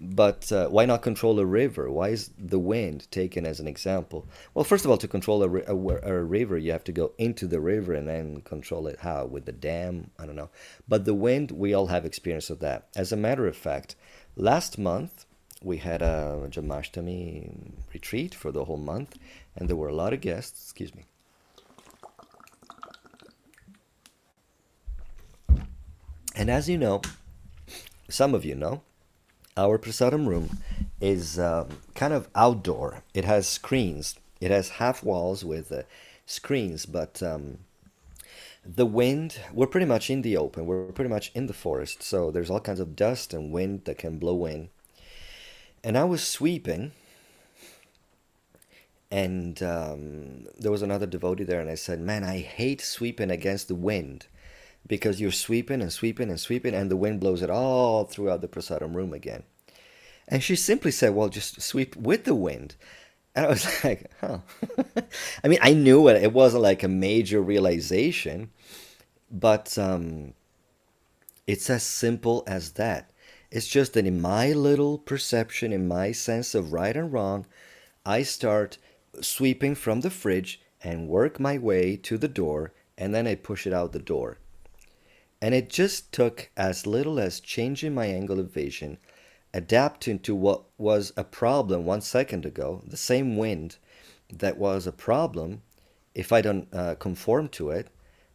But 0.00 0.52
uh, 0.52 0.68
why 0.68 0.86
not 0.86 1.02
control 1.02 1.40
a 1.40 1.44
river? 1.44 1.90
Why 1.90 2.10
is 2.10 2.30
the 2.38 2.58
wind 2.58 3.10
taken 3.10 3.44
as 3.44 3.58
an 3.58 3.66
example? 3.66 4.28
Well, 4.54 4.64
first 4.64 4.84
of 4.84 4.90
all, 4.92 4.96
to 4.98 5.08
control 5.08 5.42
a, 5.42 5.48
a, 5.48 5.76
a, 5.76 6.22
river, 6.22 6.56
you 6.56 6.70
have 6.70 6.84
to 6.84 6.92
go 6.92 7.12
into 7.18 7.48
the 7.48 7.60
river 7.60 7.94
and 7.94 8.06
then 8.06 8.42
control 8.42 8.86
it. 8.86 9.00
How? 9.00 9.24
With 9.26 9.44
the 9.44 9.52
dam? 9.52 10.10
I 10.16 10.26
don't 10.26 10.36
know. 10.36 10.50
But 10.86 11.04
the 11.04 11.14
wind, 11.14 11.50
we 11.50 11.74
all 11.74 11.88
have 11.88 12.04
experience 12.04 12.48
of 12.48 12.60
that. 12.60 12.86
As 12.94 13.10
a 13.10 13.16
matter 13.16 13.48
of 13.48 13.56
fact, 13.56 13.96
last 14.36 14.78
month 14.78 15.26
we 15.62 15.78
had 15.78 16.00
a 16.00 16.46
Janmashtami 16.48 17.72
retreat 17.92 18.34
for 18.34 18.52
the 18.52 18.66
whole 18.66 18.76
month, 18.76 19.18
and 19.56 19.68
there 19.68 19.76
were 19.76 19.88
a 19.88 19.94
lot 19.94 20.12
of 20.12 20.20
guests. 20.20 20.62
Excuse 20.62 20.94
me. 20.94 21.06
And 26.36 26.48
as 26.48 26.68
you 26.68 26.78
know, 26.78 27.02
some 28.08 28.32
of 28.32 28.44
you 28.44 28.54
know, 28.54 28.82
our 29.58 29.76
prasadam 29.76 30.26
room 30.26 30.60
is 31.00 31.38
um, 31.38 31.68
kind 31.94 32.12
of 32.14 32.28
outdoor. 32.34 33.02
It 33.12 33.24
has 33.24 33.48
screens. 33.48 34.14
It 34.40 34.50
has 34.52 34.68
half 34.70 35.02
walls 35.02 35.44
with 35.44 35.72
uh, 35.72 35.82
screens, 36.26 36.86
but 36.86 37.20
um, 37.22 37.58
the 38.64 38.86
wind, 38.86 39.40
we're 39.52 39.66
pretty 39.66 39.86
much 39.86 40.10
in 40.10 40.22
the 40.22 40.36
open. 40.36 40.64
We're 40.64 40.92
pretty 40.92 41.10
much 41.10 41.32
in 41.34 41.48
the 41.48 41.52
forest. 41.52 42.04
So 42.04 42.30
there's 42.30 42.50
all 42.50 42.60
kinds 42.60 42.78
of 42.78 42.94
dust 42.94 43.34
and 43.34 43.52
wind 43.52 43.84
that 43.86 43.98
can 43.98 44.18
blow 44.18 44.46
in. 44.46 44.68
And 45.82 45.98
I 45.98 46.04
was 46.04 46.26
sweeping, 46.26 46.92
and 49.10 49.60
um, 49.62 50.46
there 50.58 50.70
was 50.70 50.82
another 50.82 51.06
devotee 51.06 51.44
there, 51.44 51.60
and 51.60 51.70
I 51.70 51.76
said, 51.76 52.00
Man, 52.00 52.22
I 52.22 52.38
hate 52.38 52.80
sweeping 52.80 53.30
against 53.30 53.66
the 53.66 53.74
wind 53.74 54.26
because 54.86 55.20
you're 55.20 55.30
sweeping 55.30 55.82
and 55.82 55.92
sweeping 55.92 56.30
and 56.30 56.40
sweeping, 56.40 56.74
and 56.74 56.90
the 56.90 56.96
wind 56.96 57.20
blows 57.20 57.42
it 57.42 57.50
all 57.50 58.04
throughout 58.04 58.40
the 58.40 58.48
prasadam 58.48 58.94
room 58.94 59.12
again. 59.12 59.42
And 60.28 60.42
she 60.42 60.56
simply 60.56 60.90
said, 60.90 61.14
Well, 61.14 61.28
just 61.28 61.60
sweep 61.60 61.96
with 61.96 62.24
the 62.24 62.34
wind. 62.34 62.74
And 63.34 63.46
I 63.46 63.48
was 63.48 63.66
like, 63.84 64.10
Huh. 64.20 64.38
I 65.44 65.48
mean, 65.48 65.58
I 65.62 65.72
knew 65.72 66.08
it. 66.08 66.22
It 66.22 66.32
wasn't 66.32 66.62
like 66.62 66.82
a 66.82 66.88
major 66.88 67.40
realization, 67.40 68.50
but 69.30 69.76
um, 69.78 70.34
it's 71.46 71.70
as 71.70 71.82
simple 71.82 72.44
as 72.46 72.72
that. 72.72 73.10
It's 73.50 73.68
just 73.68 73.94
that 73.94 74.06
in 74.06 74.20
my 74.20 74.52
little 74.52 74.98
perception, 74.98 75.72
in 75.72 75.88
my 75.88 76.12
sense 76.12 76.54
of 76.54 76.74
right 76.74 76.94
and 76.94 77.10
wrong, 77.10 77.46
I 78.04 78.22
start 78.22 78.76
sweeping 79.22 79.74
from 79.74 80.02
the 80.02 80.10
fridge 80.10 80.60
and 80.82 81.08
work 81.08 81.40
my 81.40 81.56
way 81.56 81.96
to 81.96 82.18
the 82.18 82.28
door, 82.28 82.72
and 82.98 83.14
then 83.14 83.26
I 83.26 83.34
push 83.34 83.66
it 83.66 83.72
out 83.72 83.92
the 83.92 83.98
door. 83.98 84.38
And 85.40 85.54
it 85.54 85.70
just 85.70 86.12
took 86.12 86.50
as 86.56 86.86
little 86.86 87.20
as 87.20 87.40
changing 87.40 87.94
my 87.94 88.06
angle 88.06 88.40
of 88.40 88.52
vision, 88.52 88.98
adapting 89.54 90.18
to 90.20 90.34
what 90.34 90.64
was 90.76 91.12
a 91.16 91.24
problem 91.24 91.84
one 91.84 92.00
second 92.00 92.44
ago, 92.44 92.82
the 92.86 92.96
same 92.96 93.36
wind 93.36 93.76
that 94.32 94.58
was 94.58 94.86
a 94.86 94.92
problem, 94.92 95.62
if 96.14 96.32
I 96.32 96.40
don't 96.40 96.68
uh, 96.74 96.96
conform 96.96 97.48
to 97.50 97.70
it, 97.70 97.88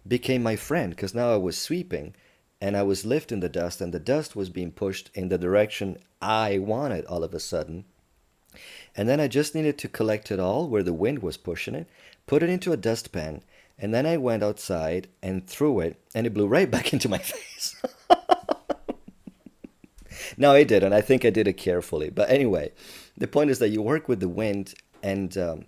became 0.07 0.41
my 0.43 0.55
friend 0.55 0.91
because 0.91 1.13
now 1.13 1.33
I 1.33 1.37
was 1.37 1.57
sweeping 1.57 2.15
and 2.61 2.77
I 2.77 2.83
was 2.83 3.05
lifting 3.05 3.41
the 3.41 3.49
dust, 3.49 3.81
and 3.81 3.93
the 3.93 3.99
dust 3.99 4.37
was 4.37 4.49
being 4.49 4.71
pushed 4.71 5.11
in 5.13 5.27
the 5.27 5.37
direction 5.37 5.97
I 6.21 6.59
wanted 6.59 7.03
all 7.07 7.21
of 7.21 7.33
a 7.33 7.39
sudden. 7.41 7.83
And 8.95 9.09
then 9.09 9.19
I 9.19 9.27
just 9.27 9.53
needed 9.53 9.77
to 9.79 9.89
collect 9.89 10.31
it 10.31 10.39
all 10.39 10.69
where 10.69 10.83
the 10.83 10.93
wind 10.93 11.19
was 11.19 11.35
pushing 11.35 11.75
it, 11.75 11.89
put 12.25 12.41
it 12.41 12.49
into 12.49 12.71
a 12.71 12.77
dustpan, 12.77 13.43
and 13.83 13.93
then 13.93 14.05
I 14.05 14.15
went 14.15 14.43
outside 14.43 15.09
and 15.21 15.45
threw 15.45 15.81
it, 15.81 16.01
and 16.15 16.25
it 16.25 16.33
blew 16.33 16.47
right 16.47 16.71
back 16.71 16.93
into 16.93 17.09
my 17.09 17.17
face. 17.17 17.75
no, 20.37 20.53
I 20.53 20.63
didn't. 20.63 20.93
I 20.93 21.01
think 21.01 21.25
I 21.25 21.29
did 21.29 21.49
it 21.49 21.57
carefully. 21.57 22.09
But 22.09 22.29
anyway, 22.29 22.71
the 23.17 23.27
point 23.27 23.49
is 23.49 23.59
that 23.59 23.71
you 23.71 23.81
work 23.81 24.07
with 24.07 24.21
the 24.21 24.29
wind, 24.29 24.73
and 25.03 25.37
um, 25.37 25.65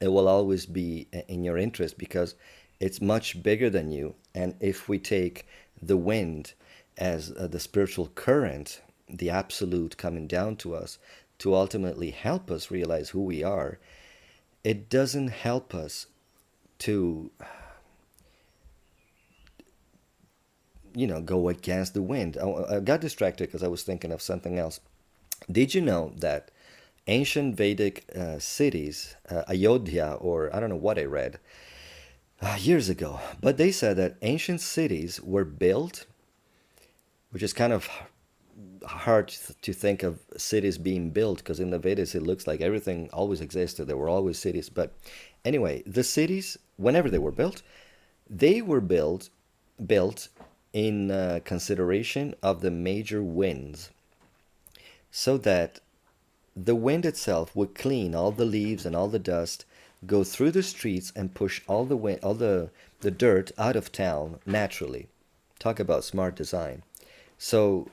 it 0.00 0.06
will 0.06 0.28
always 0.28 0.64
be 0.64 1.08
in 1.26 1.42
your 1.42 1.58
interest 1.58 1.98
because 1.98 2.36
it's 2.78 3.00
much 3.00 3.42
bigger 3.42 3.68
than 3.68 3.90
you. 3.90 4.14
And 4.32 4.54
if 4.60 4.88
we 4.88 5.00
take 5.00 5.44
the 5.82 5.96
wind 5.96 6.52
as 6.98 7.32
uh, 7.32 7.48
the 7.48 7.58
spiritual 7.58 8.12
current, 8.14 8.80
the 9.08 9.30
absolute 9.30 9.96
coming 9.96 10.28
down 10.28 10.54
to 10.58 10.76
us 10.76 10.98
to 11.38 11.56
ultimately 11.56 12.12
help 12.12 12.48
us 12.48 12.70
realize 12.70 13.10
who 13.10 13.24
we 13.24 13.42
are, 13.42 13.80
it 14.62 14.88
doesn't 14.88 15.30
help 15.30 15.74
us 15.74 16.06
to 16.80 17.30
you 20.94 21.06
know 21.06 21.20
go 21.20 21.48
against 21.48 21.94
the 21.94 22.02
wind. 22.02 22.36
I, 22.36 22.76
I 22.76 22.80
got 22.80 23.00
distracted 23.00 23.46
because 23.48 23.62
i 23.62 23.68
was 23.68 23.82
thinking 23.82 24.12
of 24.12 24.22
something 24.22 24.58
else. 24.58 24.80
Did 25.50 25.74
you 25.74 25.80
know 25.80 26.12
that 26.18 26.50
ancient 27.06 27.56
vedic 27.56 28.04
uh, 28.14 28.38
cities 28.38 29.16
uh, 29.30 29.42
ayodhya 29.48 30.16
or 30.20 30.54
i 30.54 30.60
don't 30.60 30.70
know 30.70 30.76
what 30.76 30.98
i 30.98 31.04
read 31.04 31.38
uh, 32.40 32.56
years 32.60 32.88
ago 32.88 33.20
but 33.40 33.56
they 33.56 33.72
said 33.72 33.96
that 33.96 34.16
ancient 34.22 34.60
cities 34.60 35.20
were 35.20 35.44
built 35.44 36.06
which 37.30 37.42
is 37.42 37.52
kind 37.52 37.72
of 37.72 37.88
hard 38.84 39.28
to 39.62 39.72
think 39.72 40.02
of 40.02 40.20
cities 40.36 40.78
being 40.78 41.10
built 41.10 41.38
because 41.38 41.60
in 41.60 41.70
the 41.70 41.78
Vedas 41.78 42.14
it 42.14 42.22
looks 42.22 42.46
like 42.46 42.60
everything 42.60 43.08
always 43.12 43.40
existed. 43.40 43.86
There 43.86 43.96
were 43.96 44.08
always 44.08 44.38
cities. 44.38 44.68
But 44.68 44.92
anyway, 45.44 45.82
the 45.86 46.04
cities, 46.04 46.58
whenever 46.76 47.10
they 47.10 47.18
were 47.18 47.30
built, 47.30 47.62
they 48.28 48.62
were 48.62 48.80
built 48.80 49.30
built 49.86 50.28
in 50.72 51.10
uh, 51.10 51.40
consideration 51.44 52.34
of 52.42 52.60
the 52.60 52.70
major 52.70 53.22
winds, 53.22 53.90
so 55.10 55.36
that 55.38 55.80
the 56.54 56.74
wind 56.74 57.04
itself 57.04 57.56
would 57.56 57.74
clean 57.74 58.14
all 58.14 58.30
the 58.30 58.44
leaves 58.44 58.84
and 58.86 58.94
all 58.94 59.08
the 59.08 59.18
dust, 59.18 59.64
go 60.06 60.22
through 60.22 60.50
the 60.50 60.62
streets 60.62 61.12
and 61.16 61.34
push 61.34 61.62
all 61.66 61.84
the 61.84 61.96
wind, 61.96 62.20
all 62.22 62.34
the 62.34 62.70
the 63.00 63.10
dirt 63.10 63.50
out 63.58 63.76
of 63.76 63.90
town 63.90 64.38
naturally. 64.44 65.08
Talk 65.58 65.80
about 65.80 66.04
smart 66.04 66.36
design. 66.36 66.82
So 67.38 67.88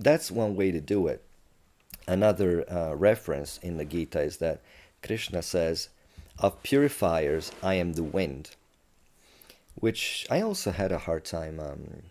that's 0.00 0.30
one 0.30 0.56
way 0.56 0.70
to 0.70 0.80
do 0.80 1.06
it. 1.06 1.22
Another 2.08 2.64
uh, 2.70 2.94
reference 2.94 3.58
in 3.62 3.76
the 3.76 3.84
Gita 3.84 4.20
is 4.20 4.38
that 4.38 4.60
Krishna 5.02 5.42
says, 5.42 5.90
Of 6.38 6.62
purifiers, 6.62 7.52
I 7.62 7.74
am 7.74 7.92
the 7.92 8.02
wind, 8.02 8.50
which 9.74 10.26
I 10.30 10.40
also 10.40 10.72
had 10.72 10.90
a 10.90 10.98
hard 10.98 11.24
time 11.24 11.60
um, 11.60 12.02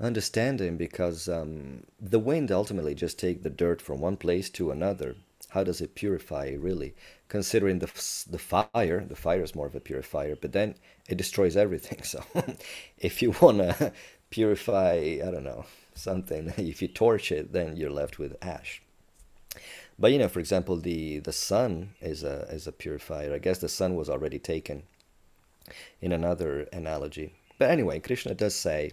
understanding 0.00 0.76
because 0.76 1.28
um, 1.28 1.84
the 2.00 2.18
wind 2.18 2.50
ultimately 2.50 2.94
just 2.94 3.18
take 3.18 3.42
the 3.42 3.50
dirt 3.50 3.80
from 3.82 4.00
one 4.00 4.16
place 4.16 4.48
to 4.50 4.70
another. 4.70 5.16
how 5.50 5.62
does 5.62 5.80
it 5.80 5.94
purify 5.94 6.56
really? 6.58 6.94
Considering 7.28 7.78
the 7.80 7.86
the 8.30 8.38
fire, 8.38 9.04
the 9.06 9.16
fire 9.26 9.42
is 9.42 9.54
more 9.54 9.66
of 9.66 9.74
a 9.74 9.80
purifier, 9.80 10.36
but 10.36 10.52
then 10.52 10.74
it 11.08 11.18
destroys 11.18 11.56
everything. 11.56 12.00
So 12.12 12.24
if 12.98 13.22
you 13.22 13.34
wanna 13.42 13.92
purify, 14.30 14.94
I 15.26 15.30
don't 15.30 15.44
know 15.44 15.66
something, 15.94 16.52
if 16.56 16.82
you 16.82 16.88
torch 16.88 17.32
it, 17.32 17.52
then 17.52 17.76
you're 17.76 17.90
left 17.90 18.18
with 18.18 18.36
ash. 18.42 18.82
But 19.98 20.12
you 20.12 20.18
know, 20.18 20.28
for 20.28 20.40
example, 20.40 20.76
the 20.76 21.20
the 21.20 21.32
sun 21.32 21.94
is 22.00 22.24
a 22.24 22.42
is 22.50 22.66
a 22.66 22.72
purifier. 22.72 23.32
I 23.32 23.38
guess 23.38 23.58
the 23.58 23.68
sun 23.68 23.94
was 23.94 24.10
already 24.10 24.38
taken 24.38 24.84
in 26.00 26.12
another 26.12 26.62
analogy. 26.72 27.34
But 27.58 27.70
anyway, 27.70 28.00
Krishna 28.00 28.34
does 28.34 28.54
say, 28.54 28.92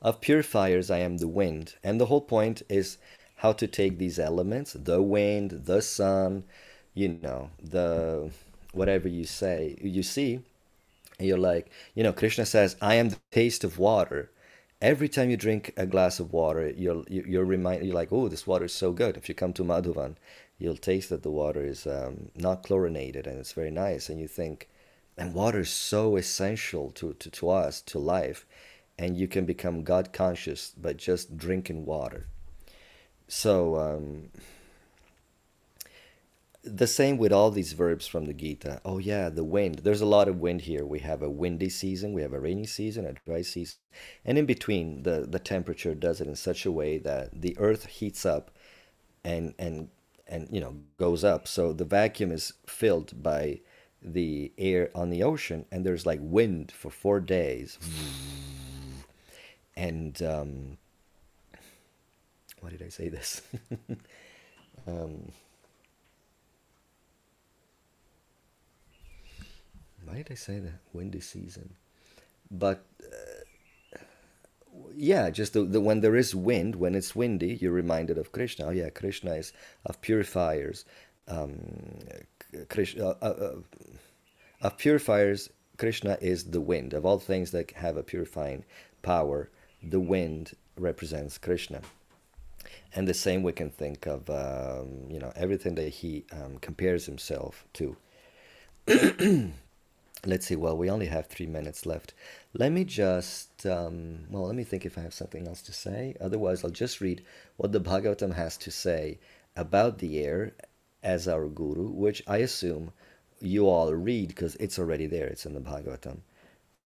"Of 0.00 0.20
purifiers 0.20 0.90
I 0.90 0.98
am 0.98 1.18
the 1.18 1.28
wind," 1.28 1.74
and 1.84 2.00
the 2.00 2.06
whole 2.06 2.22
point 2.22 2.62
is 2.68 2.98
how 3.36 3.52
to 3.52 3.66
take 3.66 3.98
these 3.98 4.18
elements, 4.18 4.72
the 4.72 5.02
wind, 5.02 5.50
the 5.64 5.82
sun, 5.82 6.44
you 6.94 7.08
know, 7.08 7.50
the 7.62 8.30
whatever 8.72 9.08
you 9.08 9.24
say, 9.24 9.76
you 9.82 10.02
see, 10.02 10.40
you're 11.18 11.38
like, 11.38 11.70
you 11.94 12.02
know, 12.02 12.12
Krishna 12.12 12.46
says, 12.46 12.76
"I 12.80 12.94
am 12.94 13.10
the 13.10 13.18
taste 13.30 13.64
of 13.64 13.78
water." 13.78 14.30
Every 14.80 15.08
time 15.08 15.30
you 15.30 15.36
drink 15.36 15.72
a 15.76 15.86
glass 15.86 16.20
of 16.20 16.32
water, 16.32 16.70
you'll 16.70 17.04
you're 17.08 17.44
reminded 17.44 17.86
you're 17.86 17.94
like, 17.94 18.12
oh, 18.12 18.28
this 18.28 18.46
water 18.46 18.64
is 18.64 18.72
so 18.72 18.92
good. 18.92 19.16
If 19.16 19.28
you 19.28 19.34
come 19.34 19.52
to 19.54 19.64
Madhuvan, 19.64 20.16
you'll 20.58 20.76
taste 20.76 21.10
that 21.10 21.22
the 21.22 21.30
water 21.30 21.62
is 21.64 21.86
um, 21.86 22.30
not 22.34 22.62
chlorinated 22.62 23.26
and 23.26 23.38
it's 23.38 23.52
very 23.52 23.70
nice, 23.70 24.08
and 24.08 24.20
you 24.20 24.28
think, 24.28 24.68
and 25.16 25.34
water 25.34 25.60
is 25.60 25.70
so 25.70 26.16
essential 26.16 26.90
to, 26.92 27.14
to, 27.14 27.30
to 27.30 27.50
us 27.50 27.80
to 27.82 27.98
life, 27.98 28.46
and 28.98 29.16
you 29.16 29.28
can 29.28 29.44
become 29.44 29.84
God 29.84 30.12
conscious 30.12 30.70
by 30.70 30.92
just 30.94 31.36
drinking 31.36 31.84
water. 31.84 32.26
So. 33.28 33.76
Um, 33.76 34.30
the 36.62 36.86
same 36.86 37.16
with 37.16 37.32
all 37.32 37.50
these 37.50 37.72
verbs 37.72 38.06
from 38.06 38.26
the 38.26 38.34
Gita. 38.34 38.80
Oh, 38.84 38.98
yeah, 38.98 39.28
the 39.28 39.44
wind. 39.44 39.80
There's 39.80 40.00
a 40.00 40.06
lot 40.06 40.28
of 40.28 40.40
wind 40.40 40.62
here. 40.62 40.84
We 40.84 40.98
have 41.00 41.22
a 41.22 41.30
windy 41.30 41.70
season, 41.70 42.12
we 42.12 42.22
have 42.22 42.32
a 42.32 42.40
rainy 42.40 42.66
season, 42.66 43.06
a 43.06 43.12
dry 43.12 43.42
season. 43.42 43.78
And 44.24 44.36
in 44.38 44.46
between, 44.46 45.02
the, 45.02 45.26
the 45.28 45.38
temperature 45.38 45.94
does 45.94 46.20
it 46.20 46.28
in 46.28 46.36
such 46.36 46.66
a 46.66 46.72
way 46.72 46.98
that 46.98 47.40
the 47.40 47.56
earth 47.58 47.86
heats 47.86 48.26
up 48.26 48.50
and, 49.24 49.54
and, 49.58 49.88
and 50.28 50.48
you 50.50 50.60
know 50.60 50.76
goes 50.98 51.24
up. 51.24 51.48
So 51.48 51.72
the 51.72 51.84
vacuum 51.84 52.30
is 52.30 52.52
filled 52.66 53.22
by 53.22 53.60
the 54.02 54.52
air 54.56 54.90
on 54.94 55.10
the 55.10 55.22
ocean, 55.22 55.66
and 55.70 55.84
there's 55.84 56.06
like 56.06 56.20
wind 56.22 56.72
for 56.72 56.90
four 56.90 57.20
days. 57.20 57.78
And 59.76 60.20
um, 60.22 60.76
why 62.60 62.68
did 62.68 62.82
I 62.82 62.90
say 62.90 63.08
this? 63.08 63.40
um, 64.86 65.32
why 70.20 70.24
did 70.24 70.32
I 70.32 70.36
say 70.36 70.58
that? 70.58 70.80
Windy 70.92 71.20
season. 71.20 71.76
But 72.50 72.84
uh, 73.02 73.98
yeah, 74.94 75.30
just 75.30 75.54
the, 75.54 75.62
the, 75.62 75.80
when 75.80 76.00
there 76.00 76.14
is 76.14 76.34
wind, 76.34 76.76
when 76.76 76.94
it's 76.94 77.16
windy, 77.16 77.54
you're 77.54 77.72
reminded 77.72 78.18
of 78.18 78.30
Krishna. 78.30 78.66
Oh 78.66 78.70
yeah, 78.70 78.90
Krishna 78.90 79.32
is 79.36 79.54
of 79.86 79.98
purifiers. 80.02 80.84
Um, 81.26 82.00
Krishna, 82.68 83.08
uh, 83.08 83.14
uh, 83.22 83.24
uh, 83.24 83.54
of 84.60 84.76
purifiers, 84.76 85.48
Krishna 85.78 86.18
is 86.20 86.44
the 86.44 86.60
wind. 86.60 86.92
Of 86.92 87.06
all 87.06 87.18
things 87.18 87.50
that 87.52 87.70
have 87.70 87.96
a 87.96 88.02
purifying 88.02 88.66
power, 89.00 89.48
the 89.82 90.00
wind 90.00 90.52
represents 90.76 91.38
Krishna. 91.38 91.80
And 92.94 93.08
the 93.08 93.14
same 93.14 93.42
we 93.42 93.52
can 93.52 93.70
think 93.70 94.06
of, 94.06 94.28
um, 94.28 95.06
you 95.08 95.18
know, 95.18 95.32
everything 95.34 95.76
that 95.76 95.88
he 95.88 96.26
um, 96.30 96.58
compares 96.58 97.06
himself 97.06 97.64
to. 97.72 97.96
let's 100.26 100.46
see 100.46 100.56
well 100.56 100.76
we 100.76 100.90
only 100.90 101.06
have 101.06 101.26
three 101.26 101.46
minutes 101.46 101.86
left. 101.86 102.14
Let 102.54 102.72
me 102.72 102.84
just 102.84 103.66
um, 103.66 104.26
well 104.30 104.46
let 104.46 104.56
me 104.56 104.64
think 104.64 104.84
if 104.84 104.98
i 104.98 105.02
have 105.02 105.14
something 105.14 105.46
else 105.46 105.62
to 105.62 105.72
say. 105.72 106.16
Otherwise 106.20 106.64
i'll 106.64 106.70
just 106.70 107.00
read 107.00 107.24
what 107.56 107.72
the 107.72 107.80
bhagavatam 107.80 108.34
has 108.34 108.56
to 108.58 108.70
say 108.70 109.18
about 109.56 109.98
the 109.98 110.20
air 110.24 110.52
as 111.02 111.26
our 111.26 111.48
guru 111.48 111.88
which 111.88 112.22
i 112.26 112.38
assume 112.38 112.92
you 113.40 113.68
all 113.68 113.92
read 113.94 114.28
because 114.28 114.54
it's 114.56 114.78
already 114.78 115.06
there. 115.06 115.26
It's 115.26 115.46
in 115.46 115.54
the 115.54 115.60
bhagavatam. 115.60 116.18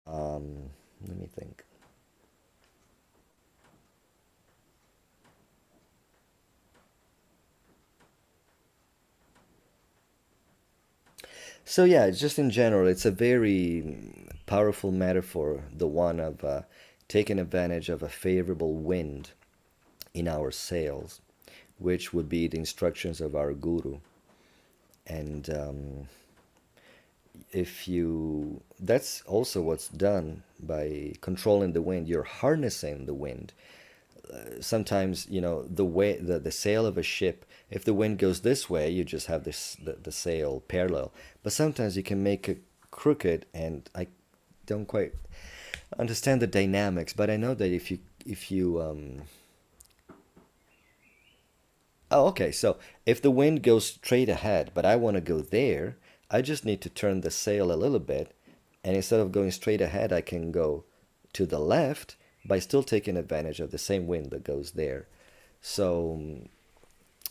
Um, 0.07 0.69
let 1.07 1.17
me 1.17 1.27
think 1.27 1.63
So 11.69 11.83
yeah, 11.83 12.09
just 12.09 12.39
in 12.39 12.49
general, 12.49 12.87
it's 12.87 13.05
a 13.05 13.11
very 13.11 13.95
powerful 14.47 14.91
metaphor, 14.91 15.65
the 15.71 15.85
one 15.85 16.19
of 16.19 16.43
uh, 16.43 16.61
taking 17.07 17.37
advantage 17.37 17.89
of 17.89 18.01
a 18.01 18.09
favorable 18.09 18.73
wind 18.73 19.29
in 20.15 20.27
our 20.27 20.49
sails, 20.49 21.21
which 21.77 22.11
would 22.11 22.27
be 22.27 22.47
the 22.47 22.57
instructions 22.57 23.21
of 23.21 23.35
our 23.35 23.53
guru. 23.53 23.99
And 25.05 25.47
um, 25.51 26.07
if 27.51 27.87
you, 27.87 28.63
that's 28.79 29.21
also 29.27 29.61
what's 29.61 29.89
done 29.89 30.41
by 30.59 31.13
controlling 31.21 31.73
the 31.73 31.83
wind. 31.83 32.07
You're 32.07 32.23
harnessing 32.23 33.05
the 33.05 33.13
wind 33.13 33.53
sometimes 34.59 35.27
you 35.29 35.41
know 35.41 35.63
the 35.63 35.85
way 35.85 36.17
the, 36.17 36.39
the 36.39 36.51
sail 36.51 36.85
of 36.85 36.97
a 36.97 37.03
ship 37.03 37.45
if 37.69 37.83
the 37.83 37.93
wind 37.93 38.17
goes 38.17 38.41
this 38.41 38.69
way 38.69 38.89
you 38.89 39.03
just 39.03 39.27
have 39.27 39.43
this 39.43 39.75
the, 39.83 39.93
the 39.93 40.11
sail 40.11 40.63
parallel. 40.67 41.11
But 41.43 41.53
sometimes 41.53 41.97
you 41.97 42.03
can 42.03 42.21
make 42.23 42.47
it 42.49 42.61
crooked 42.91 43.45
and 43.53 43.89
i 43.95 44.07
don't 44.65 44.87
quite 44.87 45.13
understand 45.97 46.41
the 46.41 46.47
dynamics 46.47 47.13
but 47.13 47.29
i 47.29 47.37
know 47.37 47.53
that 47.53 47.71
if 47.71 47.89
you 47.89 47.99
if 48.25 48.51
you 48.51 48.81
um 48.81 49.21
oh 52.11 52.27
okay 52.27 52.51
so 52.51 52.77
if 53.05 53.21
the 53.21 53.31
wind 53.31 53.63
goes 53.63 53.85
straight 53.87 54.29
ahead 54.29 54.71
but 54.73 54.85
i 54.85 54.95
want 54.95 55.15
to 55.15 55.21
go 55.21 55.39
there 55.39 55.97
i 56.29 56.41
just 56.41 56.65
need 56.65 56.81
to 56.81 56.89
turn 56.89 57.21
the 57.21 57.31
sail 57.31 57.71
a 57.71 57.77
little 57.77 57.99
bit 57.99 58.35
and 58.83 58.95
instead 58.95 59.19
of 59.19 59.31
going 59.31 59.51
straight 59.51 59.81
ahead 59.81 60.11
i 60.11 60.21
can 60.21 60.51
go 60.51 60.83
to 61.33 61.45
the 61.45 61.59
left 61.59 62.15
by 62.45 62.59
still 62.59 62.83
taking 62.83 63.17
advantage 63.17 63.59
of 63.59 63.71
the 63.71 63.77
same 63.77 64.07
wind 64.07 64.31
that 64.31 64.43
goes 64.43 64.71
there. 64.71 65.07
So 65.61 66.41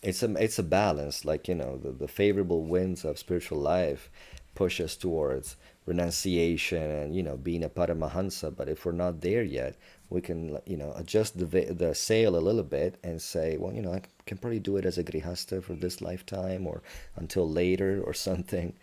it's 0.02 0.22
a 0.22 0.32
it's 0.36 0.58
a 0.58 0.62
balance. 0.62 1.24
Like 1.24 1.48
you 1.48 1.54
know, 1.54 1.76
the, 1.76 1.90
the 1.92 2.08
favorable 2.08 2.62
winds 2.62 3.04
of 3.04 3.18
spiritual 3.18 3.58
life 3.58 4.10
push 4.54 4.80
us 4.80 4.96
towards 4.96 5.56
renunciation 5.86 6.82
and 6.82 7.14
you 7.14 7.22
know 7.22 7.36
being 7.36 7.64
a 7.64 7.68
paramahansa. 7.68 8.54
But 8.54 8.68
if 8.68 8.84
we're 8.84 8.92
not 8.92 9.20
there 9.20 9.42
yet, 9.42 9.76
we 10.10 10.20
can 10.20 10.58
you 10.66 10.76
know 10.76 10.92
adjust 10.96 11.38
the 11.38 11.46
the 11.46 11.94
sail 11.94 12.36
a 12.36 12.46
little 12.48 12.62
bit 12.62 12.96
and 13.02 13.20
say, 13.20 13.56
well, 13.56 13.72
you 13.72 13.82
know, 13.82 13.92
I 13.92 14.02
can 14.26 14.38
probably 14.38 14.60
do 14.60 14.76
it 14.76 14.84
as 14.84 14.98
a 14.98 15.04
grihasta 15.04 15.62
for 15.62 15.74
this 15.74 16.00
lifetime 16.00 16.66
or 16.66 16.82
until 17.16 17.48
later 17.48 18.02
or 18.04 18.14
something. 18.28 18.74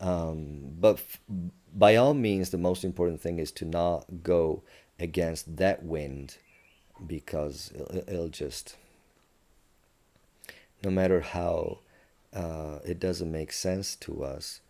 Um, 0.00 0.74
but 0.80 0.96
f- 0.96 1.20
by 1.74 1.96
all 1.96 2.14
means, 2.14 2.50
the 2.50 2.58
most 2.58 2.84
important 2.84 3.20
thing 3.20 3.38
is 3.38 3.52
to 3.52 3.64
not 3.64 4.04
go 4.22 4.62
against 4.98 5.56
that 5.56 5.82
wind 5.82 6.38
because 7.06 7.72
it'll, 8.06 8.28
just 8.28 8.76
no 10.84 10.90
matter 10.90 11.20
how 11.20 11.78
uh, 12.32 12.78
it 12.84 13.00
doesn't 13.00 13.32
make 13.32 13.52
sense 13.52 13.96
to 13.96 14.22
us 14.22 14.60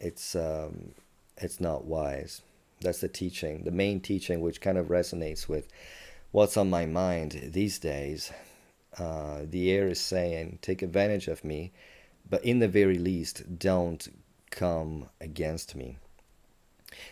it's 0.00 0.34
um, 0.34 0.92
it's 1.38 1.60
not 1.60 1.84
wise. 1.84 2.42
That's 2.80 3.00
the 3.00 3.08
teaching 3.08 3.64
the 3.64 3.70
main 3.70 4.00
teaching 4.00 4.40
which 4.40 4.60
kind 4.60 4.78
of 4.78 4.88
resonates 4.88 5.48
with 5.48 5.68
what's 6.32 6.56
on 6.56 6.70
my 6.70 6.86
mind 6.86 7.50
these 7.52 7.78
days. 7.78 8.32
Uh, 8.98 9.42
the 9.44 9.70
air 9.70 9.88
is 9.88 10.00
saying 10.00 10.58
take 10.62 10.80
advantage 10.80 11.28
of 11.28 11.44
me 11.44 11.70
but 12.28 12.42
in 12.42 12.60
the 12.60 12.68
very 12.68 12.98
least 12.98 13.58
don't 13.58 14.08
come 14.50 15.06
against 15.20 15.76
me 15.76 15.98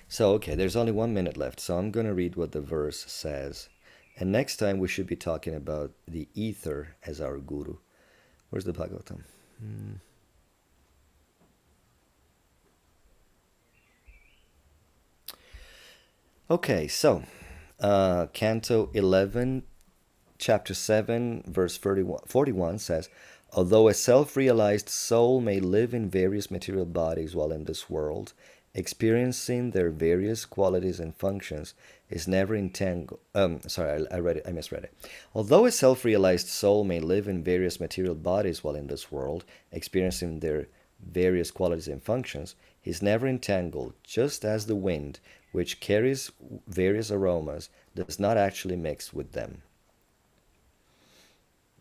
so, 0.08 0.32
okay, 0.34 0.54
there's 0.54 0.76
only 0.76 0.92
one 0.92 1.14
minute 1.14 1.36
left, 1.36 1.60
so 1.60 1.76
I'm 1.76 1.90
going 1.90 2.06
to 2.06 2.14
read 2.14 2.36
what 2.36 2.52
the 2.52 2.60
verse 2.60 3.04
says. 3.06 3.68
And 4.16 4.30
next 4.30 4.56
time 4.56 4.78
we 4.78 4.88
should 4.88 5.06
be 5.06 5.16
talking 5.16 5.54
about 5.54 5.92
the 6.06 6.28
ether 6.34 6.96
as 7.04 7.20
our 7.20 7.38
guru. 7.38 7.76
Where's 8.50 8.64
the 8.64 8.72
Bhagavatam? 8.72 9.22
Hmm. 9.58 9.94
Okay, 16.50 16.86
so 16.86 17.24
uh, 17.80 18.26
Canto 18.32 18.90
11, 18.92 19.62
chapter 20.38 20.74
7, 20.74 21.42
verse 21.46 21.76
41, 21.76 22.20
41 22.26 22.78
says, 22.78 23.08
Although 23.52 23.88
a 23.88 23.94
self 23.94 24.36
realized 24.36 24.88
soul 24.88 25.40
may 25.40 25.58
live 25.60 25.94
in 25.94 26.10
various 26.10 26.50
material 26.50 26.86
bodies 26.86 27.34
while 27.34 27.52
in 27.52 27.64
this 27.64 27.88
world, 27.88 28.32
experiencing 28.74 29.70
their 29.70 29.90
various 29.90 30.44
qualities 30.44 31.00
and 31.00 31.14
functions, 31.16 31.74
is 32.10 32.28
never 32.28 32.54
entangled. 32.54 33.20
Um, 33.34 33.60
sorry, 33.66 34.06
I, 34.10 34.16
I 34.16 34.18
read 34.20 34.38
it. 34.38 34.46
I 34.46 34.52
misread 34.52 34.84
it. 34.84 34.94
Although 35.34 35.64
a 35.64 35.70
self-realized 35.70 36.48
soul 36.48 36.84
may 36.84 37.00
live 37.00 37.28
in 37.28 37.42
various 37.42 37.80
material 37.80 38.14
bodies 38.14 38.62
while 38.62 38.76
in 38.76 38.86
this 38.86 39.10
world, 39.10 39.44
experiencing 39.72 40.40
their 40.40 40.68
various 41.00 41.50
qualities 41.50 41.88
and 41.88 42.02
functions, 42.02 42.54
is 42.84 43.02
never 43.02 43.26
entangled, 43.26 43.94
just 44.02 44.44
as 44.44 44.66
the 44.66 44.76
wind, 44.76 45.20
which 45.52 45.80
carries 45.80 46.30
various 46.66 47.10
aromas, 47.10 47.70
does 47.94 48.20
not 48.20 48.36
actually 48.36 48.76
mix 48.76 49.12
with 49.12 49.32
them 49.32 49.62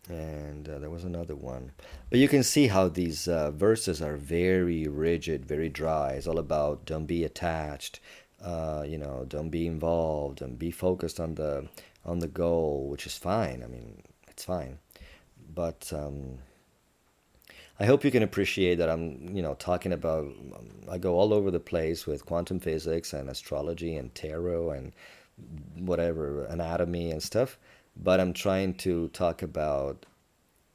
and 0.08 0.68
uh, 0.68 0.78
there 0.78 0.90
was 0.90 1.04
another 1.04 1.34
one. 1.34 1.72
But 2.10 2.18
you 2.18 2.28
can 2.28 2.42
see 2.42 2.66
how 2.68 2.88
these 2.88 3.26
uh, 3.28 3.50
verses 3.50 4.02
are 4.02 4.16
very 4.16 4.86
rigid 4.86 5.46
very 5.46 5.68
dry. 5.68 6.12
It's 6.12 6.26
all 6.26 6.38
about 6.38 6.84
don't 6.84 7.06
be 7.06 7.24
attached 7.24 8.00
uh, 8.42 8.84
you 8.86 8.98
know 8.98 9.24
don't 9.28 9.50
be 9.50 9.66
involved 9.66 10.42
and 10.42 10.58
be 10.58 10.70
focused 10.70 11.20
on 11.20 11.34
the 11.34 11.68
on 12.04 12.18
the 12.18 12.28
goal 12.28 12.88
which 12.88 13.06
is 13.06 13.16
fine. 13.16 13.62
I 13.62 13.66
mean 13.66 14.02
it's 14.28 14.44
fine. 14.44 14.78
But 15.54 15.92
um, 15.94 16.38
i 17.80 17.84
hope 17.84 18.04
you 18.04 18.10
can 18.10 18.22
appreciate 18.22 18.76
that 18.76 18.88
i'm 18.88 19.34
you 19.34 19.42
know 19.42 19.54
talking 19.54 19.92
about 19.92 20.24
um, 20.24 20.52
i 20.90 20.98
go 20.98 21.18
all 21.18 21.32
over 21.32 21.50
the 21.50 21.60
place 21.60 22.06
with 22.06 22.24
quantum 22.24 22.60
physics 22.60 23.12
and 23.12 23.28
astrology 23.28 23.96
and 23.96 24.14
tarot 24.14 24.70
and 24.70 24.92
whatever 25.76 26.44
anatomy 26.44 27.10
and 27.10 27.22
stuff 27.22 27.58
but 27.96 28.20
I'm 28.20 28.32
trying 28.32 28.74
to 28.74 29.08
talk 29.08 29.42
about. 29.42 30.06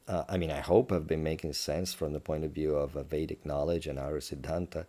Uh, 0.07 0.24
I 0.28 0.38
mean, 0.38 0.49
I 0.49 0.59
hope 0.59 0.91
I've 0.91 1.05
been 1.05 1.24
making 1.24 1.53
sense 1.53 1.93
from 1.93 2.13
the 2.13 2.20
point 2.20 2.43
of 2.43 2.51
view 2.51 2.76
of 2.76 2.95
a 2.95 3.03
Vedic 3.03 3.45
knowledge 3.45 3.86
and 3.86 3.99
our 3.99 4.20
Siddhanta, 4.20 4.86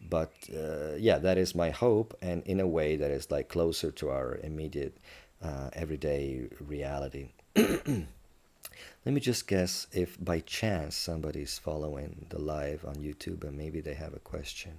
but 0.00 0.32
uh, 0.54 0.94
yeah, 0.96 1.18
that 1.18 1.38
is 1.38 1.54
my 1.54 1.70
hope, 1.70 2.16
and 2.22 2.42
in 2.44 2.60
a 2.60 2.68
way 2.68 2.96
that 2.96 3.10
is 3.10 3.30
like 3.30 3.48
closer 3.48 3.90
to 3.90 4.10
our 4.10 4.38
immediate, 4.42 4.96
uh, 5.42 5.70
everyday 5.72 6.48
reality. 6.60 7.30
Let 7.56 8.06
me 9.14 9.20
just 9.20 9.48
guess 9.48 9.88
if 9.92 10.22
by 10.22 10.40
chance 10.40 10.94
somebody's 10.94 11.58
following 11.58 12.26
the 12.28 12.38
live 12.38 12.84
on 12.84 12.96
YouTube 12.96 13.44
and 13.44 13.56
maybe 13.56 13.80
they 13.80 13.94
have 13.94 14.14
a 14.14 14.20
question. 14.20 14.78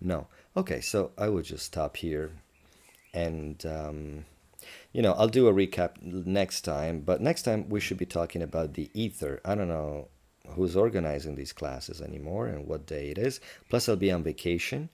No. 0.00 0.26
Okay, 0.56 0.80
so 0.80 1.12
I 1.16 1.28
will 1.28 1.42
just 1.42 1.66
stop 1.66 1.96
here 1.96 2.32
and. 3.14 3.64
Um, 3.64 4.24
you 4.92 5.02
know, 5.02 5.12
I'll 5.12 5.28
do 5.28 5.48
a 5.48 5.52
recap 5.52 6.02
next 6.02 6.62
time, 6.62 7.00
but 7.00 7.20
next 7.20 7.42
time 7.42 7.68
we 7.68 7.80
should 7.80 7.98
be 7.98 8.06
talking 8.06 8.42
about 8.42 8.74
the 8.74 8.90
ether. 8.94 9.40
I 9.44 9.54
don't 9.54 9.68
know 9.68 10.08
who's 10.50 10.76
organizing 10.76 11.34
these 11.34 11.52
classes 11.52 12.00
anymore 12.00 12.46
and 12.46 12.66
what 12.66 12.86
day 12.86 13.10
it 13.10 13.18
is. 13.18 13.40
Plus, 13.68 13.88
I'll 13.88 13.96
be 13.96 14.10
on 14.10 14.22
vacation 14.22 14.88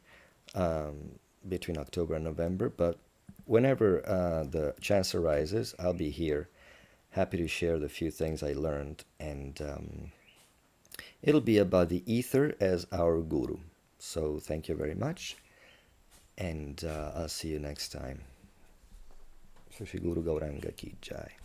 um, 0.55 1.19
between 1.49 1.79
October 1.79 2.15
and 2.15 2.25
November, 2.25 2.69
but 2.69 2.99
whenever 3.45 4.07
uh, 4.09 4.45
the 4.45 4.75
chance 4.81 5.15
arises, 5.15 5.75
I'll 5.79 5.93
be 5.93 6.11
here, 6.11 6.49
happy 7.11 7.37
to 7.39 7.49
share 7.49 7.79
the 7.79 7.89
few 7.89 8.11
things 8.11 8.43
I 8.43 8.53
learned, 8.53 9.05
and 9.21 9.61
um, 9.63 10.13
it'll 11.23 11.41
be 11.41 11.59
about 11.59 11.89
the 11.89 12.03
ether 12.13 12.55
as 12.61 12.87
our 12.93 13.21
guru. 13.21 13.59
So, 13.99 14.39
thank 14.39 14.69
you 14.69 14.75
very 14.75 14.95
much, 14.95 15.37
and 16.37 16.83
uh, 16.85 17.13
I'll 17.15 17.29
see 17.29 17.49
you 17.49 17.59
next 17.59 17.91
time. 17.91 18.23
Shiguro 19.83 20.23
Gauranga 20.23 20.71
Ki 20.77 20.95
Jai. 21.01 21.44